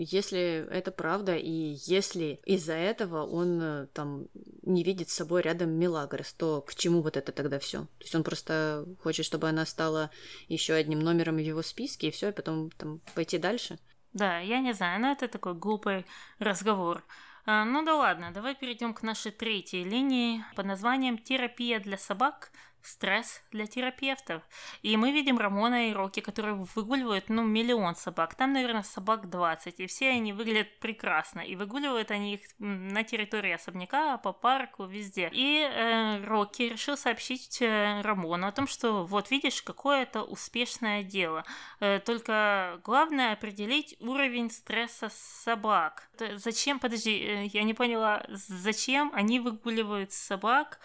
если 0.00 0.68
это 0.70 0.92
правда, 0.92 1.36
и 1.36 1.76
если 1.86 2.40
из-за 2.44 2.74
этого 2.74 3.26
он 3.26 3.60
э, 3.60 3.86
там 3.88 4.28
не 4.62 4.84
видит 4.84 5.10
с 5.10 5.14
собой 5.14 5.42
рядом 5.42 5.70
Мелагрос, 5.70 6.32
то 6.34 6.62
к 6.62 6.74
чему 6.76 7.02
вот 7.02 7.16
это 7.16 7.32
тогда 7.32 7.58
все? 7.58 7.80
То 7.80 8.04
есть 8.04 8.14
он 8.14 8.22
просто 8.22 8.86
хочет, 9.02 9.26
чтобы 9.26 9.48
она 9.48 9.66
стала 9.66 10.10
еще 10.46 10.74
одним 10.74 11.00
номером 11.00 11.36
в 11.36 11.40
его 11.40 11.62
списке, 11.62 12.08
и 12.08 12.10
все, 12.12 12.28
и 12.28 12.32
потом 12.32 12.70
там 12.70 13.00
пойти 13.14 13.38
дальше? 13.38 13.78
Да, 14.12 14.38
я 14.38 14.60
не 14.60 14.72
знаю, 14.72 15.00
но 15.00 15.10
это 15.10 15.26
такой 15.26 15.54
глупый 15.54 16.06
разговор. 16.38 17.04
А, 17.44 17.64
ну 17.64 17.84
да 17.84 17.96
ладно, 17.96 18.30
давай 18.30 18.54
перейдем 18.54 18.94
к 18.94 19.02
нашей 19.02 19.32
третьей 19.32 19.82
линии 19.82 20.44
под 20.54 20.66
названием 20.66 21.18
«Терапия 21.18 21.80
для 21.80 21.98
собак 21.98 22.52
стресс 22.82 23.42
для 23.50 23.66
терапевтов. 23.66 24.42
И 24.82 24.96
мы 24.96 25.12
видим 25.12 25.38
Рамона 25.38 25.90
и 25.90 25.92
Рокки, 25.92 26.20
которые 26.20 26.54
выгуливают, 26.74 27.28
ну, 27.28 27.42
миллион 27.42 27.96
собак. 27.96 28.34
Там, 28.34 28.52
наверное, 28.52 28.82
собак 28.82 29.28
20. 29.28 29.80
И 29.80 29.86
все 29.86 30.10
они 30.10 30.32
выглядят 30.32 30.78
прекрасно. 30.80 31.40
И 31.40 31.56
выгуливают 31.56 32.10
они 32.10 32.34
их 32.34 32.40
на 32.58 33.04
территории 33.04 33.52
особняка, 33.52 34.18
по 34.18 34.32
парку, 34.32 34.84
везде. 34.84 35.30
И 35.32 35.60
э, 35.60 36.24
Рокки 36.24 36.62
решил 36.62 36.96
сообщить 36.96 37.60
э, 37.60 38.00
Рамону 38.02 38.46
о 38.46 38.52
том, 38.52 38.66
что 38.66 39.04
вот 39.04 39.30
видишь, 39.30 39.62
какое 39.62 40.02
это 40.02 40.22
успешное 40.22 41.02
дело. 41.02 41.44
Э, 41.80 42.00
только 42.00 42.80
главное 42.84 43.32
определить 43.32 43.96
уровень 44.00 44.50
стресса 44.50 45.10
собак. 45.12 46.08
Зачем, 46.36 46.78
подожди, 46.78 47.18
э, 47.18 47.44
я 47.46 47.62
не 47.62 47.74
поняла, 47.74 48.24
зачем 48.28 49.10
они 49.14 49.40
выгуливают 49.40 50.12
собак, 50.12 50.78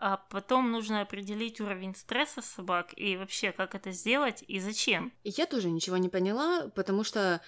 а 0.00 0.16
потом 0.30 0.70
нужно 0.70 1.02
определить 1.02 1.60
уровень 1.60 1.94
стресса 1.94 2.42
собак 2.42 2.88
и 2.96 3.16
вообще 3.16 3.52
как 3.52 3.74
это 3.74 3.92
сделать 3.92 4.42
и 4.48 4.58
зачем. 4.58 5.12
Я 5.24 5.46
тоже 5.46 5.68
ничего 5.70 5.98
не 5.98 6.08
поняла, 6.08 6.68
потому 6.74 7.04
что 7.04 7.40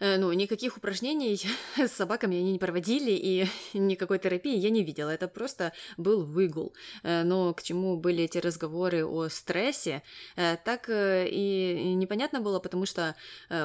Э, 0.00 0.16
ну, 0.16 0.32
никаких 0.32 0.76
упражнений 0.76 1.40
с 1.76 1.92
собаками 1.92 2.38
они 2.38 2.52
не 2.52 2.58
проводили, 2.58 3.10
и 3.10 3.46
никакой 3.78 4.18
терапии 4.18 4.56
я 4.56 4.70
не 4.70 4.84
видела. 4.84 5.10
Это 5.10 5.28
просто 5.28 5.72
был 5.96 6.24
выгул. 6.24 6.74
Э, 7.02 7.24
но 7.24 7.52
к 7.54 7.62
чему 7.62 7.96
были 7.96 8.24
эти 8.24 8.38
разговоры 8.38 9.04
о 9.04 9.28
стрессе, 9.28 10.02
э, 10.36 10.56
так 10.64 10.88
и 10.88 11.94
непонятно 11.94 12.40
было, 12.40 12.60
потому 12.60 12.86
что 12.86 13.14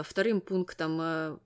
вторым 0.04 0.42
пунктом 0.42 1.40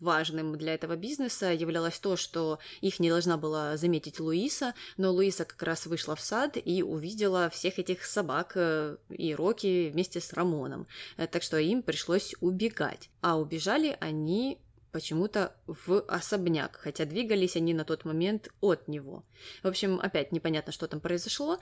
важным 0.00 0.56
для 0.56 0.74
этого 0.74 0.96
бизнеса 0.96 1.52
являлось 1.52 1.98
то, 1.98 2.16
что 2.16 2.58
их 2.80 3.00
не 3.00 3.08
должна 3.08 3.36
была 3.36 3.76
заметить 3.76 4.20
Луиса, 4.20 4.74
но 4.96 5.12
Луиса 5.12 5.44
как 5.44 5.62
раз 5.62 5.86
вышла 5.86 6.16
в 6.16 6.20
сад 6.20 6.39
и 6.56 6.82
увидела 6.82 7.50
всех 7.50 7.78
этих 7.78 8.04
собак 8.04 8.56
и 8.56 9.34
Рокки 9.34 9.90
вместе 9.90 10.20
с 10.20 10.32
Рамоном. 10.32 10.86
Так 11.30 11.42
что 11.42 11.58
им 11.58 11.82
пришлось 11.82 12.34
убегать. 12.40 13.10
А 13.20 13.38
убежали 13.38 13.96
они 14.00 14.58
почему-то 14.92 15.54
в 15.66 16.00
особняк, 16.08 16.78
хотя 16.82 17.04
двигались 17.04 17.56
они 17.56 17.74
на 17.74 17.84
тот 17.84 18.04
момент 18.04 18.48
от 18.60 18.88
него. 18.88 19.24
В 19.62 19.68
общем, 19.68 20.00
опять 20.00 20.32
непонятно, 20.32 20.72
что 20.72 20.86
там 20.86 21.00
произошло, 21.00 21.58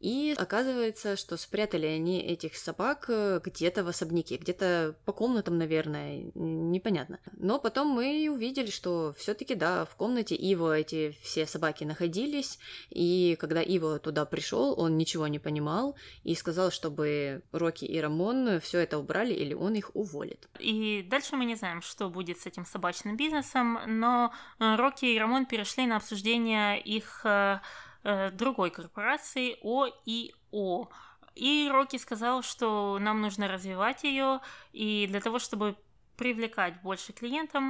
и 0.00 0.34
оказывается, 0.36 1.16
что 1.16 1.36
спрятали 1.36 1.86
они 1.86 2.20
этих 2.20 2.56
собак 2.56 3.06
э, 3.08 3.40
где-то 3.44 3.84
в 3.84 3.88
особняке, 3.88 4.36
где-то 4.36 4.96
по 5.04 5.12
комнатам, 5.12 5.58
наверное, 5.58 6.30
непонятно. 6.34 7.18
Но 7.32 7.58
потом 7.58 7.88
мы 7.88 8.28
увидели, 8.30 8.70
что 8.70 9.14
все-таки, 9.18 9.54
да, 9.54 9.84
в 9.84 9.94
комнате 9.96 10.34
Иво 10.34 10.78
эти 10.78 11.16
все 11.22 11.46
собаки 11.46 11.84
находились, 11.84 12.58
и 12.90 13.36
когда 13.38 13.62
Иво 13.62 13.98
туда 13.98 14.24
пришел, 14.24 14.78
он 14.78 14.96
ничего 14.96 15.26
не 15.28 15.38
понимал 15.38 15.96
и 16.24 16.34
сказал, 16.34 16.70
чтобы 16.70 17.42
Рокки 17.52 17.84
и 17.84 18.00
Рамон 18.00 18.60
все 18.60 18.78
это 18.80 18.98
убрали 18.98 19.34
или 19.34 19.54
он 19.54 19.74
их 19.74 19.90
уволит. 19.94 20.48
И 20.58 21.02
дальше 21.08 21.36
мы 21.36 21.44
не 21.44 21.54
знаем, 21.54 21.82
что 21.82 22.08
будет 22.08 22.40
с 22.40 22.46
этим 22.46 22.64
собачным 22.72 23.16
бизнесом, 23.16 23.78
но 23.86 24.32
э, 24.58 24.76
Рокки 24.76 25.04
и 25.04 25.18
Рамон 25.18 25.46
перешли 25.46 25.86
на 25.86 25.96
обсуждение 25.96 26.80
их 26.80 27.20
э, 27.24 27.60
э, 28.04 28.30
другой 28.30 28.70
корпорации 28.70 29.56
ОИО. 29.62 30.88
И 31.34 31.70
Рокки 31.72 31.96
сказал, 31.98 32.42
что 32.42 32.98
нам 33.00 33.20
нужно 33.20 33.48
развивать 33.48 34.04
ее, 34.04 34.40
и 34.72 35.06
для 35.08 35.20
того, 35.20 35.38
чтобы 35.38 35.76
привлекать 36.16 36.82
больше 36.82 37.12
клиентов, 37.12 37.62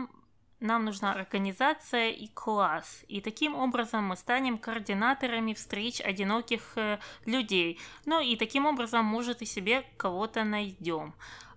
нам 0.61 0.85
нужна 0.85 1.13
организация 1.13 2.11
и 2.11 2.29
класс. 2.29 3.05
И 3.09 3.21
таким 3.21 3.55
образом 3.57 4.05
мы 4.05 4.17
станем 4.17 4.59
координаторами 4.59 5.55
встреч 5.55 6.01
одиноких 6.01 6.77
людей. 7.27 7.81
Ну 8.05 8.21
и 8.21 8.37
таким 8.37 8.67
образом, 8.67 9.05
может, 9.05 9.43
и 9.43 9.47
себе 9.47 9.85
кого-то 9.97 10.45
найдем. 10.45 11.15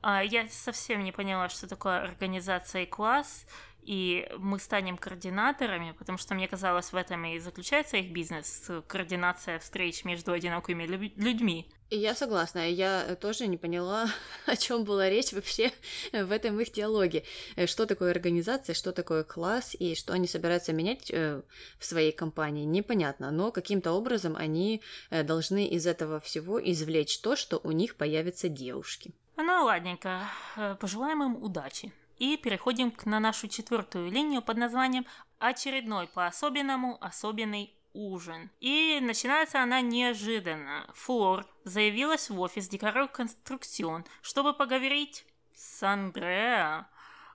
А, 0.08 0.24
я 0.24 0.47
совсем 0.49 1.03
не 1.03 1.12
поняла, 1.12 1.49
что 1.49 1.68
такое 1.68 1.99
организация 1.99 2.84
и 2.84 2.86
класс, 2.86 3.47
и 3.82 4.30
мы 4.38 4.60
станем 4.60 4.97
координаторами, 4.97 5.95
потому 5.97 6.20
что 6.20 6.36
мне 6.36 6.47
казалось, 6.47 6.93
в 6.93 6.95
этом 6.95 7.26
и 7.26 7.39
заключается 7.39 7.97
их 7.97 8.12
бизнес, 8.12 8.70
координация 8.86 9.58
встреч 9.58 10.06
между 10.06 10.32
одинокими 10.32 10.86
людьми. 10.86 11.72
И 11.89 11.97
я 11.97 12.14
согласна, 12.14 12.70
я 12.70 13.16
тоже 13.20 13.47
не 13.47 13.58
поняла, 13.58 14.08
о 14.45 14.56
чем 14.56 14.84
была 14.84 15.10
речь 15.10 15.34
вообще 15.34 15.72
в 16.12 16.32
этом 16.32 16.60
их 16.60 16.72
диалоге. 16.72 17.24
Что 17.66 17.88
такое 17.88 18.12
организация, 18.12 18.76
что 18.76 18.91
такое 18.91 19.24
класс 19.24 19.76
и 19.80 19.95
что 19.95 20.14
они 20.14 20.28
собираются 20.28 20.72
менять 20.72 21.10
э, 21.10 21.41
в 21.80 21.86
своей 21.86 22.12
компании, 22.12 22.66
непонятно. 22.66 23.32
Но 23.32 23.51
каким-то 23.51 23.93
образом 23.93 24.36
они 24.36 24.84
э, 25.10 25.24
должны 25.24 25.66
из 25.66 25.88
этого 25.88 26.20
всего 26.20 26.64
извлечь 26.64 27.18
то, 27.22 27.36
что 27.36 27.60
у 27.64 27.72
них 27.72 27.95
появятся 27.95 28.49
девушки. 28.49 29.16
Ну, 29.38 29.66
ладненько. 29.66 30.28
Э, 30.56 30.76
пожелаем 30.80 31.24
им 31.24 31.44
удачи. 31.44 31.94
И 32.18 32.38
переходим 32.38 32.92
к, 32.92 33.06
на 33.06 33.20
нашу 33.20 33.48
четвертую 33.48 34.10
линию 34.10 34.42
под 34.42 34.58
названием 34.58 35.06
«Очередной 35.40 36.08
по-особенному 36.08 36.98
особенный 37.04 37.76
ужин». 37.94 38.50
И 38.62 39.00
начинается 39.02 39.62
она 39.62 39.82
неожиданно. 39.82 40.88
Флор 40.94 41.46
заявилась 41.66 42.30
в 42.30 42.40
офис 42.40 42.70
Декорой 42.70 43.10
Конструкцион, 43.10 44.06
чтобы 44.22 44.54
поговорить 44.54 45.26
с 45.54 45.84
Андреа. 45.84 46.88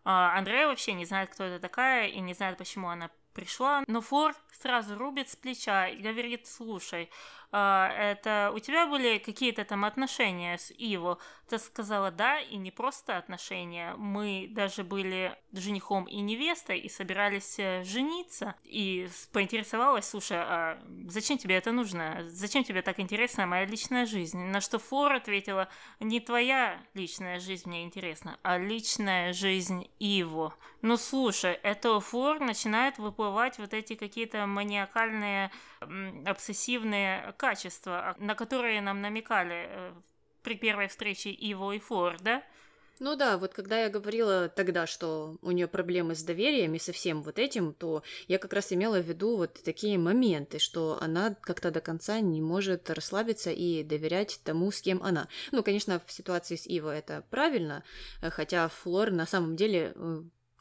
А, 0.05 0.39
Андреа 0.39 0.69
вообще 0.69 0.95
не 0.95 1.05
знает, 1.05 1.31
кто 1.31 1.45
это 1.45 1.61
такая, 1.61 2.09
и 2.09 2.21
не 2.21 2.33
знает, 2.33 2.57
почему 2.57 2.89
она 2.89 3.11
пришла. 3.35 3.85
Но 3.87 4.01
Флор 4.01 4.35
сразу 4.53 4.97
рубит 4.97 5.29
с 5.29 5.37
плеча 5.37 5.89
и 5.89 6.01
говорит, 6.01 6.47
слушай, 6.47 7.11
это 7.59 8.53
у 8.55 8.59
тебя 8.59 8.87
были 8.87 9.19
какие-то 9.19 9.65
там 9.65 9.85
отношения 9.85 10.57
с 10.57 10.71
Иво? 10.71 11.19
Ты 11.49 11.59
сказала 11.59 12.11
да, 12.11 12.39
и 12.39 12.57
не 12.57 12.71
просто 12.71 13.17
отношения. 13.17 13.95
Мы 13.97 14.49
даже 14.51 14.85
были 14.85 15.37
женихом 15.53 16.05
и 16.05 16.21
невестой 16.21 16.79
и 16.79 16.89
собирались 16.89 17.59
э, 17.59 17.83
жениться. 17.83 18.55
И 18.63 19.09
поинтересовалась, 19.33 20.09
слушай, 20.09 20.39
а 20.39 20.79
зачем 21.09 21.39
тебе 21.39 21.57
это 21.57 21.73
нужно? 21.73 22.23
Зачем 22.29 22.63
тебе 22.63 22.83
так 22.83 23.01
интересна 23.01 23.47
моя 23.47 23.65
личная 23.65 24.07
жизнь? 24.07 24.39
На 24.39 24.61
что 24.61 24.79
Флор 24.79 25.15
ответила, 25.15 25.69
не 25.99 26.21
твоя 26.21 26.81
личная 26.95 27.41
жизнь 27.41 27.69
мне 27.69 27.83
интересна, 27.83 28.39
а 28.43 28.59
личная 28.59 29.33
жизнь 29.33 29.91
Иво. 29.99 30.55
Ну 30.83 30.97
слушай, 30.97 31.55
это 31.55 31.97
у 31.97 32.01
Флор 32.01 32.41
начинает 32.41 32.99
выплывать 32.99 33.59
вот 33.59 33.75
эти 33.75 33.97
какие-то 33.97 34.47
маниакальные, 34.47 35.51
обсессивные 36.27 37.35
качества, 37.41 38.15
на 38.19 38.35
которые 38.35 38.83
нам 38.83 39.01
намекали 39.01 39.67
э, 39.67 39.93
при 40.43 40.57
первой 40.57 40.89
встрече 40.89 41.31
Иво 41.31 41.73
и 41.73 41.79
Фор, 41.79 42.21
да? 42.21 42.43
Ну 42.99 43.17
да, 43.17 43.39
вот 43.39 43.55
когда 43.55 43.81
я 43.81 43.89
говорила 43.89 44.51
тогда, 44.51 44.87
что 44.87 45.39
у 45.41 45.51
нее 45.53 45.67
проблемы 45.67 46.15
с 46.15 46.23
доверием 46.23 46.75
и 46.75 46.79
со 46.79 46.93
всем 46.93 47.23
вот 47.23 47.39
этим, 47.39 47.73
то 47.73 48.03
я 48.29 48.39
как 48.39 48.53
раз 48.53 48.75
имела 48.75 49.01
в 49.01 49.07
виду 49.07 49.39
вот 49.39 49.55
такие 49.65 49.97
моменты, 49.97 50.59
что 50.59 50.99
она 51.01 51.35
как-то 51.41 51.71
до 51.71 51.81
конца 51.81 52.21
не 52.21 52.43
может 52.43 52.91
расслабиться 52.91 53.53
и 53.53 53.83
доверять 53.85 54.39
тому, 54.45 54.71
с 54.71 54.83
кем 54.83 55.03
она. 55.03 55.29
Ну, 55.51 55.63
конечно, 55.63 56.03
в 56.07 56.13
ситуации 56.13 56.57
с 56.57 56.67
Иво 56.67 56.95
это 56.95 57.25
правильно, 57.31 57.85
э, 58.21 58.29
хотя 58.29 58.69
Флор 58.69 59.11
на 59.11 59.25
самом 59.25 59.57
деле 59.57 59.95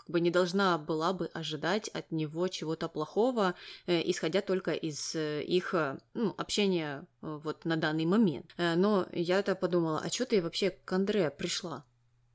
бы 0.10 0.20
не 0.20 0.32
должна 0.32 0.78
была 0.78 1.14
бы 1.14 1.28
ожидать 1.28 1.88
от 1.90 2.12
него 2.12 2.48
чего-то 2.48 2.90
плохого, 2.90 3.56
э, 3.86 4.02
исходя 4.10 4.42
только 4.42 4.72
из 4.72 5.16
э, 5.16 5.44
их 5.44 5.74
э, 5.74 6.00
ну, 6.14 6.34
общения 6.38 7.08
вот 7.22 7.66
на 7.66 7.78
данный 7.78 8.06
момент. 8.06 8.54
Но 8.58 9.08
я-то 9.12 9.56
подумала, 9.56 10.02
а 10.04 10.10
что 10.10 10.26
ты 10.26 10.42
вообще 10.42 10.72
к 10.72 10.92
Андре 10.92 11.30
пришла? 11.30 11.86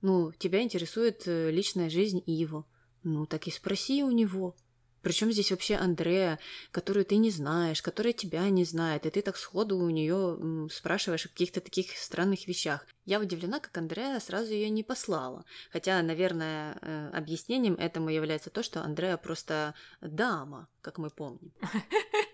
Ну, 0.03 0.33
тебя 0.33 0.62
интересует 0.62 1.22
личная 1.27 1.91
жизнь 1.91 2.22
Иво. 2.27 2.66
Ну, 3.03 3.27
так 3.27 3.47
и 3.47 3.51
спроси 3.51 4.03
у 4.03 4.11
него. 4.11 4.55
Причем 5.05 5.31
здесь 5.31 5.51
вообще 5.51 5.77
Андрея, 5.77 6.39
которую 6.71 7.05
ты 7.05 7.17
не 7.17 7.31
знаешь, 7.31 7.83
которая 7.83 8.15
тебя 8.15 8.49
не 8.49 8.65
знает, 8.65 9.05
и 9.05 9.11
ты 9.11 9.21
так 9.21 9.37
сходу 9.37 9.77
у 9.77 9.91
нее 9.91 10.69
спрашиваешь 10.73 11.27
о 11.27 11.29
каких-то 11.29 11.61
таких 11.61 11.97
странных 11.99 12.49
вещах. 12.49 12.87
Я 13.05 13.21
удивлена, 13.21 13.61
как 13.61 13.77
Андрея 13.77 14.19
сразу 14.19 14.53
ее 14.53 14.71
не 14.71 14.83
послала. 14.83 15.45
Хотя, 15.71 16.01
наверное, 16.03 16.79
э, 16.81 17.11
объяснением 17.13 17.75
этому 17.75 18.09
является 18.09 18.49
то, 18.49 18.63
что 18.63 18.83
Андрея 18.83 19.19
просто 19.19 19.75
дама, 20.01 20.69
как 20.81 20.97
мы 20.97 21.11
помним. 21.11 21.53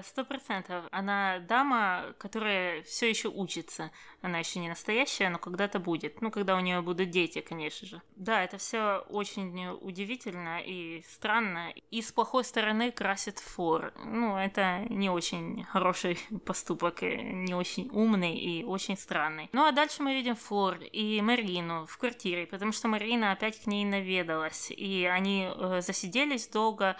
Э, 0.00 0.02
сто 0.02 0.24
процентов. 0.24 0.84
Она 0.90 1.38
дама, 1.40 2.14
которая 2.18 2.82
все 2.82 3.08
еще 3.08 3.28
учится. 3.28 3.90
Она 4.22 4.38
еще 4.38 4.58
не 4.58 4.68
настоящая, 4.68 5.30
но 5.30 5.38
когда-то 5.38 5.78
будет. 5.78 6.20
Ну, 6.20 6.30
когда 6.30 6.56
у 6.56 6.60
нее 6.60 6.80
будут 6.82 7.10
дети, 7.10 7.40
конечно 7.40 7.86
же. 7.86 8.02
Да, 8.16 8.42
это 8.42 8.58
все 8.58 9.04
очень 9.08 9.68
удивительно 9.80 10.60
и 10.60 11.02
странно. 11.08 11.72
И 11.90 12.02
с 12.02 12.12
плохой 12.12 12.44
стороны 12.44 12.90
красит 12.90 13.38
фор. 13.38 13.92
Ну, 14.04 14.36
это 14.36 14.86
не 14.90 15.10
очень 15.10 15.64
хороший 15.64 16.18
поступок, 16.44 17.02
не 17.02 17.54
очень 17.54 17.88
умный 17.92 18.36
и 18.36 18.64
очень 18.64 18.96
странный. 18.96 19.48
Ну, 19.52 19.64
а 19.64 19.72
дальше 19.72 20.02
мы 20.02 20.14
видим 20.14 20.36
Флор 20.36 20.78
и 20.80 21.20
Марину 21.22 21.86
в 21.86 21.96
квартире, 21.98 22.46
потому 22.46 22.72
что 22.72 22.88
Марина 22.88 23.32
опять 23.32 23.60
к 23.62 23.66
ней 23.66 23.84
наведалась. 23.84 24.70
И 24.70 25.04
они 25.04 25.48
э, 25.50 25.80
засиделись 25.80 26.48
долго 26.48 26.80
Э, 26.80 26.94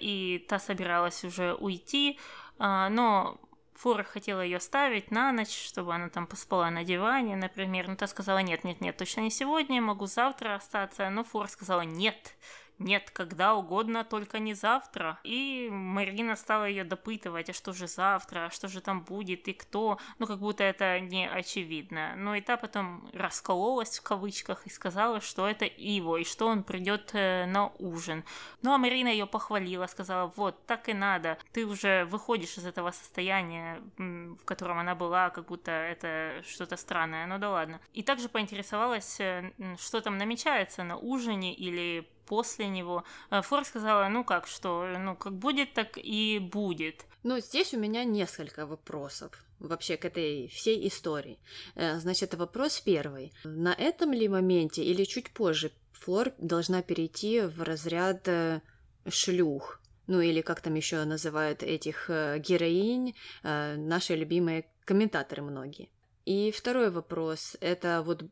и 0.00 0.44
та 0.48 0.58
собиралась 0.58 1.24
уже 1.24 1.54
уйти, 1.54 2.18
а, 2.58 2.88
но 2.88 3.38
Фура 3.78 4.02
хотела 4.02 4.40
ее 4.40 4.58
ставить 4.58 5.12
на 5.12 5.30
ночь, 5.32 5.56
чтобы 5.56 5.94
она 5.94 6.08
там 6.08 6.26
поспала 6.26 6.68
на 6.68 6.82
диване, 6.82 7.36
например. 7.36 7.86
Но 7.86 7.94
та 7.94 8.08
сказала, 8.08 8.38
нет, 8.38 8.64
нет, 8.64 8.80
нет, 8.80 8.96
точно 8.96 9.20
не 9.20 9.30
сегодня, 9.30 9.80
могу 9.80 10.06
завтра 10.06 10.56
остаться. 10.56 11.08
Но 11.10 11.22
Фура 11.22 11.46
сказала, 11.46 11.82
нет, 11.82 12.34
нет, 12.78 13.10
когда 13.10 13.54
угодно, 13.54 14.04
только 14.04 14.38
не 14.38 14.54
завтра. 14.54 15.18
И 15.24 15.68
Марина 15.70 16.36
стала 16.36 16.64
ее 16.64 16.84
допытывать, 16.84 17.50
а 17.50 17.52
что 17.52 17.72
же 17.72 17.86
завтра, 17.86 18.46
а 18.46 18.50
что 18.50 18.68
же 18.68 18.80
там 18.80 19.02
будет 19.02 19.48
и 19.48 19.52
кто. 19.52 19.98
Ну, 20.18 20.26
как 20.26 20.38
будто 20.38 20.62
это 20.62 21.00
не 21.00 21.28
очевидно. 21.28 22.14
Но 22.16 22.34
и 22.34 22.40
та 22.40 22.56
потом 22.56 23.08
раскололась 23.12 23.98
в 23.98 24.02
кавычках 24.02 24.66
и 24.66 24.70
сказала, 24.70 25.20
что 25.20 25.48
это 25.48 25.64
Иво, 25.64 26.16
и 26.16 26.24
что 26.24 26.46
он 26.46 26.62
придет 26.62 27.10
э, 27.14 27.46
на 27.46 27.68
ужин. 27.78 28.24
Ну, 28.62 28.72
а 28.72 28.78
Марина 28.78 29.08
ее 29.08 29.26
похвалила, 29.26 29.86
сказала, 29.86 30.32
вот, 30.36 30.64
так 30.66 30.88
и 30.88 30.94
надо. 30.94 31.38
Ты 31.52 31.66
уже 31.66 32.04
выходишь 32.04 32.58
из 32.58 32.66
этого 32.66 32.92
состояния, 32.92 33.80
в 33.96 34.44
котором 34.44 34.78
она 34.78 34.94
была, 34.94 35.30
как 35.30 35.46
будто 35.46 35.70
это 35.70 36.42
что-то 36.46 36.76
странное. 36.76 37.26
Ну 37.26 37.38
да 37.38 37.50
ладно. 37.50 37.80
И 37.92 38.02
также 38.02 38.28
поинтересовалась, 38.28 39.18
э, 39.18 39.52
что 39.78 40.00
там 40.00 40.16
намечается 40.16 40.84
на 40.84 40.96
ужине 40.96 41.54
или 41.54 42.08
после 42.28 42.68
него. 42.68 43.04
Э, 43.30 43.42
Фор 43.42 43.64
сказала, 43.64 44.08
ну 44.08 44.24
как, 44.24 44.46
что, 44.46 44.86
ну 44.98 45.16
как 45.16 45.32
будет, 45.32 45.74
так 45.74 45.98
и 45.98 46.38
будет. 46.38 47.06
Ну, 47.24 47.40
здесь 47.40 47.74
у 47.74 47.78
меня 47.78 48.04
несколько 48.04 48.66
вопросов 48.66 49.32
вообще 49.58 49.96
к 49.96 50.04
этой 50.04 50.48
всей 50.48 50.86
истории. 50.86 51.38
Э, 51.74 51.98
значит, 51.98 52.34
вопрос 52.34 52.80
первый. 52.80 53.32
На 53.44 53.72
этом 53.72 54.12
ли 54.12 54.28
моменте 54.28 54.84
или 54.84 55.04
чуть 55.04 55.30
позже 55.30 55.72
Флор 55.92 56.32
должна 56.38 56.82
перейти 56.82 57.40
в 57.40 57.62
разряд 57.62 58.28
э, 58.28 58.60
шлюх? 59.08 59.80
Ну 60.06 60.20
или 60.20 60.42
как 60.42 60.60
там 60.60 60.74
еще 60.74 61.04
называют 61.04 61.62
этих 61.62 62.08
героинь, 62.08 63.14
наши 63.42 64.14
любимые 64.14 64.64
комментаторы 64.86 65.42
многие. 65.42 65.90
И 66.24 66.50
второй 66.50 66.90
вопрос, 66.90 67.58
это 67.60 68.02
вот 68.02 68.24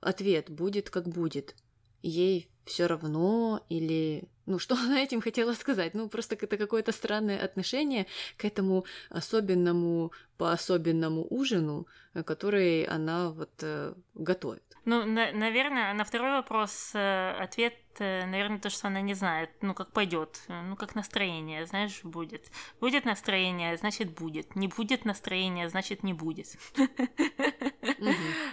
ответ 0.00 0.48
будет 0.48 0.88
как 0.88 1.08
будет. 1.08 1.54
ей 2.02 2.48
все 2.70 2.86
равно 2.86 3.64
или 3.68 4.28
ну, 4.46 4.58
что 4.58 4.74
она 4.74 5.00
этим 5.02 5.20
хотела 5.20 5.52
сказать? 5.54 5.94
Ну, 5.94 6.08
просто 6.08 6.34
это 6.34 6.56
какое-то 6.56 6.92
странное 6.92 7.38
отношение 7.44 8.06
к 8.36 8.44
этому 8.44 8.84
особенному, 9.08 10.12
по-особенному 10.40 11.26
ужину, 11.28 11.86
э, 12.14 12.22
который 12.22 12.84
она 12.84 13.28
вот 13.28 13.50
э, 13.62 13.92
готовит. 14.14 14.62
Ну, 14.86 15.04
на- 15.04 15.32
наверное, 15.32 15.92
на 15.92 16.04
второй 16.04 16.30
вопрос 16.32 16.92
э, 16.94 17.32
ответ, 17.32 17.74
наверное, 17.98 18.58
то, 18.58 18.70
что 18.70 18.86
она 18.86 19.02
не 19.02 19.12
знает, 19.12 19.50
ну, 19.60 19.74
как 19.74 19.92
пойдет, 19.92 20.40
ну, 20.48 20.76
как 20.76 20.94
настроение, 20.94 21.66
знаешь, 21.66 22.02
будет. 22.02 22.50
Будет 22.80 23.04
настроение, 23.04 23.76
значит, 23.76 24.18
будет. 24.18 24.56
Не 24.56 24.68
будет 24.68 25.04
настроения, 25.04 25.68
значит, 25.68 26.02
не 26.02 26.14
будет. 26.14 26.46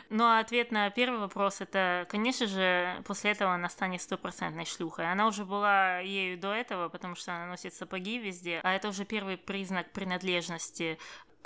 Ну, 0.09 0.23
а 0.23 0.39
ответ 0.39 0.71
на 0.71 0.89
первый 0.89 1.19
вопрос, 1.19 1.61
это, 1.61 2.05
конечно 2.09 2.47
же, 2.47 3.01
после 3.05 3.31
этого 3.31 3.53
она 3.53 3.69
станет 3.69 4.01
стопроцентной 4.01 4.65
шлюхой. 4.65 5.11
Она 5.11 5.27
уже 5.27 5.45
была 5.45 5.99
ею 5.99 6.37
до 6.37 6.53
этого, 6.53 6.89
потому 6.89 7.15
что 7.15 7.33
она 7.35 7.45
носит 7.47 7.73
сапоги 7.73 8.17
везде, 8.17 8.59
а 8.63 8.73
это 8.73 8.89
уже 8.89 9.05
первый 9.05 9.37
признак 9.37 9.91
принадлежности 9.91 10.97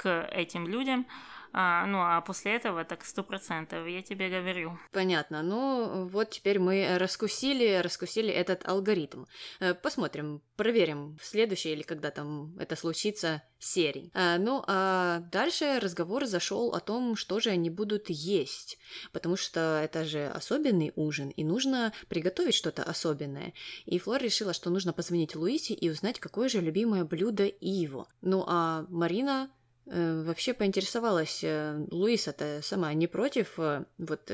к 0.01 0.27
этим 0.31 0.67
людям. 0.67 1.05
А, 1.53 1.85
ну, 1.85 1.99
а 2.01 2.21
после 2.21 2.55
этого 2.55 2.85
так 2.85 3.03
сто 3.03 3.23
процентов, 3.23 3.85
я 3.87 4.01
тебе 4.01 4.29
говорю. 4.29 4.79
Понятно. 4.91 5.43
Ну, 5.43 6.07
вот 6.07 6.29
теперь 6.29 6.59
мы 6.59 6.97
раскусили, 6.97 7.81
раскусили 7.83 8.29
этот 8.29 8.67
алгоритм. 8.67 9.25
Э, 9.59 9.73
посмотрим, 9.73 10.41
проверим 10.55 11.17
в 11.21 11.25
следующей 11.25 11.73
или 11.73 11.81
когда 11.81 12.09
там 12.09 12.57
это 12.57 12.75
случится 12.77 13.43
серии. 13.59 14.11
А, 14.13 14.37
ну, 14.37 14.63
а 14.65 15.19
дальше 15.31 15.79
разговор 15.81 16.25
зашел 16.25 16.73
о 16.73 16.79
том, 16.79 17.17
что 17.17 17.39
же 17.41 17.49
они 17.49 17.69
будут 17.69 18.09
есть, 18.09 18.77
потому 19.11 19.35
что 19.35 19.81
это 19.83 20.05
же 20.05 20.27
особенный 20.27 20.93
ужин, 20.95 21.29
и 21.29 21.43
нужно 21.43 21.91
приготовить 22.07 22.55
что-то 22.55 22.83
особенное. 22.83 23.53
И 23.85 23.99
Флор 23.99 24.21
решила, 24.21 24.53
что 24.53 24.69
нужно 24.69 24.93
позвонить 24.93 25.35
Луисе 25.35 25.73
и 25.73 25.89
узнать, 25.89 26.19
какое 26.19 26.47
же 26.47 26.61
любимое 26.61 27.03
блюдо 27.03 27.45
Иво. 27.45 28.07
Ну, 28.21 28.45
а 28.47 28.85
Марина 28.89 29.49
Э, 29.51 29.60
вообще 29.93 30.53
поинтересовалась, 30.53 31.43
э, 31.43 31.85
Луиса-то 31.91 32.61
сама 32.63 32.93
не 32.93 33.07
против 33.07 33.59
э, 33.59 33.83
вот 33.97 34.31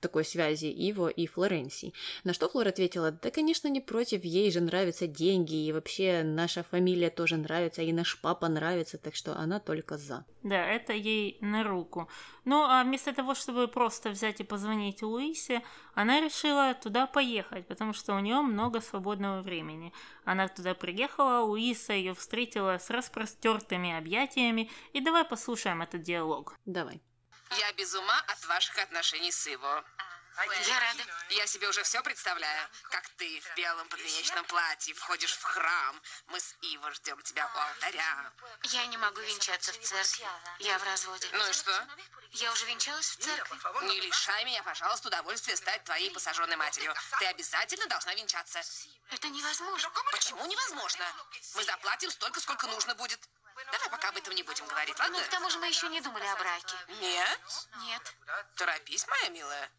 такой 0.00 0.24
связи 0.24 0.66
Иво 0.66 1.08
и 1.08 1.26
Флоренции. 1.26 1.92
На 2.24 2.32
что 2.32 2.48
Флор 2.48 2.68
ответила, 2.68 3.10
да, 3.10 3.30
конечно, 3.30 3.68
не 3.68 3.80
против, 3.80 4.24
ей 4.24 4.50
же 4.50 4.60
нравятся 4.60 5.06
деньги, 5.06 5.54
и 5.54 5.72
вообще 5.72 6.22
наша 6.22 6.62
фамилия 6.62 7.10
тоже 7.10 7.36
нравится, 7.36 7.82
и 7.82 7.92
наш 7.92 8.20
папа 8.20 8.48
нравится, 8.48 8.98
так 8.98 9.14
что 9.14 9.36
она 9.36 9.60
только 9.60 9.98
за. 9.98 10.24
Да, 10.42 10.66
это 10.66 10.92
ей 10.92 11.36
на 11.40 11.62
руку. 11.62 12.08
Ну, 12.44 12.62
а 12.62 12.82
вместо 12.82 13.12
того, 13.12 13.34
чтобы 13.34 13.68
просто 13.68 14.10
взять 14.10 14.40
и 14.40 14.44
позвонить 14.44 15.02
Луисе, 15.02 15.62
она 15.94 16.20
решила 16.20 16.74
туда 16.74 17.06
поехать, 17.06 17.66
потому 17.66 17.92
что 17.92 18.14
у 18.14 18.20
нее 18.20 18.40
много 18.40 18.80
свободного 18.80 19.42
времени. 19.42 19.92
Она 20.24 20.48
туда 20.48 20.74
приехала, 20.74 21.44
Луиса 21.44 21.92
ее 21.92 22.14
встретила 22.14 22.78
с 22.78 22.90
распростертыми 22.90 23.96
объятиями, 23.96 24.70
и 24.94 25.00
давай 25.00 25.24
послушаем 25.24 25.82
этот 25.82 26.02
диалог. 26.02 26.54
Давай. 26.64 27.02
Я 27.58 27.72
без 27.72 27.94
ума 27.94 28.22
от 28.28 28.44
ваших 28.46 28.78
отношений 28.78 29.32
с 29.32 29.46
Иво. 29.46 29.84
Я 30.66 30.80
рада. 30.80 31.04
Я 31.30 31.46
себе 31.46 31.68
уже 31.68 31.82
все 31.82 32.02
представляю, 32.02 32.68
как 32.90 33.06
ты 33.18 33.40
в 33.40 33.56
белом 33.56 33.88
подвенечном 33.88 34.44
платье 34.46 34.94
входишь 34.94 35.32
в 35.32 35.42
храм. 35.42 36.00
Мы 36.28 36.40
с 36.40 36.54
Иво 36.62 36.90
ждем 36.92 37.20
тебя 37.22 37.50
у 37.54 37.58
алтаря. 37.58 38.32
Я 38.64 38.86
не 38.86 38.96
могу 38.96 39.20
венчаться 39.20 39.72
в 39.72 39.78
церкви. 39.80 40.26
Я 40.60 40.78
в 40.78 40.84
разводе. 40.84 41.28
Ну 41.32 41.46
и 41.46 41.52
что? 41.52 41.86
Я 42.32 42.52
уже 42.52 42.64
венчалась 42.66 43.08
в 43.08 43.18
церкви. 43.18 43.58
Не 43.88 44.00
лишай 44.00 44.44
меня, 44.44 44.62
пожалуйста, 44.62 45.08
удовольствия 45.08 45.56
стать 45.56 45.84
твоей 45.84 46.10
посаженной 46.10 46.56
матерью. 46.56 46.94
Ты 47.18 47.26
обязательно 47.26 47.86
должна 47.86 48.14
венчаться. 48.14 48.62
Это 49.10 49.28
невозможно. 49.28 49.90
Почему 50.12 50.46
невозможно? 50.46 51.04
Мы 51.54 51.64
заплатим 51.64 52.10
столько, 52.10 52.40
сколько 52.40 52.66
нужно 52.68 52.94
будет. 52.94 53.20
Давай 53.72 53.90
пока 53.90 54.08
об 54.08 54.16
этом 54.16 54.34
не 54.34 54.42
будем 54.42 54.66
говорить, 54.66 54.98
ладно? 54.98 55.18
Ну, 55.18 55.24
к 55.24 55.28
тому 55.28 55.50
же 55.50 55.58
мы 55.58 55.68
еще 55.68 55.88
не 55.88 56.00
думали 56.00 56.24
о 56.26 56.36
браке. 56.36 56.76
Нет? 57.00 57.40
Нет. 57.82 58.14
Торопись, 58.56 59.06
моя 59.08 59.28
милая. 59.28 59.70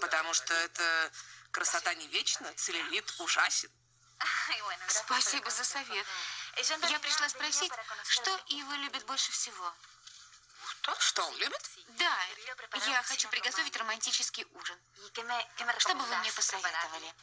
Потому 0.00 0.34
что 0.34 0.54
это 0.54 1.10
красота 1.50 1.94
не 1.94 2.06
вечна, 2.08 2.52
целлюлит 2.54 3.14
ужасен. 3.18 3.70
Спасибо 4.88 5.50
за 5.50 5.64
совет. 5.64 6.06
Я 6.88 6.98
пришла 6.98 7.28
спросить, 7.28 7.72
что 8.04 8.36
Ива 8.48 8.74
любит 8.74 9.04
больше 9.06 9.32
всего. 9.32 9.72
Что 10.98 11.24
он 11.24 11.36
любит? 11.36 11.70
Да, 11.98 12.16
я 12.86 13.02
хочу 13.02 13.28
приготовить 13.28 13.76
романтический 13.76 14.46
ужин. 14.52 14.78
Что 15.78 15.94
бы 15.94 16.04
вы 16.04 16.16
мне 16.18 16.32
посоветовали? 16.32 17.14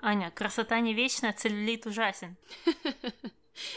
Аня, 0.00 0.30
красота 0.32 0.80
не 0.80 0.94
вечна, 0.94 1.32
целлюлит 1.32 1.86
ужасен. 1.86 2.36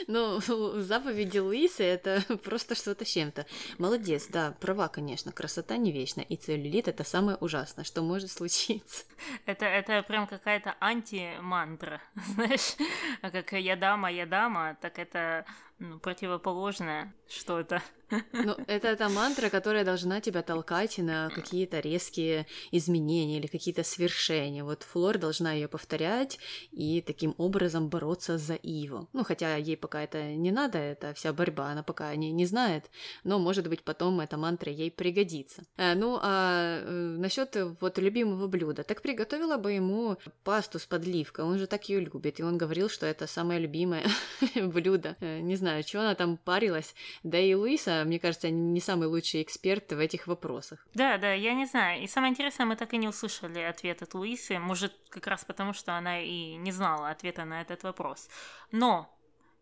Ну, 0.07 0.39
заповеди 0.81 1.39
Луисы 1.39 1.83
это 1.83 2.21
просто 2.43 2.75
что-то 2.75 3.05
с 3.05 3.09
чем-то. 3.09 3.45
Молодец, 3.77 4.27
да, 4.27 4.55
права, 4.59 4.87
конечно, 4.87 5.31
красота 5.31 5.77
не 5.77 5.91
вечна, 5.91 6.21
и 6.21 6.35
целлюлит 6.35 6.87
это 6.87 7.03
самое 7.03 7.37
ужасное, 7.37 7.83
что 7.83 8.01
может 8.01 8.31
случиться. 8.31 9.05
Это, 9.45 9.65
это 9.65 10.03
прям 10.03 10.27
какая-то 10.27 10.75
антимантра, 10.79 12.01
знаешь, 12.33 12.75
как 13.21 13.53
я 13.53 13.75
дама, 13.75 14.11
я 14.11 14.25
дама, 14.25 14.77
так 14.81 14.99
это 14.99 15.45
ну, 15.79 15.99
противоположное 15.99 17.13
что-то. 17.27 17.81
Ну, 18.09 18.55
это 18.67 18.87
эта 18.87 19.09
мантра, 19.09 19.49
которая 19.49 19.83
должна 19.83 20.21
тебя 20.21 20.41
толкать 20.41 20.97
на 20.97 21.29
какие-то 21.29 21.79
резкие 21.79 22.45
изменения 22.71 23.37
или 23.37 23.47
какие-то 23.47 23.83
свершения. 23.83 24.63
Вот 24.63 24.83
Флор 24.83 25.17
должна 25.17 25.53
ее 25.53 25.67
повторять 25.67 26.39
и 26.71 27.01
таким 27.01 27.35
образом 27.37 27.89
бороться 27.89 28.37
за 28.37 28.55
Иво. 28.55 29.07
Ну, 29.13 29.23
хотя 29.23 29.55
ей 29.55 29.77
пока 29.77 30.03
это 30.03 30.23
не 30.33 30.51
надо, 30.51 30.77
это 30.77 31.13
вся 31.13 31.33
борьба, 31.33 31.69
она 31.69 31.83
пока 31.83 32.15
не, 32.15 32.31
не 32.31 32.45
знает, 32.45 32.85
но, 33.23 33.39
может 33.39 33.67
быть, 33.67 33.83
потом 33.83 34.19
эта 34.19 34.37
мантра 34.37 34.71
ей 34.71 34.91
пригодится. 34.91 35.63
А, 35.77 35.95
ну, 35.95 36.19
а 36.21 36.81
э, 36.81 37.17
насчет 37.17 37.55
вот 37.81 37.97
любимого 37.97 38.47
блюда. 38.47 38.83
Так 38.83 39.01
приготовила 39.01 39.57
бы 39.57 39.73
ему 39.73 40.17
пасту 40.43 40.79
с 40.79 40.85
подливкой, 40.85 41.45
он 41.45 41.57
же 41.57 41.67
так 41.67 41.89
ее 41.89 41.99
любит, 41.99 42.39
и 42.39 42.43
он 42.43 42.57
говорил, 42.57 42.89
что 42.89 43.05
это 43.05 43.27
самое 43.27 43.59
любимое 43.59 44.05
блюдо. 44.55 45.15
Э, 45.19 45.39
не 45.39 45.55
знаю, 45.55 45.83
что 45.83 46.01
она 46.01 46.15
там 46.15 46.37
парилась. 46.37 46.93
Да 47.23 47.39
и 47.39 47.53
Луиса 47.53 47.94
мне 48.03 48.19
кажется, 48.19 48.49
не 48.49 48.81
самый 48.81 49.07
лучший 49.07 49.41
эксперт 49.41 49.91
в 49.91 49.99
этих 49.99 50.27
вопросах. 50.27 50.85
Да, 50.93 51.17
да, 51.17 51.33
я 51.33 51.53
не 51.53 51.65
знаю. 51.65 52.03
И 52.03 52.07
самое 52.07 52.31
интересное, 52.31 52.65
мы 52.65 52.75
так 52.75 52.93
и 52.93 52.97
не 52.97 53.07
услышали 53.07 53.59
ответ 53.59 54.01
от 54.01 54.13
Луисы. 54.13 54.59
Может, 54.59 54.93
как 55.09 55.27
раз 55.27 55.45
потому, 55.45 55.73
что 55.73 55.97
она 55.97 56.21
и 56.21 56.55
не 56.55 56.71
знала 56.71 57.09
ответа 57.09 57.45
на 57.45 57.61
этот 57.61 57.83
вопрос. 57.83 58.29
Но 58.71 59.15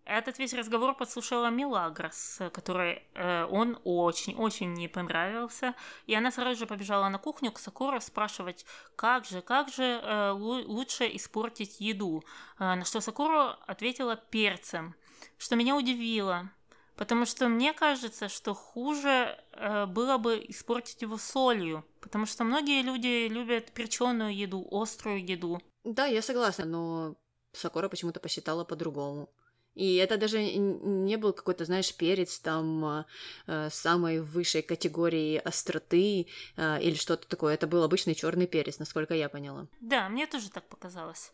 этот 0.06 0.38
весь 0.38 0.54
разговор 0.54 0.96
подслушала 0.96 1.50
Милагрос, 1.50 2.42
которой 2.52 3.04
э, 3.14 3.46
он 3.50 3.80
очень-очень 3.86 4.74
не 4.74 4.90
понравился. 4.90 5.76
И 6.08 6.14
она 6.14 6.32
сразу 6.32 6.60
же 6.60 6.66
побежала 6.66 7.08
на 7.08 7.18
кухню 7.18 7.52
к 7.52 7.60
Сакура 7.60 8.00
спрашивать, 8.00 8.66
как 8.98 9.26
же, 9.26 9.42
как 9.42 9.70
же 9.70 9.84
э, 9.84 10.32
лучше 10.32 11.06
испортить 11.16 11.80
еду. 11.80 12.24
Э, 12.60 12.76
на 12.76 12.84
что 12.84 13.00
Сакура 13.00 13.58
ответила 13.66 14.18
перцем, 14.18 14.94
что 15.38 15.56
меня 15.56 15.76
удивило. 15.76 16.50
Потому 16.96 17.26
что 17.26 17.48
мне 17.48 17.74
кажется, 17.74 18.30
что 18.30 18.54
хуже 18.54 19.38
э, 19.52 19.86
было 19.88 20.18
бы 20.18 20.44
испортить 20.48 21.02
его 21.02 21.18
солью. 21.18 21.84
Потому 22.02 22.26
что 22.26 22.44
многие 22.44 22.82
люди 22.84 23.28
любят 23.28 23.72
перченую 23.72 24.36
еду, 24.36 24.68
острую 24.72 25.26
еду. 25.26 25.62
Да, 25.84 26.06
я 26.06 26.22
согласна, 26.22 26.66
но 26.66 27.16
Сакора 27.52 27.90
почему-то 27.90 28.20
посчитала 28.20 28.64
по-другому. 28.64 29.30
И 29.76 29.96
это 29.96 30.18
даже 30.18 30.44
не 30.44 31.18
был 31.18 31.34
какой-то, 31.34 31.66
знаешь, 31.66 31.96
перец 31.96 32.40
там 32.40 33.06
э, 33.48 33.70
самой 33.72 34.22
высшей 34.22 34.62
категории 34.62 35.38
остроты 35.38 36.28
э, 36.58 36.82
или 36.82 36.94
что-то 36.94 37.28
такое. 37.28 37.56
Это 37.56 37.66
был 37.66 37.84
обычный 37.84 38.14
черный 38.14 38.46
перец, 38.46 38.78
насколько 38.78 39.16
я 39.16 39.30
поняла. 39.30 39.68
Да, 39.80 40.10
мне 40.10 40.28
тоже 40.28 40.52
так 40.52 40.68
показалось. 40.68 41.32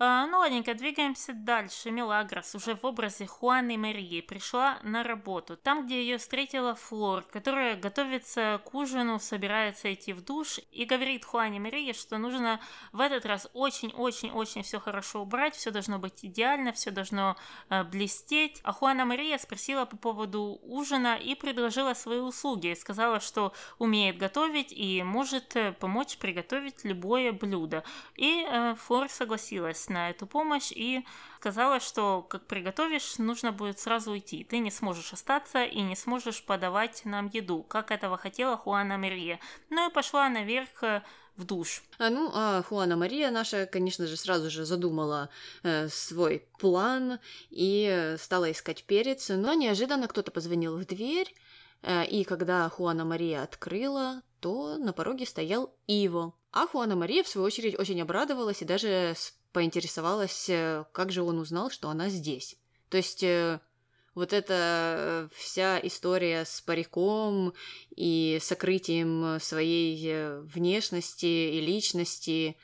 А, 0.00 0.26
ну, 0.28 0.38
ладненько, 0.38 0.74
двигаемся 0.74 1.32
дальше. 1.32 1.90
Мелагрос 1.90 2.54
уже 2.54 2.76
в 2.76 2.84
образе 2.84 3.26
Хуаны 3.26 3.76
Марии 3.76 4.20
пришла 4.20 4.78
на 4.84 5.02
работу. 5.02 5.56
Там, 5.56 5.86
где 5.86 6.00
ее 6.00 6.18
встретила 6.18 6.76
Флор, 6.76 7.22
которая 7.22 7.74
готовится 7.74 8.62
к 8.64 8.72
ужину, 8.74 9.18
собирается 9.18 9.92
идти 9.92 10.12
в 10.12 10.24
душ 10.24 10.60
и 10.70 10.84
говорит 10.84 11.24
Хуане 11.24 11.58
Марии, 11.58 11.92
что 11.92 12.16
нужно 12.18 12.60
в 12.92 13.00
этот 13.00 13.26
раз 13.26 13.48
очень-очень-очень 13.54 14.62
все 14.62 14.78
хорошо 14.78 15.22
убрать, 15.22 15.56
все 15.56 15.72
должно 15.72 15.98
быть 15.98 16.24
идеально, 16.24 16.72
все 16.72 16.92
должно 16.92 17.36
э, 17.68 17.82
блестеть. 17.82 18.60
А 18.62 18.72
Хуана 18.72 19.04
Мария 19.04 19.36
спросила 19.36 19.84
по 19.84 19.96
поводу 19.96 20.60
ужина 20.62 21.16
и 21.16 21.34
предложила 21.34 21.94
свои 21.94 22.18
услуги. 22.18 22.72
Сказала, 22.74 23.18
что 23.18 23.52
умеет 23.80 24.16
готовить 24.16 24.70
и 24.70 25.02
может 25.02 25.56
э, 25.56 25.72
помочь 25.72 26.18
приготовить 26.18 26.84
любое 26.84 27.32
блюдо. 27.32 27.82
И 28.14 28.46
э, 28.48 28.76
Флор 28.76 29.08
согласилась 29.08 29.87
согласилась 29.88 29.98
на 29.98 30.10
эту 30.10 30.26
помощь 30.26 30.72
и 30.72 31.04
сказала, 31.40 31.80
что 31.80 32.22
как 32.22 32.46
приготовишь, 32.46 33.18
нужно 33.18 33.52
будет 33.52 33.78
сразу 33.78 34.12
уйти. 34.12 34.44
Ты 34.44 34.58
не 34.58 34.70
сможешь 34.70 35.12
остаться 35.12 35.64
и 35.64 35.80
не 35.82 35.96
сможешь 35.96 36.44
подавать 36.44 37.04
нам 37.04 37.30
еду, 37.34 37.62
как 37.62 37.90
этого 37.90 38.16
хотела 38.16 38.56
Хуана 38.56 38.98
Мария. 38.98 39.38
Ну 39.70 39.88
и 39.88 39.92
пошла 39.92 40.28
наверх 40.28 40.82
э, 40.82 41.02
в 41.36 41.44
душ. 41.44 41.82
А 41.98 42.10
ну, 42.10 42.30
а 42.34 42.62
Хуана 42.62 42.96
Мария 42.96 43.30
наша, 43.30 43.66
конечно 43.66 44.06
же, 44.06 44.16
сразу 44.16 44.50
же 44.50 44.64
задумала 44.64 45.28
э, 45.62 45.88
свой 45.88 46.42
план 46.58 47.18
и 47.50 48.16
стала 48.18 48.50
искать 48.50 48.84
перец, 48.84 49.30
но 49.30 49.54
неожиданно 49.54 50.08
кто-то 50.08 50.30
позвонил 50.30 50.76
в 50.76 50.84
дверь, 50.84 51.32
э, 51.82 52.06
и 52.06 52.24
когда 52.24 52.68
Хуана 52.68 53.04
Мария 53.04 53.42
открыла, 53.42 54.22
то 54.40 54.76
на 54.78 54.92
пороге 54.92 55.26
стоял 55.26 55.74
Иво. 55.88 56.32
А 56.52 56.66
Хуана 56.66 56.96
Мария, 56.96 57.22
в 57.22 57.28
свою 57.28 57.46
очередь, 57.46 57.78
очень 57.78 58.00
обрадовалась 58.00 58.62
и 58.62 58.64
даже 58.64 59.14
поинтересовалась, 59.58 60.48
э, 60.48 60.84
как 60.92 61.10
же 61.10 61.24
он 61.24 61.40
узнал, 61.40 61.68
что 61.68 61.88
она 61.88 62.10
здесь. 62.10 62.56
То 62.90 62.96
есть 62.96 63.24
э, 63.24 63.58
вот 64.14 64.32
эта 64.32 65.28
вся 65.34 65.80
история 65.82 66.44
с 66.44 66.60
париком 66.60 67.54
и 67.90 68.38
сокрытием 68.40 69.40
своей 69.40 70.00
э, 70.12 70.40
внешности 70.42 71.26
и 71.26 71.60
личности, 71.60 72.56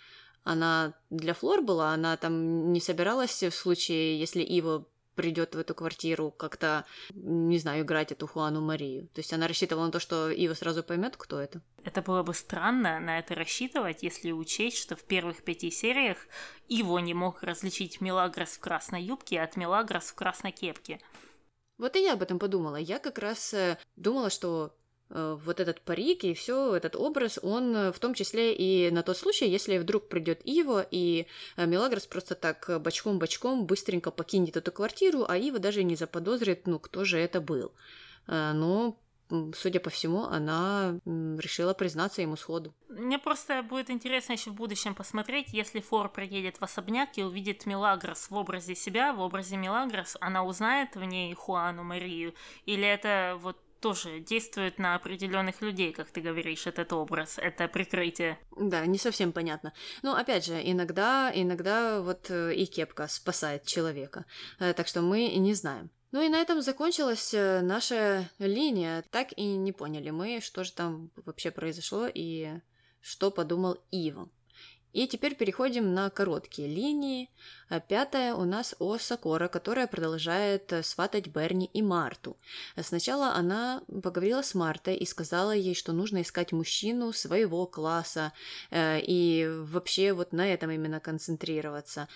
она 0.44 0.94
для 1.10 1.34
Флор 1.34 1.62
была, 1.62 1.92
она 1.92 2.16
там 2.16 2.72
не 2.72 2.80
собиралась 2.80 3.42
в 3.42 3.50
случае, 3.50 4.20
если 4.20 4.42
Ива 4.42 4.86
придет 5.14 5.54
в 5.54 5.58
эту 5.58 5.74
квартиру 5.74 6.30
как-то, 6.30 6.84
не 7.12 7.58
знаю, 7.58 7.82
играть 7.82 8.12
эту 8.12 8.26
Хуану 8.26 8.60
Марию. 8.60 9.08
То 9.08 9.20
есть 9.20 9.32
она 9.32 9.48
рассчитывала 9.48 9.86
на 9.86 9.92
то, 9.92 10.00
что 10.00 10.30
Ива 10.30 10.54
сразу 10.54 10.82
поймет, 10.82 11.16
кто 11.16 11.40
это. 11.40 11.60
Это 11.84 12.02
было 12.02 12.22
бы 12.22 12.34
странно 12.34 13.00
на 13.00 13.18
это 13.18 13.34
рассчитывать, 13.34 14.02
если 14.02 14.32
учесть, 14.32 14.78
что 14.78 14.96
в 14.96 15.04
первых 15.04 15.42
пяти 15.42 15.70
сериях 15.70 16.18
Иво 16.68 16.98
не 16.98 17.14
мог 17.14 17.42
различить 17.42 18.00
Мелагрос 18.00 18.50
в 18.50 18.60
красной 18.60 19.02
юбке 19.02 19.40
от 19.40 19.56
Мелагрос 19.56 20.04
в 20.04 20.14
красной 20.14 20.52
кепке. 20.52 21.00
Вот 21.78 21.96
и 21.96 22.02
я 22.02 22.14
об 22.14 22.22
этом 22.22 22.38
подумала. 22.38 22.76
Я 22.76 22.98
как 22.98 23.18
раз 23.18 23.52
э, 23.52 23.78
думала, 23.96 24.30
что 24.30 24.74
вот 25.14 25.60
этот 25.60 25.80
парик 25.80 26.24
и 26.24 26.34
все 26.34 26.74
этот 26.74 26.96
образ, 26.96 27.38
он 27.42 27.76
э, 27.76 27.92
в 27.92 27.98
том 28.00 28.14
числе 28.14 28.54
и 28.54 28.90
на 28.90 29.02
тот 29.02 29.16
случай, 29.16 29.48
если 29.48 29.78
вдруг 29.78 30.08
придет 30.08 30.40
Ива, 30.44 30.86
и 30.90 31.26
э, 31.56 31.66
Мелагрос 31.66 32.06
просто 32.06 32.34
так 32.34 32.68
бочком-бочком 32.82 33.66
быстренько 33.66 34.10
покинет 34.10 34.56
эту 34.56 34.72
квартиру, 34.72 35.24
а 35.28 35.36
Ива 35.36 35.60
даже 35.60 35.84
не 35.84 35.94
заподозрит, 35.94 36.66
ну, 36.66 36.78
кто 36.78 37.04
же 37.04 37.18
это 37.18 37.40
был. 37.40 37.72
Но 38.26 38.98
судя 39.54 39.80
по 39.80 39.90
всему, 39.90 40.24
она 40.24 40.98
решила 41.04 41.74
признаться 41.74 42.22
ему 42.22 42.36
сходу. 42.36 42.74
Мне 42.88 43.18
просто 43.18 43.62
будет 43.62 43.90
интересно 43.90 44.32
еще 44.32 44.50
в 44.50 44.54
будущем 44.54 44.94
посмотреть, 44.94 45.52
если 45.52 45.80
Фор 45.80 46.10
приедет 46.10 46.58
в 46.58 46.62
особняк 46.62 47.16
и 47.16 47.22
увидит 47.22 47.66
Мелагрос 47.66 48.30
в 48.30 48.34
образе 48.34 48.74
себя, 48.74 49.12
в 49.12 49.20
образе 49.20 49.56
Мелагрос, 49.56 50.16
она 50.20 50.44
узнает 50.44 50.94
в 50.94 51.04
ней 51.04 51.34
Хуану 51.34 51.84
Марию, 51.84 52.34
или 52.66 52.86
это 52.86 53.38
вот 53.40 53.58
тоже 53.84 54.20
действует 54.20 54.78
на 54.78 54.94
определенных 54.94 55.60
людей, 55.60 55.92
как 55.92 56.08
ты 56.08 56.22
говоришь, 56.22 56.66
этот 56.66 56.90
образ, 56.94 57.36
это 57.36 57.68
прикрытие. 57.68 58.38
Да, 58.56 58.86
не 58.86 58.96
совсем 58.96 59.30
понятно. 59.30 59.74
Но 60.02 60.16
опять 60.16 60.46
же, 60.46 60.58
иногда, 60.64 61.30
иногда 61.34 62.00
вот 62.00 62.30
э, 62.30 62.54
и 62.54 62.64
кепка 62.64 63.06
спасает 63.08 63.66
человека. 63.66 64.24
Э, 64.58 64.72
так 64.72 64.88
что 64.88 65.02
мы 65.02 65.28
не 65.36 65.52
знаем. 65.52 65.90
Ну 66.12 66.22
и 66.22 66.30
на 66.30 66.40
этом 66.40 66.62
закончилась 66.62 67.34
э, 67.34 67.60
наша 67.60 68.30
линия. 68.38 69.04
Так 69.10 69.36
и 69.36 69.44
не 69.44 69.72
поняли 69.72 70.08
мы, 70.08 70.40
что 70.40 70.64
же 70.64 70.72
там 70.72 71.10
вообще 71.26 71.50
произошло 71.50 72.08
и 72.08 72.52
что 73.02 73.30
подумал 73.30 73.76
Ива. 73.90 74.30
И 74.94 75.08
теперь 75.08 75.34
переходим 75.34 75.92
на 75.92 76.08
короткие 76.08 76.68
линии. 76.68 77.28
А 77.68 77.80
пятая 77.80 78.34
у 78.34 78.44
нас 78.44 78.76
о 78.78 78.96
Сокора, 78.96 79.48
которая 79.48 79.88
продолжает 79.88 80.72
э, 80.72 80.84
сватать 80.84 81.26
Берни 81.26 81.66
и 81.66 81.82
Марту. 81.82 82.36
Сначала 82.80 83.34
она 83.34 83.82
поговорила 83.88 84.42
с 84.42 84.54
Мартой 84.54 84.96
и 84.96 85.04
сказала 85.04 85.50
ей, 85.50 85.74
что 85.74 85.92
нужно 85.92 86.22
искать 86.22 86.52
мужчину 86.52 87.12
своего 87.12 87.66
класса 87.66 88.32
э, 88.70 89.00
и 89.00 89.48
вообще 89.48 90.12
вот 90.12 90.32
на 90.32 90.46
этом 90.46 90.70
именно 90.70 91.00
концентрироваться. 91.00 92.08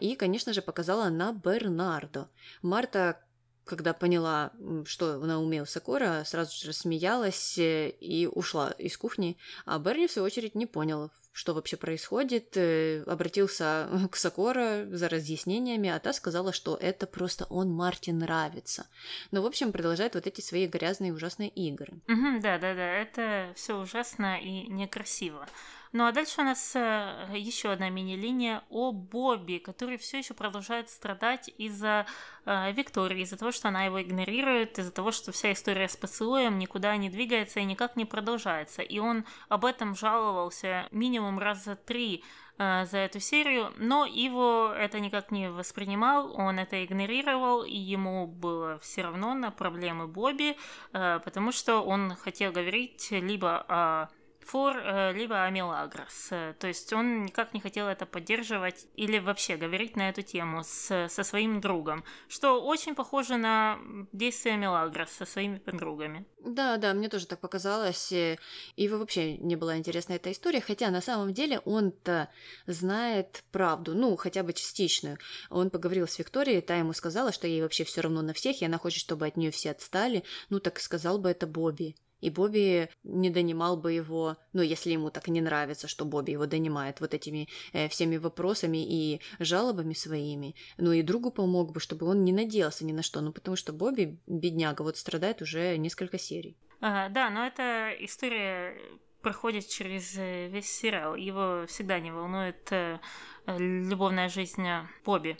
И, 0.00 0.14
конечно 0.16 0.52
же, 0.52 0.62
показала 0.62 1.08
на 1.08 1.32
Бернардо. 1.32 2.28
Марта 2.62 3.20
когда 3.64 3.92
поняла, 3.92 4.52
что 4.84 5.18
на 5.18 5.40
уме 5.40 5.62
у 5.62 5.66
Сокора, 5.66 6.24
сразу 6.24 6.56
же 6.56 6.68
рассмеялась 6.68 7.58
э, 7.58 7.90
и 7.90 8.26
ушла 8.26 8.70
из 8.78 8.96
кухни, 8.96 9.36
а 9.64 9.78
Берни, 9.78 10.06
в 10.06 10.12
свою 10.12 10.26
очередь, 10.26 10.54
не 10.54 10.66
понял, 10.66 11.10
что 11.32 11.54
вообще 11.54 11.76
происходит, 11.76 12.56
э, 12.56 13.02
обратился 13.06 13.88
к 14.10 14.16
Сокора 14.16 14.86
за 14.90 15.08
разъяснениями, 15.08 15.88
а 15.88 15.98
та 15.98 16.12
сказала, 16.12 16.52
что 16.52 16.76
это 16.76 17.06
просто 17.06 17.46
он 17.46 17.70
Марте 17.70 18.12
нравится. 18.12 18.86
Ну, 19.30 19.42
в 19.42 19.46
общем, 19.46 19.72
продолжает 19.72 20.14
вот 20.14 20.26
эти 20.26 20.40
свои 20.40 20.66
грязные 20.66 21.12
ужасные 21.12 21.48
игры. 21.48 21.94
Угу, 22.08 22.40
да, 22.42 22.58
да, 22.58 22.74
да, 22.74 22.92
это 22.92 23.52
все 23.56 23.78
ужасно 23.78 24.38
и 24.38 24.68
некрасиво. 24.68 25.46
Ну 25.92 26.06
а 26.06 26.12
дальше 26.12 26.40
у 26.40 26.44
нас 26.44 26.74
э, 26.74 27.26
еще 27.34 27.70
одна 27.70 27.90
мини-линия 27.90 28.62
о 28.70 28.92
Бобби, 28.92 29.58
который 29.58 29.98
все 29.98 30.18
еще 30.18 30.32
продолжает 30.32 30.88
страдать 30.88 31.50
из-за 31.58 32.06
э, 32.46 32.72
Виктории, 32.72 33.20
из-за 33.20 33.36
того, 33.36 33.52
что 33.52 33.68
она 33.68 33.84
его 33.84 34.00
игнорирует, 34.00 34.78
из-за 34.78 34.90
того, 34.90 35.12
что 35.12 35.32
вся 35.32 35.52
история 35.52 35.90
с 35.90 35.96
поцелуем 35.98 36.58
никуда 36.58 36.96
не 36.96 37.10
двигается 37.10 37.60
и 37.60 37.64
никак 37.64 37.96
не 37.96 38.06
продолжается. 38.06 38.80
И 38.80 38.98
он 39.00 39.26
об 39.50 39.66
этом 39.66 39.94
жаловался 39.94 40.88
минимум 40.92 41.38
раза 41.38 41.76
три 41.76 42.24
э, 42.56 42.86
за 42.86 42.96
эту 42.96 43.20
серию, 43.20 43.74
но 43.76 44.06
его 44.06 44.72
это 44.74 44.98
никак 44.98 45.30
не 45.30 45.50
воспринимал, 45.50 46.32
он 46.34 46.58
это 46.58 46.82
игнорировал, 46.82 47.64
и 47.64 47.76
ему 47.76 48.26
было 48.26 48.78
все 48.78 49.02
равно 49.02 49.34
на 49.34 49.50
проблемы 49.50 50.06
Бобби, 50.06 50.56
э, 50.94 51.20
потому 51.22 51.52
что 51.52 51.82
он 51.82 52.16
хотел 52.16 52.50
говорить 52.50 53.08
либо 53.10 53.62
о 53.68 54.08
Фор, 54.44 54.76
э, 54.76 55.12
либо 55.12 55.44
Амелагрос. 55.44 56.28
Э, 56.30 56.54
то 56.58 56.66
есть 56.66 56.92
он 56.92 57.24
никак 57.24 57.54
не 57.54 57.60
хотел 57.60 57.86
это 57.86 58.06
поддерживать 58.06 58.86
или 58.96 59.18
вообще 59.18 59.56
говорить 59.56 59.96
на 59.96 60.08
эту 60.08 60.22
тему 60.22 60.62
с, 60.64 61.08
со 61.08 61.22
своим 61.22 61.60
другом, 61.60 62.04
что 62.28 62.62
очень 62.62 62.94
похоже 62.94 63.36
на 63.36 63.78
действия 64.12 64.56
Мелагрос 64.56 65.10
со 65.10 65.24
своими 65.24 65.58
подругами. 65.58 66.26
Да, 66.44 66.76
да, 66.76 66.92
мне 66.92 67.08
тоже 67.08 67.26
так 67.26 67.40
показалось. 67.40 68.12
И 68.12 68.88
вообще 68.88 69.36
не 69.38 69.56
была 69.56 69.76
интересна 69.76 70.14
эта 70.14 70.32
история, 70.32 70.60
хотя 70.60 70.90
на 70.90 71.00
самом 71.00 71.32
деле 71.32 71.60
он-то 71.60 72.28
знает 72.66 73.44
правду, 73.52 73.94
ну, 73.94 74.16
хотя 74.16 74.42
бы 74.42 74.52
частичную. 74.52 75.18
Он 75.50 75.70
поговорил 75.70 76.08
с 76.08 76.18
Викторией, 76.18 76.60
та 76.60 76.76
ему 76.76 76.92
сказала, 76.92 77.32
что 77.32 77.46
ей 77.46 77.62
вообще 77.62 77.84
все 77.84 78.00
равно 78.00 78.22
на 78.22 78.32
всех, 78.32 78.60
и 78.60 78.64
она 78.64 78.78
хочет, 78.78 79.00
чтобы 79.00 79.26
от 79.26 79.36
нее 79.36 79.50
все 79.50 79.70
отстали. 79.70 80.24
Ну, 80.50 80.60
так 80.60 80.80
сказал 80.80 81.18
бы 81.18 81.30
это 81.30 81.46
Бобби 81.46 81.94
и 82.22 82.30
Бобби 82.30 82.88
не 83.02 83.30
донимал 83.30 83.76
бы 83.76 83.92
его, 83.92 84.36
ну, 84.52 84.62
если 84.62 84.92
ему 84.92 85.10
так 85.10 85.28
не 85.28 85.40
нравится, 85.40 85.88
что 85.88 86.04
Бобби 86.04 86.30
его 86.30 86.46
донимает 86.46 87.00
вот 87.00 87.14
этими 87.14 87.48
э, 87.72 87.88
всеми 87.88 88.16
вопросами 88.16 88.78
и 88.78 89.20
жалобами 89.40 89.92
своими, 89.92 90.54
ну, 90.78 90.92
и 90.92 91.02
другу 91.02 91.32
помог 91.32 91.72
бы, 91.72 91.80
чтобы 91.80 92.06
он 92.06 92.24
не 92.24 92.32
надеялся 92.32 92.84
ни 92.84 92.92
на 92.92 93.02
что, 93.02 93.20
ну, 93.20 93.32
потому 93.32 93.56
что 93.56 93.72
Бобби, 93.72 94.20
бедняга, 94.26 94.82
вот 94.82 94.96
страдает 94.96 95.42
уже 95.42 95.76
несколько 95.76 96.18
серий. 96.18 96.56
Ага, 96.80 97.12
да, 97.12 97.30
но 97.30 97.44
эта 97.44 97.90
история 97.98 98.76
проходит 99.20 99.68
через 99.68 100.16
э, 100.16 100.48
весь 100.48 100.70
сериал. 100.70 101.16
Его 101.16 101.66
всегда 101.66 101.98
не 101.98 102.12
волнует 102.12 102.70
э, 102.70 103.00
любовная 103.46 104.28
жизнь 104.28 104.64
Бобби, 105.04 105.36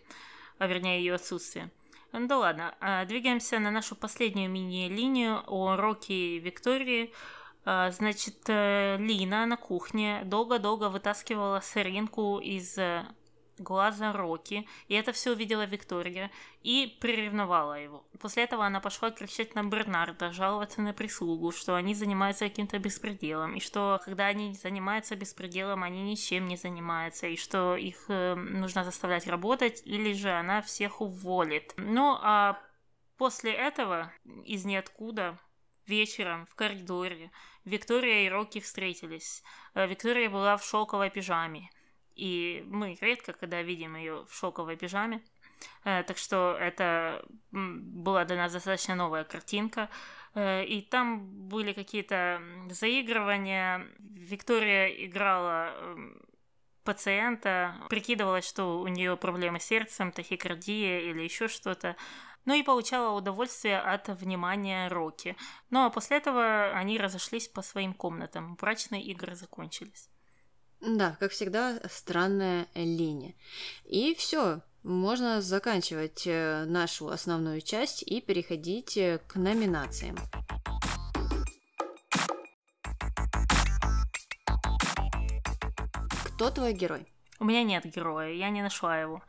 а 0.58 0.66
вернее 0.66 0.98
ее 0.98 1.14
отсутствие. 1.14 1.70
Ну 2.12 2.26
да 2.26 2.36
ладно, 2.36 2.74
а, 2.80 3.06
двигаемся 3.06 3.58
на 3.58 3.70
нашу 3.70 3.96
последнюю 3.96 4.50
мини-линию 4.50 5.42
о 5.46 5.76
Роке 5.76 6.38
Виктории. 6.40 7.10
А, 7.64 7.90
значит, 7.90 8.36
э, 8.48 8.98
Лина 8.98 9.46
на 9.46 9.56
кухне 9.56 10.20
долго-долго 10.26 10.90
вытаскивала 10.90 11.60
сыринку 11.60 12.38
из 12.38 12.76
э, 12.76 13.06
глаза 13.62 14.12
Рокки, 14.12 14.66
и 14.88 14.94
это 14.94 15.12
все 15.12 15.32
увидела 15.32 15.64
Виктория 15.64 16.30
и 16.62 16.96
приревновала 17.00 17.74
его. 17.74 18.04
После 18.20 18.44
этого 18.44 18.66
она 18.66 18.80
пошла 18.80 19.10
кричать 19.10 19.54
на 19.54 19.62
Бернарда, 19.62 20.32
жаловаться 20.32 20.80
на 20.80 20.92
прислугу, 20.92 21.52
что 21.52 21.74
они 21.74 21.94
занимаются 21.94 22.48
каким-то 22.48 22.78
беспределом, 22.78 23.54
и 23.54 23.60
что 23.60 24.00
когда 24.04 24.26
они 24.26 24.54
занимаются 24.54 25.16
беспределом, 25.16 25.82
они 25.82 26.02
ничем 26.02 26.46
не 26.46 26.56
занимаются, 26.56 27.26
и 27.26 27.36
что 27.36 27.76
их 27.76 28.04
э, 28.08 28.34
нужно 28.34 28.84
заставлять 28.84 29.26
работать, 29.26 29.82
или 29.84 30.12
же 30.12 30.30
она 30.30 30.62
всех 30.62 31.00
уволит. 31.00 31.74
Ну, 31.76 32.18
а 32.20 32.58
после 33.16 33.52
этого 33.52 34.12
из 34.44 34.64
ниоткуда 34.64 35.38
вечером 35.86 36.46
в 36.46 36.54
коридоре 36.54 37.30
Виктория 37.64 38.26
и 38.26 38.28
Рокки 38.28 38.60
встретились. 38.60 39.42
Э, 39.74 39.86
Виктория 39.86 40.28
была 40.28 40.56
в 40.56 40.64
шелковой 40.64 41.10
пижаме. 41.10 41.70
И 42.14 42.64
мы 42.66 42.96
редко 43.00 43.32
когда 43.32 43.62
видим 43.62 43.96
ее 43.96 44.24
в 44.28 44.34
шелковой 44.34 44.76
пижаме. 44.76 45.22
Э, 45.84 46.02
так 46.02 46.18
что 46.18 46.56
это 46.58 47.24
была 47.50 48.24
для 48.24 48.36
нас 48.36 48.52
достаточно 48.52 48.94
новая 48.94 49.24
картинка. 49.24 49.88
Э, 50.34 50.64
и 50.64 50.82
там 50.82 51.48
были 51.48 51.72
какие-то 51.72 52.40
заигрывания. 52.70 53.86
Виктория 53.98 54.86
играла 54.88 55.74
эм, 55.74 56.22
пациента, 56.84 57.76
прикидывалась, 57.88 58.48
что 58.48 58.80
у 58.80 58.88
нее 58.88 59.16
проблемы 59.16 59.60
с 59.60 59.64
сердцем, 59.64 60.12
тахикардия 60.12 61.00
или 61.00 61.22
еще 61.22 61.48
что-то. 61.48 61.96
Ну 62.44 62.54
и 62.54 62.62
получала 62.62 63.16
удовольствие 63.16 63.78
от 63.78 64.08
внимания 64.08 64.88
Рокки. 64.88 65.36
Ну 65.70 65.84
а 65.84 65.90
после 65.90 66.16
этого 66.16 66.72
они 66.72 66.98
разошлись 66.98 67.48
по 67.48 67.62
своим 67.62 67.94
комнатам. 67.94 68.56
Брачные 68.56 69.02
игры 69.04 69.36
закончились. 69.36 70.11
Да, 70.82 71.16
как 71.20 71.30
всегда, 71.30 71.80
странная 71.88 72.66
линия. 72.74 73.34
И 73.84 74.16
все, 74.16 74.62
можно 74.82 75.40
заканчивать 75.40 76.26
э, 76.26 76.64
нашу 76.64 77.08
основную 77.08 77.60
часть 77.60 78.02
и 78.02 78.20
переходить 78.20 78.96
э, 78.96 79.20
к 79.28 79.36
номинациям. 79.36 80.16
Кто 86.34 86.50
твой 86.50 86.72
герой? 86.72 87.06
У 87.38 87.44
меня 87.44 87.62
нет 87.62 87.84
героя, 87.84 88.32
я 88.32 88.50
не 88.50 88.60
нашла 88.60 88.98
его. 88.98 89.22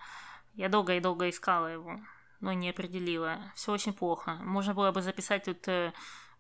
Я 0.56 0.70
долго 0.70 0.96
и 0.96 1.00
долго 1.00 1.30
искала 1.30 1.68
его, 1.68 2.00
но 2.40 2.52
не 2.54 2.72
определила. 2.72 3.38
Все 3.54 3.72
очень 3.72 3.94
плохо. 3.94 4.40
Можно 4.42 4.74
было 4.74 4.92
бы 4.92 5.04
записать 5.04 5.44
тут 5.44 5.68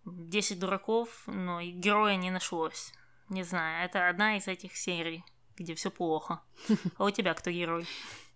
10 0.06 0.58
э, 0.58 0.60
дураков, 0.60 1.22
но 1.28 1.62
героя 1.62 2.16
не 2.16 2.32
нашлось. 2.32 2.94
Не 3.34 3.44
знаю, 3.44 3.86
это 3.86 4.10
одна 4.10 4.38
из 4.38 4.48
этих 4.48 4.78
серий, 4.78 5.24
где 5.58 5.74
все 5.74 5.90
плохо. 5.90 6.42
А 6.98 7.06
у 7.06 7.10
тебя 7.10 7.34
кто 7.34 7.50
герой? 7.50 7.88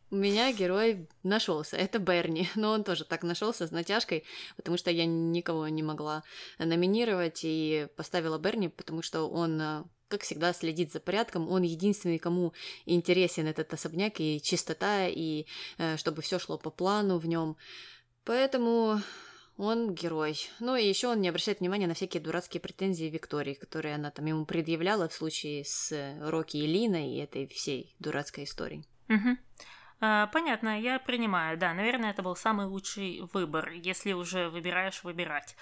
У 0.10 0.16
меня 0.16 0.52
герой 0.52 1.08
нашелся. 1.22 1.78
Это 1.78 2.00
Берни. 2.00 2.50
Но 2.56 2.72
он 2.72 2.84
тоже 2.84 3.06
так 3.06 3.22
нашелся 3.22 3.68
с 3.68 3.72
натяжкой, 3.72 4.24
потому 4.56 4.76
что 4.78 4.90
я 4.90 5.06
никого 5.06 5.68
не 5.68 5.84
могла 5.84 6.24
номинировать 6.58 7.42
и 7.44 7.88
поставила 7.96 8.40
Берни, 8.40 8.70
потому 8.70 9.04
что 9.04 9.30
он 9.30 9.62
э, 9.62 9.84
как 10.08 10.24
всегда, 10.24 10.52
следит 10.52 10.92
за 10.92 11.00
порядком. 11.00 11.48
Он 11.48 11.62
единственный, 11.62 12.18
кому 12.18 12.54
интересен 12.88 13.46
этот 13.46 13.72
особняк 13.74 14.20
и 14.20 14.42
чистота, 14.42 15.08
и 15.08 15.46
э, 15.78 15.98
чтобы 15.98 16.24
все 16.24 16.40
шло 16.40 16.58
по 16.58 16.72
плану 16.72 17.20
в 17.20 17.28
нем. 17.28 17.56
Поэтому 18.24 19.00
он 19.58 19.94
герой. 19.94 20.38
Ну 20.60 20.76
и 20.76 20.88
еще 20.88 21.08
он 21.08 21.20
не 21.20 21.30
обращает 21.30 21.60
внимания 21.60 21.88
на 21.88 21.94
всякие 21.94 22.22
дурацкие 22.22 22.62
претензии 22.62 23.06
Виктории, 23.06 23.56
которые 23.56 23.96
она 23.96 24.12
там 24.12 24.26
ему 24.26 24.46
предъявляла 24.46 25.10
в 25.10 25.14
случае 25.14 25.66
с 25.66 25.92
Рокки 26.22 26.58
и 26.58 26.68
Линой 26.68 27.10
и 27.14 27.18
этой 27.18 27.48
всей 27.48 27.96
дурацкой 28.00 28.44
историей. 28.44 28.86
Угу. 29.10 29.38
А, 30.00 30.28
понятно, 30.28 30.80
я 30.80 31.00
принимаю. 31.00 31.58
Да, 31.58 31.74
наверное, 31.74 32.12
это 32.12 32.22
был 32.22 32.36
самый 32.36 32.68
лучший 32.68 33.22
выбор, 33.34 33.72
если 33.72 34.14
уже 34.14 34.50
выбираешь 34.50 35.04
выбирать. 35.04 35.56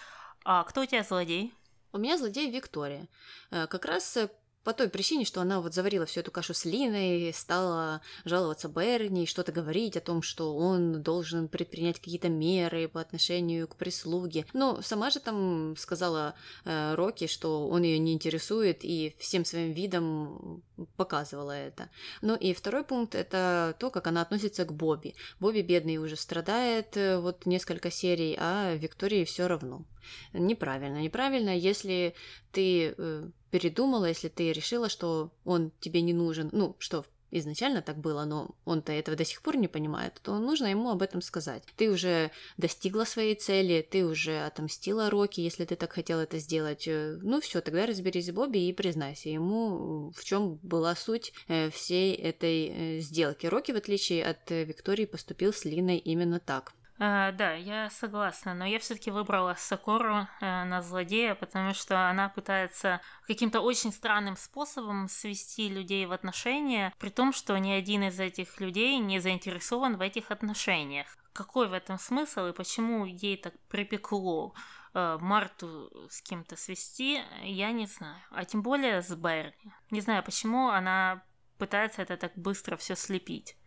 А 0.43 0.63
кто 0.63 0.81
у 0.81 0.85
тебя 0.85 1.03
злодей? 1.03 1.53
У 1.93 1.97
меня 1.97 2.17
злодей 2.17 2.51
Виктория. 2.51 3.07
Э, 3.51 3.67
как 3.67 3.85
раз 3.85 4.17
э, 4.17 4.29
по 4.65 4.73
той 4.73 4.89
причине, 4.89 5.25
что 5.25 5.41
она 5.41 5.61
вот 5.61 5.75
заварила 5.75 6.07
всю 6.07 6.21
эту 6.21 6.31
кашу 6.31 6.55
с 6.55 6.65
Линой, 6.65 7.31
стала 7.33 8.01
жаловаться 8.25 8.67
Берни, 8.67 9.27
что-то 9.27 9.51
говорить 9.51 9.95
о 9.95 10.01
том, 10.01 10.23
что 10.23 10.55
он 10.57 11.03
должен 11.03 11.47
предпринять 11.47 11.99
какие-то 11.99 12.29
меры 12.29 12.87
по 12.87 12.99
отношению 12.99 13.67
к 13.67 13.75
прислуге. 13.75 14.47
Но 14.53 14.81
сама 14.81 15.11
же 15.11 15.19
там 15.19 15.75
сказала 15.77 16.33
э, 16.65 16.95
Рокки, 16.95 17.27
что 17.27 17.67
он 17.67 17.83
ее 17.83 17.99
не 17.99 18.13
интересует, 18.13 18.79
и 18.81 19.15
всем 19.19 19.45
своим 19.45 19.71
видом 19.71 20.63
показывала 20.97 21.51
это. 21.51 21.89
Ну 22.23 22.35
и 22.35 22.55
второй 22.55 22.83
пункт– 22.83 23.13
это 23.15 23.75
то, 23.79 23.91
как 23.91 24.07
она 24.07 24.23
относится 24.23 24.65
к 24.65 24.73
Бобби. 24.73 25.13
Бобби 25.39 25.61
бедный 25.61 25.97
уже 25.97 26.15
страдает 26.15 26.97
э, 26.97 27.19
вот 27.19 27.45
несколько 27.45 27.91
серий, 27.91 28.35
а 28.39 28.73
Виктории 28.73 29.25
все 29.25 29.45
равно. 29.45 29.85
Неправильно. 30.33 30.97
Неправильно, 30.97 31.55
если 31.55 32.15
ты 32.51 32.95
э, 32.97 33.29
передумала, 33.55 34.03
если 34.03 34.27
ты 34.27 34.51
решила, 34.51 34.89
что 34.89 35.31
он 35.45 35.71
тебе 35.79 36.01
не 36.01 36.13
нужен, 36.13 36.49
ну, 36.51 36.75
что 36.77 37.05
изначально 37.31 37.81
так 37.81 37.97
было, 37.97 38.25
но 38.25 38.53
он-то 38.65 38.91
этого 38.91 39.15
до 39.15 39.23
сих 39.23 39.41
пор 39.41 39.55
не 39.55 39.69
понимает, 39.69 40.19
то 40.21 40.37
нужно 40.39 40.67
ему 40.67 40.89
об 40.89 41.01
этом 41.01 41.21
сказать. 41.21 41.63
Ты 41.77 41.89
уже 41.89 42.31
достигла 42.57 43.05
своей 43.05 43.35
цели, 43.35 43.87
ты 43.89 44.05
уже 44.05 44.45
отомстила 44.45 45.09
Рокки, 45.09 45.39
если 45.39 45.63
ты 45.63 45.77
так 45.77 45.93
хотел 45.93 46.19
это 46.19 46.37
сделать. 46.39 46.85
Э, 46.85 47.17
ну 47.21 47.39
все, 47.39 47.61
тогда 47.61 47.85
разберись 47.85 48.27
с 48.27 48.31
Бобби 48.31 48.59
и 48.59 48.73
признайся 48.73 49.29
ему, 49.29 50.11
в 50.13 50.25
чем 50.25 50.55
была 50.61 50.93
суть 50.93 51.31
э, 51.47 51.69
всей 51.69 52.13
этой 52.13 52.67
э, 52.67 52.99
сделки. 52.99 53.45
Рокки, 53.47 53.71
в 53.71 53.77
отличие 53.77 54.25
от 54.25 54.49
Виктории, 54.49 55.05
поступил 55.05 55.53
с 55.53 55.63
Линой 55.63 55.97
именно 55.97 56.41
так. 56.41 56.73
А, 56.97 57.33
да, 57.33 57.53
я 57.53 57.89
согласна, 57.89 58.53
но 58.53 58.65
я 58.65 58.79
все-таки 58.79 59.11
выбрала 59.11 59.55
Сокору 59.57 60.27
э, 60.39 60.63
на 60.63 60.81
злодея, 60.81 61.35
потому 61.35 61.73
что 61.73 62.09
она 62.09 62.29
пытается 62.29 63.01
каким-то 63.27 63.59
очень 63.59 63.91
странным 63.91 64.37
способом 64.37 65.09
свести 65.09 65.67
людей 65.67 66.05
в 66.05 66.13
отношения, 66.13 66.93
при 66.97 67.09
том, 67.09 67.33
что 67.33 67.57
ни 67.57 67.71
один 67.71 68.03
из 68.03 68.19
этих 68.19 68.61
людей 68.61 68.97
не 68.99 69.19
заинтересован 69.19 69.97
в 69.97 70.01
этих 70.01 70.31
отношениях. 70.31 71.17
Какой 71.33 71.67
в 71.67 71.73
этом 71.73 71.99
смысл 71.99 72.47
и 72.47 72.53
почему 72.53 73.03
ей 73.03 73.35
так 73.35 73.53
припекло 73.67 74.53
э, 74.93 75.17
Марту 75.19 75.91
с 76.09 76.21
кем-то 76.21 76.55
свести, 76.55 77.21
я 77.43 77.73
не 77.73 77.87
знаю. 77.87 78.21
А 78.31 78.45
тем 78.45 78.61
более 78.61 79.01
с 79.01 79.13
Берни. 79.13 79.73
Не 79.91 79.99
знаю, 79.99 80.23
почему 80.23 80.69
она 80.69 81.25
пытается 81.57 82.01
это 82.01 82.15
так 82.15 82.37
быстро 82.37 82.77
все 82.77 82.95
слепить. 82.95 83.57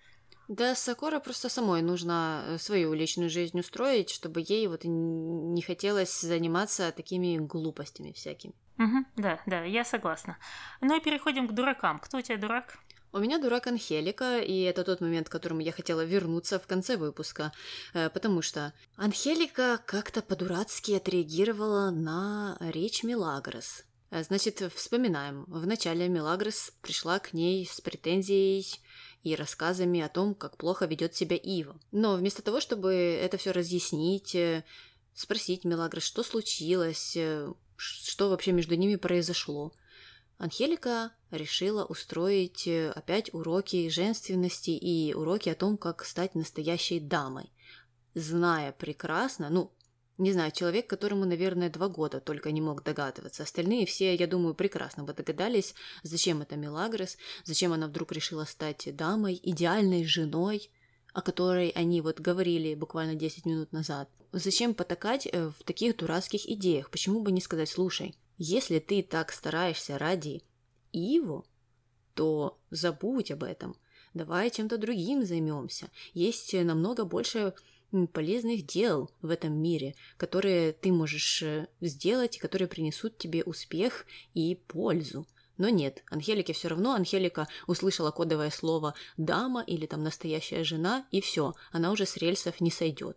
Да, 0.48 0.74
Сакора 0.74 1.20
просто 1.20 1.50
самой 1.50 1.82
нужно 1.82 2.42
э, 2.46 2.58
свою 2.58 2.94
личную 2.94 3.28
жизнь 3.28 3.60
устроить, 3.60 4.08
чтобы 4.08 4.40
ей 4.40 4.66
вот 4.66 4.80
не 4.84 5.60
хотелось 5.60 6.20
заниматься 6.20 6.90
такими 6.90 7.36
глупостями 7.36 8.12
всякими. 8.12 8.54
Угу, 8.78 9.04
да, 9.16 9.40
да, 9.44 9.62
я 9.64 9.84
согласна. 9.84 10.38
Ну 10.80 10.96
и 10.96 11.00
переходим 11.00 11.48
к 11.48 11.52
дуракам. 11.52 11.98
Кто 11.98 12.16
у 12.16 12.22
тебя 12.22 12.38
дурак? 12.38 12.78
У 13.12 13.18
меня 13.18 13.38
дурак 13.38 13.66
Анхелика, 13.66 14.38
и 14.38 14.60
это 14.60 14.84
тот 14.84 15.00
момент, 15.00 15.28
к 15.28 15.32
которому 15.32 15.60
я 15.60 15.72
хотела 15.72 16.04
вернуться 16.04 16.58
в 16.58 16.66
конце 16.66 16.96
выпуска, 16.96 17.52
э, 17.92 18.08
потому 18.08 18.40
что 18.40 18.72
Анхелика 18.96 19.80
как-то 19.84 20.22
по-дурацки 20.22 20.92
отреагировала 20.92 21.90
на 21.90 22.56
речь 22.60 23.02
Милагрос. 23.02 23.84
Э, 24.10 24.22
значит, 24.22 24.62
вспоминаем. 24.74 25.44
Вначале 25.46 26.08
Милагрос 26.08 26.72
пришла 26.80 27.18
к 27.18 27.34
ней 27.34 27.66
с 27.66 27.80
претензией 27.80 28.80
и 29.22 29.34
рассказами 29.34 30.00
о 30.00 30.08
том, 30.08 30.34
как 30.34 30.56
плохо 30.56 30.86
ведет 30.86 31.14
себя 31.14 31.36
Ива. 31.36 31.78
Но 31.92 32.16
вместо 32.16 32.42
того, 32.42 32.60
чтобы 32.60 32.92
это 32.94 33.36
все 33.36 33.50
разъяснить, 33.50 34.34
э, 34.34 34.64
спросить 35.14 35.64
Мелагрос, 35.64 36.04
что 36.04 36.22
случилось, 36.22 37.16
э, 37.16 37.52
что 37.76 38.30
вообще 38.30 38.52
между 38.52 38.74
ними 38.76 38.96
произошло, 38.96 39.72
Анхелика 40.38 41.12
решила 41.32 41.84
устроить 41.84 42.66
э, 42.68 42.90
опять 42.90 43.34
уроки 43.34 43.88
женственности 43.88 44.70
и 44.70 45.12
уроки 45.12 45.48
о 45.48 45.56
том, 45.56 45.76
как 45.76 46.04
стать 46.04 46.34
настоящей 46.34 47.00
дамой. 47.00 47.52
Зная 48.14 48.72
прекрасно, 48.72 49.50
ну, 49.50 49.72
не 50.18 50.32
знаю, 50.32 50.50
человек, 50.50 50.88
которому, 50.88 51.24
наверное, 51.24 51.70
два 51.70 51.88
года 51.88 52.20
только 52.20 52.50
не 52.50 52.60
мог 52.60 52.82
догадываться. 52.82 53.44
Остальные 53.44 53.86
все, 53.86 54.14
я 54.14 54.26
думаю, 54.26 54.54
прекрасно 54.54 55.04
бы 55.04 55.14
догадались, 55.14 55.74
зачем 56.02 56.42
это 56.42 56.56
Мелагрос, 56.56 57.16
зачем 57.44 57.72
она 57.72 57.86
вдруг 57.86 58.12
решила 58.12 58.44
стать 58.44 58.94
дамой, 58.96 59.40
идеальной 59.40 60.04
женой, 60.04 60.70
о 61.14 61.22
которой 61.22 61.70
они 61.70 62.00
вот 62.00 62.20
говорили 62.20 62.74
буквально 62.74 63.14
10 63.14 63.46
минут 63.46 63.72
назад. 63.72 64.10
Зачем 64.32 64.74
потакать 64.74 65.26
э, 65.30 65.50
в 65.50 65.64
таких 65.64 65.96
дурацких 65.96 66.46
идеях? 66.46 66.90
Почему 66.90 67.22
бы 67.22 67.32
не 67.32 67.40
сказать, 67.40 67.68
слушай, 67.68 68.14
если 68.36 68.80
ты 68.80 69.02
так 69.02 69.32
стараешься 69.32 69.98
ради 69.98 70.42
Иву, 70.92 71.46
то 72.14 72.58
забудь 72.70 73.30
об 73.30 73.44
этом. 73.44 73.76
Давай 74.14 74.50
чем-то 74.50 74.78
другим 74.78 75.24
займемся. 75.24 75.90
Есть 76.12 76.52
намного 76.52 77.04
больше 77.04 77.54
полезных 78.12 78.66
дел 78.66 79.10
в 79.22 79.30
этом 79.30 79.52
мире, 79.54 79.94
которые 80.16 80.72
ты 80.72 80.92
можешь 80.92 81.42
э, 81.42 81.68
сделать, 81.80 82.38
которые 82.38 82.68
принесут 82.68 83.18
тебе 83.18 83.42
успех 83.44 84.06
и 84.34 84.54
пользу. 84.54 85.26
Но 85.56 85.68
нет, 85.68 86.04
Анхелике 86.10 86.52
все 86.52 86.68
равно, 86.68 86.92
Анхелика 86.94 87.48
услышала 87.66 88.10
кодовое 88.12 88.50
слово 88.50 88.94
«дама» 89.16 89.62
или 89.62 89.86
там 89.86 90.02
«настоящая 90.02 90.62
жена», 90.64 91.06
и 91.10 91.20
все, 91.20 91.54
она 91.72 91.90
уже 91.90 92.06
с 92.06 92.16
рельсов 92.16 92.60
не 92.60 92.70
сойдет. 92.70 93.16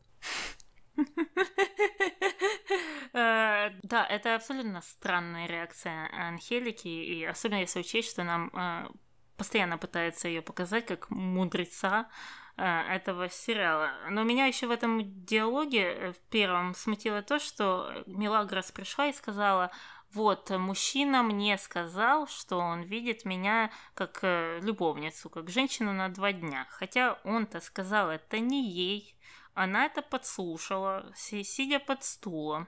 Э, 3.13 3.71
да, 3.83 4.05
это 4.05 4.35
абсолютно 4.35 4.81
странная 4.81 5.45
реакция 5.45 6.09
Анхелики, 6.13 6.87
и 6.87 7.25
особенно 7.25 7.59
если 7.59 7.81
учесть, 7.81 8.09
что 8.09 8.23
нам 8.23 8.49
э, 8.53 8.87
постоянно 9.35 9.77
пытается 9.77 10.29
ее 10.29 10.41
показать 10.41 10.85
как 10.85 11.09
мудреца, 11.09 12.09
этого 12.57 13.29
сериала. 13.29 13.91
Но 14.09 14.23
меня 14.23 14.45
еще 14.45 14.67
в 14.67 14.71
этом 14.71 15.01
диалоге 15.25 15.81
э, 15.81 16.11
в 16.11 16.19
первом 16.29 16.75
смутило 16.75 17.21
то, 17.21 17.39
что 17.39 17.91
Милагрос 18.05 18.71
пришла 18.71 19.07
и 19.07 19.13
сказала, 19.13 19.71
вот, 20.13 20.49
мужчина 20.49 21.23
мне 21.23 21.57
сказал, 21.57 22.27
что 22.27 22.57
он 22.57 22.81
видит 22.81 23.23
меня 23.23 23.71
как 23.93 24.19
э, 24.23 24.59
любовницу, 24.61 25.29
как 25.29 25.49
женщину 25.49 25.93
на 25.93 26.09
два 26.09 26.33
дня. 26.33 26.67
Хотя 26.69 27.19
он-то 27.23 27.61
сказал 27.61 28.09
это 28.09 28.39
не 28.39 28.69
ей. 28.69 29.15
Она 29.53 29.85
это 29.85 30.01
подслушала, 30.01 31.11
сидя 31.15 31.79
под 31.79 32.03
стулом. 32.03 32.67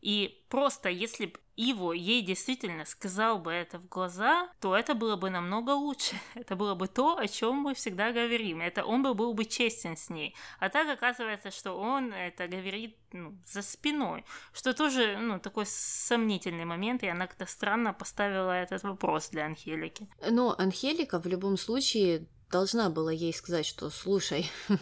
И 0.00 0.44
просто 0.48 0.88
если 0.88 1.26
бы 1.26 1.40
Иво 1.60 1.92
ей 1.92 2.22
действительно 2.22 2.86
сказал 2.86 3.38
бы 3.38 3.52
это 3.52 3.78
в 3.78 3.86
глаза, 3.86 4.48
то 4.60 4.74
это 4.74 4.94
было 4.94 5.16
бы 5.16 5.28
намного 5.28 5.72
лучше. 5.72 6.16
Это 6.34 6.56
было 6.56 6.74
бы 6.74 6.88
то, 6.88 7.18
о 7.18 7.28
чем 7.28 7.56
мы 7.56 7.74
всегда 7.74 8.12
говорим. 8.12 8.62
Это 8.62 8.82
он 8.82 9.02
бы 9.02 9.12
был 9.12 9.34
бы 9.34 9.44
честен 9.44 9.94
с 9.94 10.08
ней. 10.08 10.34
А 10.58 10.70
так 10.70 10.88
оказывается, 10.88 11.50
что 11.50 11.74
он 11.74 12.14
это 12.14 12.48
говорит 12.48 12.96
ну, 13.12 13.36
за 13.44 13.60
спиной, 13.60 14.24
что 14.54 14.72
тоже 14.72 15.18
ну, 15.18 15.38
такой 15.38 15.66
сомнительный 15.66 16.64
момент, 16.64 17.02
и 17.02 17.08
она 17.08 17.26
как-то 17.26 17.44
странно 17.44 17.92
поставила 17.92 18.52
этот 18.52 18.82
вопрос 18.82 19.28
для 19.28 19.44
Анхелики. 19.44 20.08
Но 20.30 20.54
Анхелика 20.58 21.20
в 21.20 21.26
любом 21.26 21.58
случае 21.58 22.26
должна 22.50 22.90
была 22.90 23.12
ей 23.12 23.32
сказать, 23.32 23.66
что 23.66 23.90
слушай, 23.90 24.50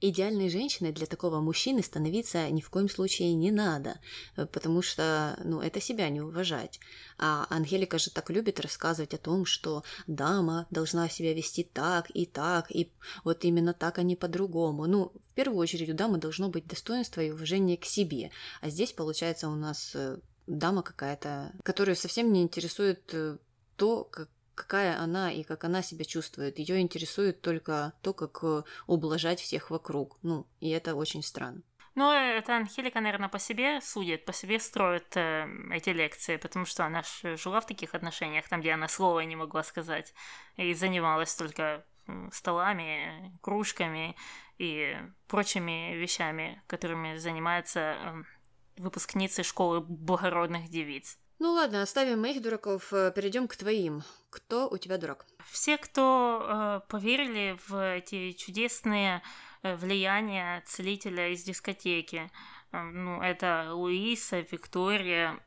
идеальной 0.00 0.50
женщиной 0.50 0.92
для 0.92 1.06
такого 1.06 1.40
мужчины 1.40 1.82
становиться 1.82 2.48
ни 2.50 2.60
в 2.60 2.70
коем 2.70 2.88
случае 2.88 3.34
не 3.34 3.50
надо, 3.50 3.98
потому 4.36 4.82
что, 4.82 5.38
ну, 5.44 5.60
это 5.60 5.80
себя 5.80 6.08
не 6.08 6.20
уважать. 6.20 6.80
А 7.18 7.46
Ангелика 7.50 7.98
же 7.98 8.10
так 8.10 8.30
любит 8.30 8.60
рассказывать 8.60 9.14
о 9.14 9.18
том, 9.18 9.46
что 9.46 9.82
дама 10.06 10.66
должна 10.70 11.08
себя 11.08 11.32
вести 11.32 11.64
так 11.64 12.10
и 12.10 12.26
так, 12.26 12.70
и 12.70 12.90
вот 13.24 13.44
именно 13.44 13.72
так, 13.72 13.98
а 13.98 14.02
не 14.02 14.16
по-другому. 14.16 14.86
Ну, 14.86 15.12
в 15.30 15.34
первую 15.34 15.58
очередь 15.58 15.90
у 15.90 15.94
дамы 15.94 16.18
должно 16.18 16.48
быть 16.48 16.66
достоинство 16.66 17.20
и 17.20 17.30
уважение 17.30 17.76
к 17.76 17.84
себе. 17.84 18.30
А 18.60 18.68
здесь, 18.68 18.92
получается, 18.92 19.48
у 19.48 19.54
нас 19.54 19.92
э, 19.94 20.18
дама 20.46 20.82
какая-то, 20.82 21.52
которую 21.62 21.96
совсем 21.96 22.32
не 22.32 22.42
интересует 22.42 23.02
э, 23.12 23.38
то, 23.76 24.04
как 24.04 24.28
какая 24.54 24.98
она 24.98 25.32
и 25.32 25.42
как 25.42 25.64
она 25.64 25.82
себя 25.82 26.04
чувствует. 26.04 26.58
Ее 26.58 26.80
интересует 26.80 27.40
только 27.40 27.92
то, 28.02 28.12
как 28.12 28.42
э, 28.42 28.62
ублажать 28.86 29.40
всех 29.40 29.70
вокруг. 29.70 30.18
Ну, 30.22 30.46
и 30.60 30.70
это 30.70 30.94
очень 30.94 31.22
странно. 31.22 31.62
Ну, 31.94 32.10
это 32.10 32.56
Анхелика, 32.56 33.00
наверное, 33.00 33.28
по 33.28 33.38
себе 33.38 33.80
судит, 33.80 34.24
по 34.24 34.32
себе 34.32 34.58
строит 34.58 35.16
э, 35.16 35.46
эти 35.70 35.90
лекции, 35.90 36.36
потому 36.36 36.66
что 36.66 36.84
она 36.84 37.02
жила 37.22 37.60
в 37.60 37.66
таких 37.66 37.94
отношениях, 37.94 38.48
там, 38.48 38.60
где 38.60 38.72
она 38.72 38.88
слова 38.88 39.20
не 39.20 39.36
могла 39.36 39.62
сказать, 39.62 40.12
и 40.56 40.74
занималась 40.74 41.34
только 41.36 41.84
столами, 42.32 43.32
кружками 43.40 44.16
и 44.58 44.96
прочими 45.28 45.94
вещами, 45.94 46.62
которыми 46.66 47.16
занимаются 47.16 47.80
э, 47.80 48.22
выпускницы 48.76 49.42
школы 49.42 49.80
благородных 49.80 50.68
девиц. 50.68 51.18
Ну 51.38 51.52
ладно, 51.52 51.82
оставим 51.82 52.20
моих 52.20 52.42
дураков, 52.42 52.92
э, 52.92 53.12
перейдем 53.14 53.48
к 53.48 53.56
твоим. 53.56 54.02
Кто 54.30 54.68
у 54.68 54.78
тебя 54.78 54.98
дурак? 54.98 55.26
Все, 55.50 55.76
кто 55.78 56.82
э, 56.86 56.88
поверили 56.88 57.58
в 57.66 57.96
эти 57.96 58.32
чудесные 58.32 59.22
э, 59.62 59.76
влияния 59.76 60.62
целителя 60.66 61.30
из 61.30 61.42
дискотеки. 61.42 62.30
Э, 62.72 62.82
ну, 62.82 63.20
это 63.20 63.70
Луиса, 63.72 64.40
Виктория, 64.40 65.40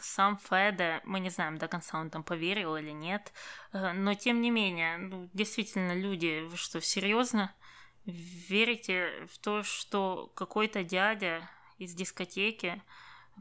сам 0.00 0.38
Феда, 0.38 1.00
мы 1.04 1.20
не 1.20 1.30
знаем 1.30 1.56
до 1.56 1.68
конца, 1.68 1.98
он 1.98 2.10
там 2.10 2.24
поверил 2.24 2.76
или 2.76 2.90
нет, 2.90 3.32
э, 3.72 3.92
но 3.92 4.14
тем 4.14 4.40
не 4.40 4.50
менее, 4.50 4.98
ну, 4.98 5.30
действительно, 5.32 5.94
люди, 5.94 6.46
вы 6.46 6.56
что, 6.56 6.80
серьезно 6.80 7.54
верите 8.04 9.26
в 9.32 9.38
то, 9.38 9.62
что 9.62 10.30
какой-то 10.34 10.84
дядя 10.84 11.48
из 11.78 11.94
дискотеки 11.94 12.82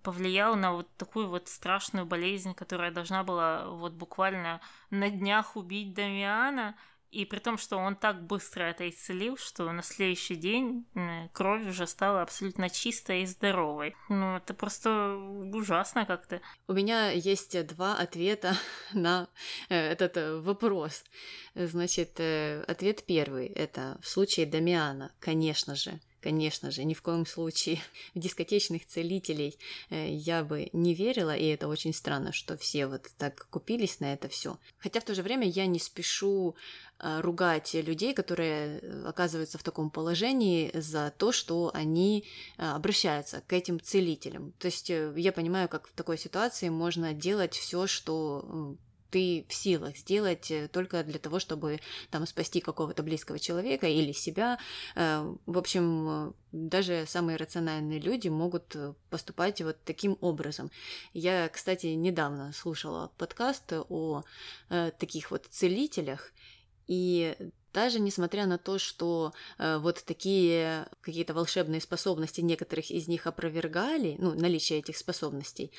повлиял 0.01 0.55
на 0.55 0.73
вот 0.73 0.89
такую 0.97 1.27
вот 1.27 1.47
страшную 1.47 2.05
болезнь, 2.05 2.53
которая 2.53 2.91
должна 2.91 3.23
была 3.23 3.65
вот 3.67 3.93
буквально 3.93 4.61
на 4.89 5.09
днях 5.09 5.55
убить 5.55 5.93
Дамиана, 5.93 6.75
и 7.13 7.25
при 7.25 7.37
том, 7.37 7.59
что 7.59 7.77
он 7.77 7.95
так 7.95 8.23
быстро 8.23 8.63
это 8.63 8.89
исцелил, 8.89 9.37
что 9.37 9.71
на 9.71 9.83
следующий 9.83 10.35
день 10.35 10.87
кровь 11.31 11.67
уже 11.67 11.85
стала 11.85 12.23
абсолютно 12.23 12.71
чистой 12.71 13.21
и 13.21 13.27
здоровой. 13.27 13.95
Ну, 14.09 14.37
это 14.37 14.55
просто 14.55 15.15
ужасно 15.53 16.07
как-то. 16.07 16.41
У 16.67 16.73
меня 16.73 17.11
есть 17.11 17.67
два 17.67 17.95
ответа 17.95 18.57
на 18.93 19.27
э, 19.69 19.75
этот 19.75 20.17
э, 20.17 20.39
вопрос. 20.39 21.03
Значит, 21.53 22.19
э, 22.19 22.63
ответ 22.63 23.05
первый– 23.05 23.45
это 23.55 23.99
в 24.01 24.07
случае 24.07 24.47
Дамиана, 24.47 25.11
конечно 25.19 25.75
же, 25.75 25.99
Конечно 26.23 26.71
же, 26.71 26.85
ни 26.85 26.93
в 26.93 27.01
коем 27.01 27.25
случае 27.25 27.81
в 28.15 28.19
дискотечных 28.19 28.85
целителей 28.85 29.59
э, 29.89 30.07
я 30.09 30.45
бы 30.45 30.69
не 30.71 30.93
верила, 30.93 31.35
и 31.35 31.45
это 31.47 31.67
очень 31.67 31.93
странно, 31.93 32.31
что 32.31 32.55
все 32.55 32.87
вот 32.87 33.09
так 33.17 33.45
купились 33.49 33.99
на 33.99 34.13
это 34.13 34.29
все. 34.29 34.57
Хотя 34.79 35.01
в 35.01 35.03
то 35.03 35.13
же 35.13 35.21
время 35.21 35.49
я 35.49 35.65
не 35.65 35.79
спешу 35.79 36.55
э, 36.99 37.19
ругать 37.19 37.73
людей, 37.73 38.13
которые 38.13 38.79
э, 38.79 39.03
оказываются 39.05 39.57
в 39.57 39.63
таком 39.63 39.89
положении 39.89 40.71
за 40.73 41.13
то, 41.17 41.33
что 41.33 41.71
они 41.73 42.23
обращаются 42.55 43.41
к 43.45 43.51
этим 43.51 43.81
целителям. 43.81 44.53
То 44.59 44.67
есть 44.67 44.89
я 44.89 45.33
понимаю, 45.33 45.67
как 45.67 45.87
в 45.87 45.91
такой 45.91 46.17
ситуации 46.17 46.69
можно 46.69 47.13
делать 47.13 47.53
все, 47.53 47.85
что 47.85 48.77
ты 49.13 49.45
в 49.47 49.53
силах 49.53 49.95
сделать 49.95 50.49
э, 50.49 50.67
только 50.67 51.03
для 51.03 51.19
того, 51.19 51.37
чтобы 51.37 51.79
там 52.09 52.25
спасти 52.25 52.61
какого-то 52.61 53.03
близкого 53.03 53.37
человека 53.37 53.87
или 53.87 54.11
себя. 54.11 54.57
Э, 54.95 55.35
в 55.45 55.57
общем, 55.57 56.09
э, 56.09 56.31
даже 56.51 57.05
самые 57.07 57.37
рациональные 57.37 57.99
люди 57.99 58.29
могут 58.29 58.75
поступать 59.11 59.61
вот 59.61 59.77
таким 59.85 60.17
образом. 60.19 60.71
Я, 61.13 61.47
кстати, 61.49 61.87
недавно 61.87 62.51
слушала 62.53 63.11
подкаст 63.17 63.73
о 63.89 64.23
таких 64.69 65.31
вот 65.31 65.45
целителях, 65.49 66.31
и 66.87 67.35
даже 67.73 67.99
несмотря 67.99 68.45
на 68.45 68.57
то, 68.57 68.77
что 68.77 69.33
э, 69.57 69.77
вот 69.79 70.03
такие 70.05 70.87
какие-то 71.01 71.33
волшебные 71.33 71.81
способности 71.81 72.41
некоторых 72.41 72.91
из 72.91 73.07
них 73.07 73.25
опровергали, 73.25 74.15
ну, 74.19 74.35
наличие 74.35 74.79
этих 74.79 74.95
способностей, 74.95 75.71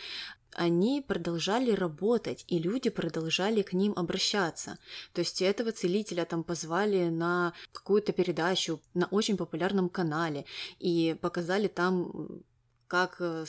они 0.56 1.04
продолжали 1.06 1.72
работать, 1.72 2.44
и 2.48 2.58
люди 2.58 2.90
продолжали 2.90 3.62
к 3.62 3.72
ним 3.72 3.92
обращаться. 3.96 4.78
То 5.12 5.20
есть 5.20 5.42
этого 5.42 5.72
целителя 5.72 6.24
там 6.24 6.44
позвали 6.44 7.08
на 7.08 7.52
какую-то 7.72 8.12
передачу 8.12 8.80
на 8.94 9.06
очень 9.06 9.36
популярном 9.36 9.88
канале 9.88 10.44
и 10.78 11.16
показали 11.20 11.68
там 11.68 12.42
как 12.86 13.16
э, 13.20 13.44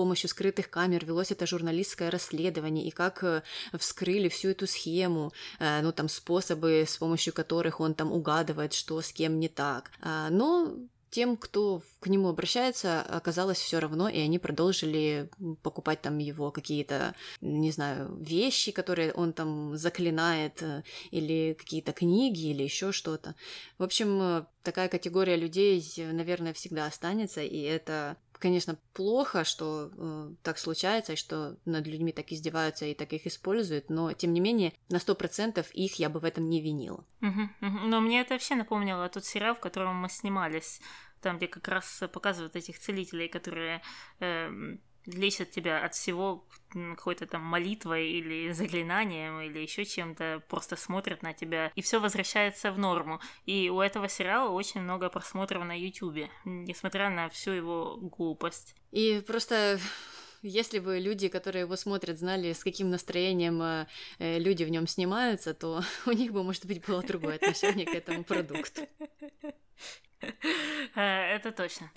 помощью 0.00 0.30
скрытых 0.30 0.70
камер 0.70 1.04
велось 1.04 1.30
это 1.30 1.46
журналистское 1.46 2.10
расследование, 2.10 2.86
и 2.86 2.90
как 2.90 3.22
э, 3.22 3.42
вскрыли 3.78 4.30
всю 4.30 4.48
эту 4.48 4.66
схему, 4.66 5.30
э, 5.58 5.82
ну, 5.82 5.92
там, 5.92 6.08
способы, 6.08 6.86
с 6.86 6.96
помощью 6.96 7.34
которых 7.34 7.80
он 7.80 7.92
там 7.92 8.10
угадывает, 8.10 8.72
что 8.72 9.02
с 9.02 9.12
кем 9.12 9.38
не 9.38 9.48
так. 9.48 9.90
А, 10.00 10.30
но 10.30 10.74
тем, 11.10 11.36
кто 11.36 11.82
к 11.98 12.06
нему 12.06 12.28
обращается, 12.28 13.02
оказалось 13.02 13.58
все 13.58 13.80
равно, 13.80 14.08
и 14.08 14.18
они 14.18 14.38
продолжили 14.38 15.28
покупать 15.62 16.00
там 16.00 16.18
его 16.18 16.50
какие-то, 16.50 17.14
не 17.40 17.72
знаю, 17.72 18.16
вещи, 18.16 18.72
которые 18.72 19.12
он 19.12 19.32
там 19.32 19.76
заклинает, 19.76 20.62
э, 20.62 20.82
или 21.10 21.56
какие-то 21.58 21.92
книги, 21.92 22.46
или 22.50 22.62
еще 22.62 22.92
что-то. 22.92 23.34
В 23.78 23.82
общем, 23.82 24.46
такая 24.62 24.88
категория 24.88 25.36
людей, 25.36 25.84
наверное, 25.98 26.52
всегда 26.52 26.86
останется, 26.86 27.42
и 27.42 27.60
это 27.60 28.16
конечно, 28.40 28.78
плохо, 28.94 29.44
что 29.44 29.92
э, 29.96 30.34
так 30.42 30.58
случается, 30.58 31.12
и 31.12 31.16
что 31.16 31.56
над 31.64 31.86
людьми 31.86 32.10
так 32.10 32.32
издеваются 32.32 32.86
и 32.86 32.94
так 32.94 33.12
их 33.12 33.26
используют, 33.26 33.90
но, 33.90 34.12
тем 34.12 34.32
не 34.32 34.40
менее, 34.40 34.72
на 34.88 34.98
сто 34.98 35.14
процентов 35.14 35.70
их 35.72 35.96
я 35.96 36.08
бы 36.08 36.18
в 36.18 36.24
этом 36.24 36.48
не 36.48 36.60
винила. 36.60 37.04
Но 37.20 38.00
мне 38.00 38.22
это 38.22 38.34
вообще 38.34 38.56
напомнило 38.56 39.08
тот 39.08 39.24
сериал, 39.24 39.54
в 39.54 39.60
котором 39.60 39.96
мы 39.96 40.08
снимались, 40.08 40.80
там, 41.20 41.36
где 41.36 41.46
как 41.46 41.68
раз 41.68 42.02
показывают 42.12 42.56
этих 42.56 42.78
целителей, 42.78 43.28
которые... 43.28 43.82
Э, 44.18 44.50
лечат 45.06 45.50
тебя 45.50 45.84
от 45.84 45.94
всего 45.94 46.44
какой-то 46.70 47.26
там 47.26 47.42
молитвой 47.42 48.10
или 48.10 48.52
заклинанием 48.52 49.40
или 49.40 49.58
еще 49.58 49.84
чем-то, 49.84 50.42
просто 50.48 50.76
смотрят 50.76 51.22
на 51.22 51.32
тебя, 51.32 51.72
и 51.74 51.82
все 51.82 52.00
возвращается 52.00 52.70
в 52.72 52.78
норму. 52.78 53.20
И 53.46 53.68
у 53.70 53.80
этого 53.80 54.08
сериала 54.08 54.50
очень 54.50 54.80
много 54.80 55.08
просмотров 55.08 55.64
на 55.64 55.78
Ютубе, 55.78 56.30
несмотря 56.44 57.10
на 57.10 57.28
всю 57.28 57.50
его 57.50 57.96
глупость. 57.96 58.76
И 58.92 59.22
просто 59.26 59.80
если 60.42 60.78
бы 60.78 60.98
люди, 60.98 61.28
которые 61.28 61.62
его 61.62 61.76
смотрят, 61.76 62.18
знали, 62.18 62.52
с 62.52 62.64
каким 62.64 62.90
настроением 62.90 63.60
э, 63.62 63.86
э 64.18 64.38
люди 64.38 64.64
в 64.64 64.70
нем 64.70 64.86
снимаются, 64.86 65.52
то 65.52 65.82
у 66.06 66.12
них 66.12 66.32
бы, 66.32 66.42
может 66.42 66.66
быть, 66.66 66.84
было 66.86 67.02
другое 67.02 67.36
отношение 67.36 67.86
к 67.86 67.94
этому 67.94 68.24
продукту. 68.24 68.82
Э, 70.94 71.34
это 71.36 71.50
точно. 71.50 71.90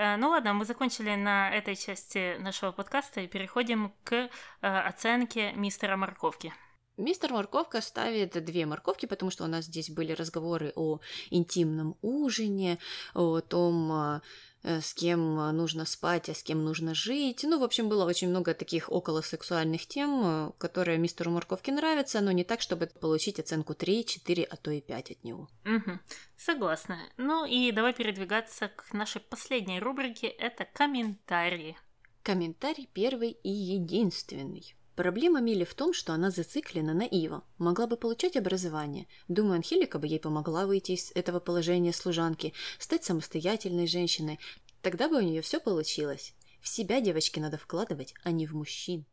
Э, 0.00 0.16
ну 0.16 0.30
ладно, 0.30 0.54
мы 0.54 0.64
закончили 0.64 1.14
на 1.14 1.50
этой 1.50 1.76
части 1.76 2.38
нашего 2.38 2.72
подкаста 2.72 3.20
и 3.20 3.26
переходим 3.26 3.92
к 4.02 4.14
э, 4.14 4.28
оценке 4.62 5.52
мистера 5.52 5.96
Морковки. 5.98 6.54
Мистер 6.96 7.32
Морковка 7.32 7.82
ставит 7.82 8.42
две 8.42 8.64
морковки, 8.64 9.04
потому 9.04 9.30
что 9.30 9.44
у 9.44 9.46
нас 9.46 9.66
здесь 9.66 9.90
были 9.90 10.12
разговоры 10.12 10.72
о 10.74 11.00
интимном 11.30 11.96
ужине, 12.00 12.78
о 13.14 13.40
том, 13.40 13.92
Э, 13.92 14.20
с 14.62 14.94
кем 14.94 15.38
э, 15.38 15.52
нужно 15.52 15.84
спать, 15.84 16.28
а 16.28 16.34
с 16.34 16.42
кем 16.42 16.64
нужно 16.64 16.94
жить. 16.94 17.44
Ну, 17.44 17.58
в 17.58 17.64
общем, 17.64 17.88
было 17.88 18.04
очень 18.04 18.28
много 18.28 18.54
таких 18.54 18.90
околосексуальных 18.92 19.86
тем, 19.86 20.22
э, 20.24 20.52
которые 20.58 20.98
мистеру 20.98 21.30
Морковке 21.30 21.72
нравятся, 21.72 22.20
но 22.20 22.32
не 22.32 22.44
так, 22.44 22.60
чтобы 22.60 22.86
получить 22.86 23.40
оценку 23.40 23.74
3, 23.74 24.04
4, 24.04 24.44
а 24.44 24.56
то 24.56 24.70
и 24.70 24.80
5 24.80 25.10
от 25.12 25.24
него. 25.24 25.48
Угу. 25.64 25.98
Согласна. 26.36 26.98
Ну 27.16 27.46
и 27.46 27.72
давай 27.72 27.94
передвигаться 27.94 28.68
к 28.68 28.92
нашей 28.92 29.20
последней 29.20 29.80
рубрике. 29.80 30.26
Это 30.26 30.66
комментарии. 30.66 31.78
Комментарий 32.22 32.88
первый 32.92 33.30
и 33.30 33.50
единственный. 33.50 34.74
Проблема 35.00 35.40
Мили 35.40 35.64
в 35.64 35.72
том, 35.72 35.94
что 35.94 36.12
она 36.12 36.30
зациклена 36.30 36.92
на 36.92 37.04
Ива. 37.04 37.42
Могла 37.56 37.86
бы 37.86 37.96
получать 37.96 38.36
образование. 38.36 39.06
Думаю, 39.28 39.54
Анхелика 39.54 39.98
бы 39.98 40.06
ей 40.06 40.20
помогла 40.20 40.66
выйти 40.66 40.92
из 40.92 41.10
этого 41.14 41.40
положения 41.40 41.94
служанки, 41.94 42.52
стать 42.78 43.02
самостоятельной 43.02 43.86
женщиной. 43.86 44.38
Тогда 44.82 45.08
бы 45.08 45.16
у 45.16 45.22
нее 45.22 45.40
все 45.40 45.58
получилось. 45.58 46.34
В 46.60 46.68
себя 46.68 47.00
девочке 47.00 47.40
надо 47.40 47.56
вкладывать, 47.56 48.12
а 48.24 48.30
не 48.30 48.46
в 48.46 48.54
мужчин. 48.54 49.06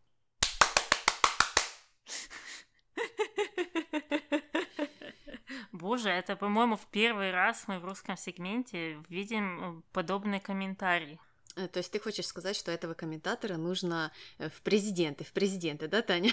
Боже, 5.71 6.09
это, 6.09 6.35
по-моему, 6.35 6.75
в 6.75 6.85
первый 6.87 7.31
раз 7.31 7.63
мы 7.67 7.79
в 7.79 7.85
русском 7.85 8.17
сегменте 8.17 9.01
видим 9.07 9.85
подобный 9.93 10.41
комментарий. 10.41 11.17
Э, 11.57 11.67
то 11.67 11.79
есть 11.79 11.91
ты 11.91 11.99
хочешь 11.99 12.27
сказать, 12.27 12.55
что 12.55 12.71
этого 12.71 12.93
комментатора 12.93 13.57
нужно 13.57 14.11
э, 14.37 14.49
в 14.49 14.61
президенты, 14.61 15.23
в 15.23 15.33
президенты, 15.33 15.87
да, 15.87 16.01
Таня? 16.01 16.31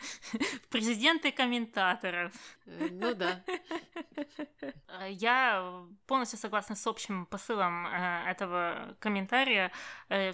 В 0.00 0.68
президенты 0.70 1.30
комментаторов. 1.30 2.32
Э, 2.64 2.88
ну 2.90 3.14
да. 3.14 3.44
Я 5.10 5.84
полностью 6.06 6.38
согласна 6.38 6.74
с 6.74 6.86
общим 6.86 7.26
посылом 7.26 7.86
этого 7.86 8.96
комментария. 8.98 9.72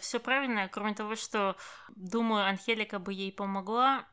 Все 0.00 0.20
правильно, 0.20 0.68
кроме 0.68 0.94
того, 0.94 1.16
что 1.16 1.56
думаю, 1.88 2.46
Анхелика 2.46 3.00
бы 3.00 3.12
ей 3.12 3.32
помогла, 3.32 4.06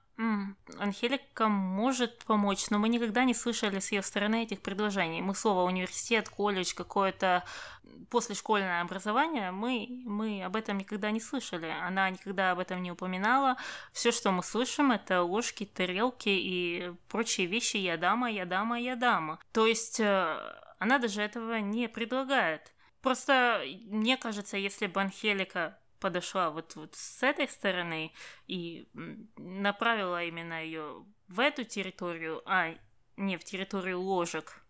Анхелика 0.78 1.48
может 1.48 2.24
помочь, 2.26 2.70
но 2.70 2.78
мы 2.78 2.90
никогда 2.90 3.24
не 3.24 3.34
слышали 3.34 3.80
с 3.80 3.92
ее 3.92 4.04
стороны 4.04 4.44
этих 4.44 4.62
предложений. 4.62 5.22
Мы 5.22 5.34
слово 5.34 5.64
университет, 5.64 6.30
колледж, 6.30 6.74
какое-то 6.76 7.44
послешкольное 8.10 8.82
образование, 8.82 9.52
мы, 9.52 9.88
мы 10.06 10.44
об 10.44 10.56
этом 10.56 10.78
никогда 10.78 11.12
не 11.12 11.20
слышали. 11.20 11.68
Она 11.82 12.10
никогда 12.10 12.52
об 12.52 12.60
этом 12.60 12.82
не 12.84 12.92
упоминала. 12.92 13.58
Все, 13.92 14.12
что 14.12 14.32
мы 14.32 14.44
слышим, 14.44 14.92
это 14.92 15.24
ложки, 15.24 15.66
тарелки 15.66 16.30
и 16.30 16.94
прочие 17.10 17.48
вещи 17.48 17.78
«я 17.78 17.98
дама, 17.98 18.30
я 18.30 18.46
дама, 18.46 18.80
я 18.80 18.96
дама». 18.96 19.40
То 19.52 19.66
есть 19.66 20.00
э, 20.00 20.38
она 20.80 21.00
даже 21.00 21.22
этого 21.22 21.60
не 21.60 21.88
предлагает. 21.88 22.72
Просто 23.02 23.64
мне 23.86 24.16
кажется, 24.16 24.58
если 24.58 24.88
бы 24.88 25.02
Анхелика 25.02 25.78
подошла 26.04 26.50
вот, 26.50 26.76
вот 26.76 26.96
с 26.96 27.24
этой 27.24 27.48
стороны 27.48 28.12
и 28.46 28.90
направила 29.38 30.22
именно 30.22 30.62
ее 30.62 31.06
в 31.30 31.40
эту 31.40 31.64
территорию, 31.64 32.42
а 32.46 32.76
не 33.16 33.38
в 33.38 33.44
территорию 33.46 34.02
ложек, 34.02 34.62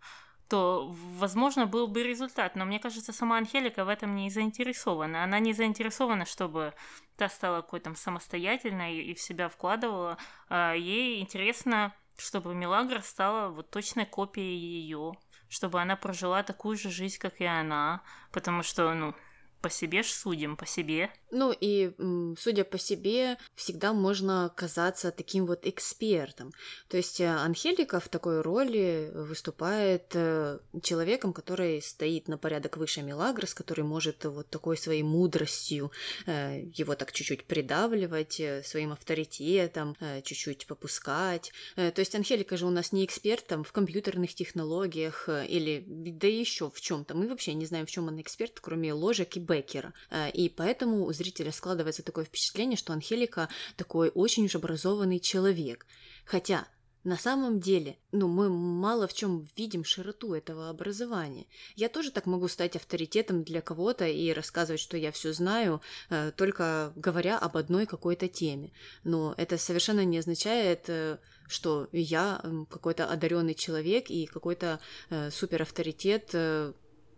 то, 0.48 0.94
возможно, 1.18 1.66
был 1.66 1.88
бы 1.88 2.04
результат. 2.04 2.56
Но 2.56 2.66
мне 2.66 2.80
кажется, 2.80 3.12
сама 3.12 3.38
Анхелика 3.38 3.84
в 3.84 3.90
этом 3.90 4.16
не 4.16 4.30
заинтересована. 4.30 5.24
Она 5.24 5.40
не 5.40 5.54
заинтересована, 5.54 6.26
чтобы 6.26 6.76
та 7.18 7.30
стала 7.30 7.62
какой-то 7.62 7.96
самостоятельной 7.96 8.98
и 8.98 9.16
в 9.16 9.20
себя 9.20 9.50
вкладывала. 9.50 10.20
А 10.50 10.74
ей 10.74 11.20
интересно, 11.20 11.96
чтобы 12.16 12.54
Милагра 12.54 13.02
стала 13.02 13.50
вот 13.50 13.72
точной 13.72 14.06
копией 14.06 14.60
ее, 14.60 15.14
чтобы 15.50 15.82
она 15.82 15.96
прожила 15.96 16.44
такую 16.44 16.78
же 16.78 16.92
жизнь, 16.92 17.18
как 17.18 17.42
и 17.42 17.46
она, 17.46 18.04
потому 18.32 18.62
что, 18.62 18.94
ну, 18.94 19.16
по 19.64 19.70
себе 19.70 20.04
ж 20.04 20.08
судим, 20.08 20.58
по 20.58 20.66
себе. 20.66 21.10
Ну 21.34 21.54
и, 21.60 21.92
судя 22.40 22.64
по 22.64 22.78
себе, 22.78 23.38
всегда 23.56 23.94
можно 23.94 24.52
казаться 24.56 25.12
таким 25.12 25.46
вот 25.46 25.66
экспертом. 25.66 26.52
То 26.88 26.98
есть 26.98 27.20
э, 27.20 27.28
Анхелика 27.28 28.00
в 28.00 28.08
такой 28.08 28.42
роли 28.42 29.12
выступает 29.14 30.12
э, 30.14 30.60
человеком, 30.82 31.34
который 31.34 31.82
стоит 31.82 32.28
на 32.28 32.38
порядок 32.38 32.78
выше 32.78 33.02
Мелагрос, 33.02 33.54
который 33.54 33.84
может 33.84 34.26
вот 34.26 34.50
такой 34.50 34.78
своей 34.78 35.04
мудростью 35.04 35.92
э, 36.28 36.62
его 36.76 36.96
так 36.96 37.12
чуть-чуть 37.12 37.46
придавливать, 37.46 38.42
своим 38.64 38.92
авторитетом, 38.92 39.96
чуть-чуть 40.24 40.68
попускать. 40.68 41.52
То 41.76 41.94
есть 41.98 42.16
Анхелика 42.16 42.58
же 42.58 42.66
у 42.66 42.70
нас 42.70 42.92
не 42.92 43.06
эксперт 43.06 43.48
там 43.48 43.64
в 43.64 43.72
компьютерных 43.72 44.36
технологиях 44.36 45.28
или 45.28 45.84
да 45.88 46.28
еще 46.28 46.70
в 46.70 46.80
чем-то. 46.80 47.16
Мы 47.16 47.28
вообще 47.28 47.54
не 47.54 47.66
знаем, 47.66 47.86
в 47.86 47.92
чем 47.92 48.08
он 48.08 48.22
эксперт, 48.22 48.60
кроме 48.60 48.94
ложек 48.94 49.36
и 49.36 49.40
Беккера. 49.40 49.94
Э, 50.10 50.30
и 50.30 50.50
поэтому 50.50 51.12
зрителя 51.24 51.52
складывается 51.52 52.04
такое 52.04 52.26
впечатление, 52.26 52.78
что 52.78 52.94
Анхелика 52.94 53.48
такой 53.78 54.12
очень 54.14 54.46
уж 54.46 54.56
образованный 54.56 55.20
человек. 55.20 55.86
Хотя 56.26 56.68
на 57.04 57.18
самом 57.18 57.60
деле, 57.60 57.98
ну, 58.12 58.28
мы 58.28 58.50
мало 58.50 59.08
в 59.08 59.14
чем 59.14 59.48
видим 59.58 59.84
широту 59.84 60.34
этого 60.34 60.70
образования. 60.70 61.48
Я 61.76 61.90
тоже 61.90 62.12
так 62.12 62.26
могу 62.26 62.48
стать 62.48 62.76
авторитетом 62.76 63.44
для 63.44 63.62
кого-то 63.62 64.06
и 64.08 64.32
рассказывать, 64.32 64.80
что 64.80 64.96
я 64.96 65.12
все 65.12 65.34
знаю, 65.34 65.82
э, 66.10 66.32
только 66.36 66.94
говоря 66.96 67.38
об 67.38 67.58
одной 67.58 67.86
какой-то 67.86 68.30
теме. 68.30 68.72
Но 69.04 69.34
это 69.38 69.58
совершенно 69.58 70.06
не 70.06 70.18
означает, 70.18 70.86
э, 70.88 71.18
что 71.48 71.90
я 71.92 72.42
какой-то 72.70 73.06
одаренный 73.06 73.54
человек 73.54 74.10
и 74.10 74.26
какой-то 74.26 74.80
супер 75.30 75.62
авторитет 75.64 76.34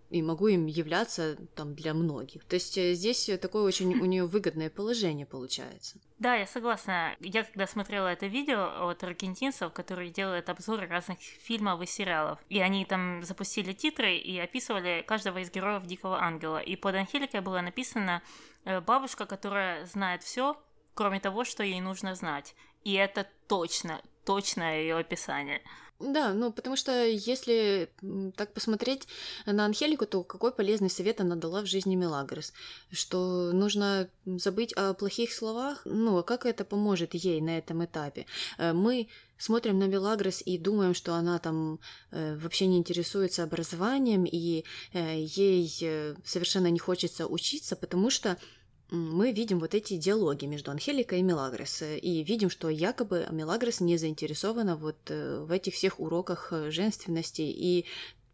и 0.10 0.22
могу 0.22 0.48
им 0.48 0.66
являться 0.68 1.36
там 1.56 1.76
для 1.76 1.94
многих. 1.94 2.46
То 2.46 2.56
есть 2.56 2.78
э, 2.78 2.94
здесь 2.94 3.30
такое 3.42 3.64
очень 3.64 4.00
у 4.00 4.06
нее 4.06 4.26
выгодное 4.26 4.70
положение 4.70 5.26
получается. 5.26 6.00
Да, 6.20 6.36
я 6.36 6.48
согласна. 6.48 7.16
Я 7.20 7.44
когда 7.44 7.68
смотрела 7.68 8.08
это 8.08 8.28
видео 8.28 8.90
от 8.90 9.04
аргентинцев, 9.04 9.74
которые 9.74 10.12
делают 10.12 10.50
обзоры 10.50 10.88
разных 10.88 11.20
фильмов 11.20 11.82
и 11.82 11.86
сериалов, 11.86 12.40
и 12.50 12.60
они 12.60 12.86
там 12.86 13.24
запустили 13.24 13.74
титры 13.74 14.16
и 14.16 14.38
описывали 14.38 15.04
каждого 15.06 15.40
из 15.40 15.52
героев 15.52 15.86
Дикого 15.86 16.22
Ангела. 16.22 16.60
И 16.60 16.76
под 16.76 16.96
Анхеликой 16.96 17.42
было 17.42 17.62
написано 17.62 18.22
э, 18.64 18.80
бабушка, 18.82 19.26
которая 19.26 19.86
знает 19.86 20.24
все, 20.24 20.58
кроме 20.94 21.20
того, 21.20 21.44
что 21.44 21.64
ей 21.64 21.82
нужно 21.82 22.16
знать. 22.16 22.56
И 22.84 22.94
это 22.94 23.28
точно, 23.48 24.02
точное 24.24 24.82
ее 24.82 24.98
описание. 24.98 25.62
Да, 26.00 26.34
ну 26.34 26.52
потому 26.52 26.76
что 26.76 27.06
если 27.06 27.90
так 28.36 28.54
посмотреть 28.54 29.08
на 29.46 29.64
Анхелику, 29.66 30.06
то 30.06 30.24
какой 30.24 30.52
полезный 30.52 30.90
совет 30.90 31.22
она 31.22 31.38
дала 31.38 31.62
в 31.62 31.68
жизни 31.68 31.96
Мелагрос? 31.96 32.52
Что 32.92 33.52
нужно 33.54 34.10
забыть 34.26 34.74
о 34.74 34.94
плохих 34.94 35.32
словах? 35.32 35.82
Ну, 35.86 36.18
а 36.18 36.24
как 36.24 36.46
это 36.46 36.66
поможет 36.66 37.14
ей 37.14 37.40
на 37.40 37.58
этом 37.58 37.86
этапе? 37.86 38.26
Э, 38.58 38.74
мы 38.74 39.08
смотрим 39.38 39.80
на 39.80 39.88
Мелагрос 39.88 40.42
и 40.46 40.58
думаем, 40.58 40.94
что 40.94 41.14
она 41.14 41.40
там 41.40 41.80
э, 42.12 42.36
вообще 42.36 42.68
не 42.68 42.78
интересуется 42.78 43.44
образованием, 43.44 44.26
и 44.26 44.66
э, 44.92 45.22
ей 45.22 45.74
э, 45.82 46.16
совершенно 46.26 46.70
не 46.70 46.80
хочется 46.80 47.26
учиться, 47.26 47.78
потому 47.78 48.10
что 48.10 48.38
мы 48.92 49.32
видим 49.32 49.60
вот 49.60 49.74
эти 49.74 49.98
диалоги 49.98 50.46
между 50.46 50.72
Анхеликой 50.72 51.20
и 51.20 51.24
Мелагрос, 51.24 51.82
э, 51.82 51.98
и 51.98 52.24
видим, 52.24 52.50
что 52.50 52.70
якобы 52.70 53.28
Мелагрос 53.32 53.80
не 53.80 53.98
заинтересована 53.98 54.76
вот 54.76 54.98
э, 55.10 55.40
в 55.40 55.52
этих 55.52 55.74
всех 55.74 56.00
уроках 56.00 56.50
э, 56.52 56.70
женственности 56.72 57.42
и 57.42 57.86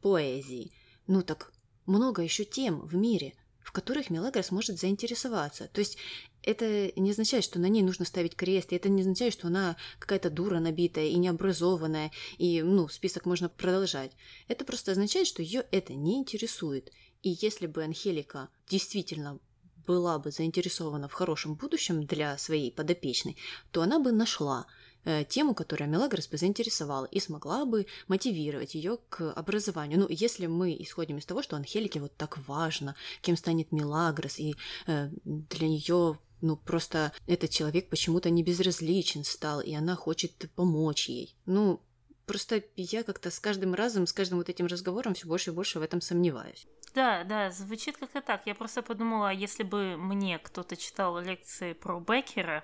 поэзии. 0.02 0.72
Ну 1.08 1.22
так 1.22 1.54
много 1.86 2.22
еще 2.22 2.44
тем 2.44 2.82
в 2.82 2.96
мире, 2.96 3.34
в 3.60 3.72
которых 3.72 4.10
Мелагрос 4.10 4.52
может 4.52 4.80
заинтересоваться. 4.80 5.70
То 5.72 5.80
есть 5.80 5.98
это 6.44 6.92
не 7.00 7.12
означает, 7.12 7.44
что 7.44 7.60
на 7.60 7.68
ней 7.68 7.84
нужно 7.84 8.06
ставить 8.06 8.36
крест, 8.36 8.72
и 8.72 8.76
это 8.76 8.90
не 8.90 9.02
означает, 9.02 9.34
что 9.34 9.48
она 9.48 9.78
какая-то 10.00 10.30
дура 10.30 10.60
набитая 10.60 11.06
и 11.06 11.16
необразованная, 11.16 12.12
и, 12.38 12.62
ну, 12.62 12.88
список 12.88 13.26
можно 13.26 13.48
продолжать. 13.48 14.12
Это 14.48 14.66
просто 14.66 14.92
означает, 14.92 15.28
что 15.28 15.42
ее 15.42 15.66
это 15.72 15.94
не 15.94 16.18
интересует. 16.18 16.92
И 17.22 17.38
если 17.42 17.68
бы 17.68 17.84
Анхелика 17.84 18.50
действительно 18.68 19.40
была 19.86 20.20
бы 20.20 20.32
заинтересована 20.32 21.08
в 21.08 21.14
хорошем 21.14 21.56
будущем 21.56 22.06
для 22.06 22.38
своей 22.38 22.72
подопечной, 22.72 23.38
то 23.72 23.82
она 23.82 24.00
бы 24.00 24.12
нашла 24.12 24.66
э, 25.04 25.24
тему, 25.26 25.54
которая 25.54 25.90
Мелагрос 25.90 26.28
бы 26.28 26.38
заинтересовала 26.38 27.06
и 27.06 27.20
смогла 27.20 27.66
бы 27.66 27.86
мотивировать 28.08 28.76
ее 28.76 28.98
к 29.10 29.32
образованию. 29.34 30.00
Ну, 30.00 30.08
если 30.10 30.48
мы 30.48 30.76
исходим 30.80 31.18
из 31.18 31.26
того, 31.26 31.42
что 31.42 31.56
Анхелике 31.56 32.00
вот 32.00 32.16
так 32.18 32.38
важно, 32.48 32.96
кем 33.22 33.38
станет 33.38 33.72
Мелагрос, 33.72 34.40
и 34.40 34.56
э, 34.88 35.10
для 35.24 35.68
нее 35.68 36.18
ну, 36.42 36.58
просто 36.58 37.14
этот 37.28 37.52
человек 37.52 37.90
почему-то 37.90 38.30
не 38.30 38.44
безразличен 38.44 39.24
стал, 39.24 39.62
и 39.62 39.74
она 39.74 39.96
хочет 39.96 40.50
помочь 40.56 41.08
ей. 41.08 41.36
Ну, 41.46 41.82
просто 42.26 42.64
я 42.76 43.04
как-то 43.04 43.30
с 43.30 43.40
каждым 43.40 43.74
разом, 43.74 44.08
с 44.08 44.14
каждым 44.14 44.40
вот 44.40 44.50
этим 44.50 44.66
разговором 44.66 45.14
все 45.14 45.28
больше 45.28 45.52
и 45.52 45.54
больше 45.54 45.80
в 45.80 45.84
этом 45.84 46.02
сомневаюсь. 46.02 46.68
Да, 46.94 47.24
да, 47.24 47.52
звучит 47.52 47.98
как-то 47.98 48.22
так. 48.22 48.42
Я 48.46 48.56
просто 48.56 48.82
подумала, 48.82 49.32
если 49.32 49.64
бы 49.64 49.96
мне 49.98 50.40
кто-то 50.40 50.76
читал 50.76 51.20
лекции 51.20 51.72
про 51.72 52.00
Беккера 52.00 52.64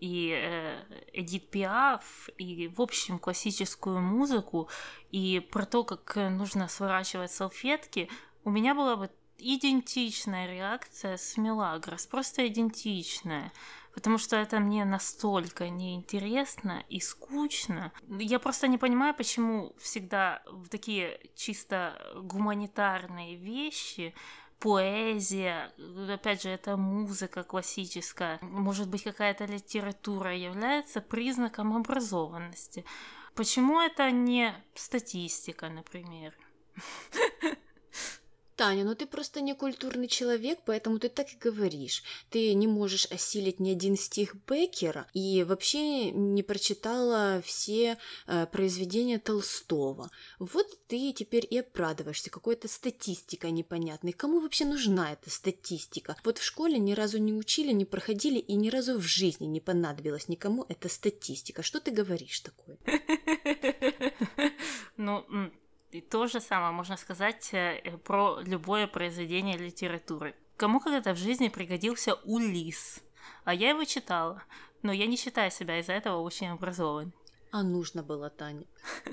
и 0.00 0.32
э, 0.34 0.82
Эдит 1.12 1.50
Пиаф, 1.50 2.30
и, 2.38 2.68
в 2.68 2.80
общем, 2.80 3.18
классическую 3.18 4.00
музыку, 4.00 4.70
и 5.10 5.40
про 5.40 5.66
то, 5.66 5.84
как 5.84 6.16
нужно 6.16 6.68
сворачивать 6.68 7.32
салфетки, 7.32 8.08
у 8.44 8.50
меня 8.50 8.74
была 8.74 8.96
бы 8.96 9.10
идентичная 9.38 10.46
реакция 10.46 11.18
с 11.18 11.36
Мелагрос, 11.36 12.06
просто 12.06 12.46
идентичная 12.46 13.52
потому 13.96 14.18
что 14.18 14.36
это 14.36 14.60
мне 14.60 14.84
настолько 14.84 15.70
неинтересно 15.70 16.84
и 16.90 17.00
скучно. 17.00 17.92
Я 18.06 18.38
просто 18.38 18.68
не 18.68 18.76
понимаю, 18.76 19.14
почему 19.14 19.74
всегда 19.78 20.42
в 20.50 20.68
такие 20.68 21.18
чисто 21.34 21.98
гуманитарные 22.14 23.36
вещи 23.36 24.14
поэзия, 24.58 25.72
опять 26.10 26.42
же, 26.42 26.50
это 26.50 26.76
музыка 26.76 27.42
классическая, 27.42 28.38
может 28.42 28.90
быть, 28.90 29.02
какая-то 29.02 29.46
литература 29.46 30.36
является 30.36 31.00
признаком 31.00 31.74
образованности. 31.74 32.84
Почему 33.34 33.80
это 33.80 34.10
не 34.10 34.52
статистика, 34.74 35.70
например? 35.70 36.34
Таня, 38.56 38.84
ну 38.84 38.94
ты 38.94 39.06
просто 39.06 39.42
не 39.42 39.54
культурный 39.54 40.08
человек, 40.08 40.60
поэтому 40.64 40.98
ты 40.98 41.10
так 41.10 41.30
и 41.30 41.36
говоришь. 41.36 42.02
Ты 42.30 42.54
не 42.54 42.66
можешь 42.66 43.06
осилить 43.10 43.60
ни 43.60 43.70
один 43.70 43.96
стих 43.98 44.34
Беккера 44.48 45.06
и 45.12 45.44
вообще 45.44 46.10
не 46.10 46.42
прочитала 46.42 47.42
все 47.44 47.98
э, 48.26 48.46
произведения 48.46 49.18
Толстого. 49.18 50.10
Вот 50.38 50.66
ты 50.86 51.12
теперь 51.12 51.46
и 51.48 51.58
оправдываешься 51.58 52.30
какой-то 52.30 52.66
статистикой 52.66 53.50
непонятной. 53.50 54.12
Кому 54.12 54.40
вообще 54.40 54.64
нужна 54.64 55.12
эта 55.12 55.28
статистика? 55.28 56.16
Вот 56.24 56.38
в 56.38 56.42
школе 56.42 56.78
ни 56.78 56.94
разу 56.94 57.18
не 57.18 57.34
учили, 57.34 57.72
не 57.72 57.84
проходили 57.84 58.38
и 58.38 58.54
ни 58.54 58.70
разу 58.70 58.98
в 58.98 59.02
жизни 59.02 59.44
не 59.44 59.60
понадобилась 59.60 60.28
никому 60.28 60.64
эта 60.70 60.88
статистика. 60.88 61.62
Что 61.62 61.78
ты 61.78 61.90
говоришь 61.90 62.40
такое? 62.40 62.78
Ну, 64.98 65.26
и 65.96 66.02
то 66.02 66.26
же 66.26 66.40
самое 66.40 66.72
можно 66.72 66.96
сказать 66.98 67.48
э, 67.54 67.80
про 68.04 68.40
любое 68.42 68.86
произведение 68.86 69.56
литературы. 69.56 70.34
Кому 70.58 70.78
когда-то 70.78 71.14
в 71.14 71.16
жизни 71.16 71.48
пригодился 71.48 72.14
Улис, 72.24 73.02
а 73.44 73.54
я 73.54 73.70
его 73.70 73.84
читала, 73.84 74.42
но 74.82 74.92
я 74.92 75.06
не 75.06 75.16
считаю 75.16 75.50
себя 75.50 75.78
из-за 75.78 75.94
этого 75.94 76.20
очень 76.20 76.48
образованной. 76.48 77.14
А 77.50 77.62
нужно 77.62 78.02
было, 78.02 78.28
Таня. 78.30 78.66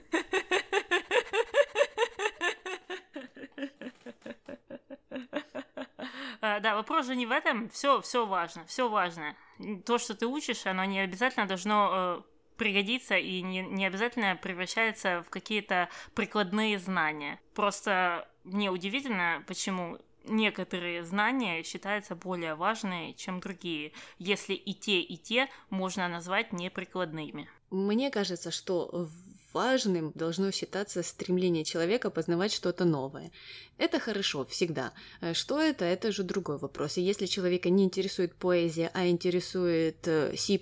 А, 6.45 6.59
да, 6.59 6.75
вопрос 6.75 7.05
же 7.05 7.15
не 7.15 7.25
в 7.25 7.31
этом. 7.31 7.69
Все, 7.69 8.01
все 8.01 8.25
важно, 8.25 8.65
все 8.65 8.89
важно. 8.89 9.37
То, 9.85 9.97
что 9.97 10.13
ты 10.13 10.27
учишь, 10.27 10.65
оно 10.65 10.83
не 10.83 10.99
обязательно 10.99 11.47
должно 11.47 11.89
э, 11.93 12.21
пригодится 12.57 13.17
и 13.17 13.41
не, 13.41 13.61
не 13.61 13.85
обязательно 13.85 14.35
превращается 14.35 15.23
в 15.23 15.29
какие-то 15.29 15.89
прикладные 16.13 16.79
знания. 16.79 17.39
Просто 17.53 18.27
мне 18.43 18.69
удивительно, 18.69 19.43
почему 19.47 19.99
некоторые 20.25 21.03
знания 21.03 21.63
считаются 21.63 22.15
более 22.15 22.55
важными, 22.55 23.13
чем 23.17 23.39
другие, 23.39 23.91
если 24.19 24.53
и 24.53 24.73
те, 24.73 25.01
и 25.01 25.17
те 25.17 25.49
можно 25.69 26.07
назвать 26.07 26.53
неприкладными. 26.53 27.49
Мне 27.69 28.11
кажется, 28.11 28.51
что 28.51 29.09
важным 29.53 30.11
должно 30.15 30.51
считаться 30.51 31.03
стремление 31.03 31.63
человека 31.63 32.09
познавать 32.09 32.51
что-то 32.51 32.85
новое. 32.85 33.31
Это 33.77 33.99
хорошо, 33.99 34.45
всегда. 34.45 34.93
Что 35.33 35.61
это, 35.61 35.85
это 35.85 36.11
же 36.11 36.23
другой 36.23 36.57
вопрос. 36.57 36.97
И 36.97 37.01
если 37.01 37.27
человека 37.27 37.69
не 37.69 37.83
интересует 37.83 38.35
поэзия, 38.35 38.89
а 38.93 39.07
интересует 39.07 40.07
э, 40.07 40.35
C++, 40.35 40.59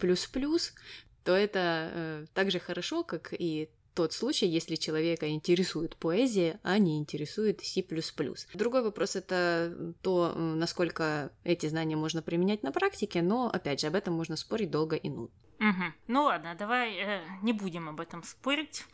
то 1.23 1.35
это 1.35 1.91
э, 1.93 2.25
так 2.33 2.51
же 2.51 2.59
хорошо, 2.59 3.03
как 3.03 3.33
и 3.33 3.69
тот 3.93 4.13
случай, 4.13 4.47
если 4.47 4.75
человека 4.75 5.29
интересует 5.29 5.97
поэзия, 5.97 6.59
а 6.63 6.77
не 6.77 6.97
интересует 6.97 7.61
C++. 7.61 7.83
Другой 8.53 8.83
вопрос 8.83 9.15
это 9.15 9.93
то, 10.01 10.33
насколько 10.35 11.31
эти 11.43 11.67
знания 11.67 11.95
можно 11.95 12.21
применять 12.21 12.63
на 12.63 12.71
практике, 12.71 13.21
но, 13.21 13.49
опять 13.49 13.81
же, 13.81 13.87
об 13.87 13.95
этом 13.95 14.13
можно 14.13 14.37
спорить 14.37 14.71
долго 14.71 14.95
и 14.95 15.09
нудно. 15.09 15.35
Угу. 15.59 15.83
Ну 16.07 16.23
ладно, 16.23 16.55
давай 16.55 16.95
э, 16.95 17.21
не 17.43 17.53
будем 17.53 17.89
об 17.89 17.99
этом 17.99 18.23
спорить 18.23 18.85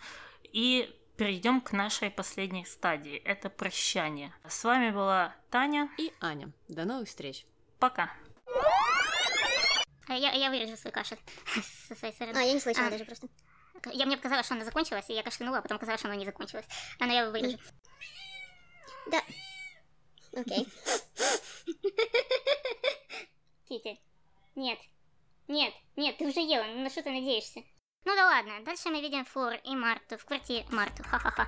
и 0.44 0.94
перейдем 1.16 1.62
к 1.62 1.72
нашей 1.72 2.10
последней 2.10 2.66
стадии. 2.66 3.18
Это 3.18 3.50
прощание. 3.50 4.34
С 4.48 4.64
вами 4.64 4.92
была 4.92 5.36
Таня 5.50 5.90
и 5.98 6.12
Аня. 6.20 6.52
До 6.68 6.86
новых 6.86 7.08
встреч. 7.08 7.46
Пока. 7.80 8.12
А 10.08 10.16
я, 10.16 10.32
я 10.32 10.50
вырежу 10.50 10.78
свой 10.78 10.92
кашель 10.92 11.20
со 11.88 11.96
своей 11.96 12.14
стороны. 12.14 12.38
А, 12.38 12.42
я 12.42 12.54
не 12.54 12.60
слышала 12.60 12.88
а. 12.88 12.92
даже 12.92 13.06
просто. 13.06 13.28
Я, 13.94 14.06
мне 14.06 14.18
показалось, 14.18 14.46
что 14.46 14.56
она 14.56 14.66
закончилась, 14.66 15.10
и 15.10 15.14
я 15.14 15.24
кашлянула, 15.24 15.60
а 15.60 15.62
потом 15.62 15.78
казалось, 15.78 16.00
что 16.00 16.10
она 16.10 16.18
не 16.18 16.26
закончилась. 16.26 16.66
А, 17.00 17.06
но 17.06 17.14
я 17.14 17.30
вырежу. 17.30 17.58
Да. 19.08 19.22
Окей. 20.34 20.68
Кити. 23.68 24.00
Нет. 24.56 24.80
Нет, 25.48 25.74
нет, 25.96 26.18
ты 26.18 26.28
уже 26.28 26.42
ела, 26.42 26.66
ну 26.66 26.84
на 26.84 26.90
что 26.90 27.02
ты 27.02 27.10
надеешься? 27.10 27.62
Ну 28.04 28.16
да 28.16 28.26
ладно, 28.26 28.64
дальше 28.66 28.90
мы 28.90 29.02
видим 29.02 29.24
Флор 29.24 29.54
и 29.64 29.76
Марту 29.76 30.18
в 30.18 30.26
квартире 30.26 30.66
Марту, 30.72 31.04
ха-ха-ха. 31.04 31.48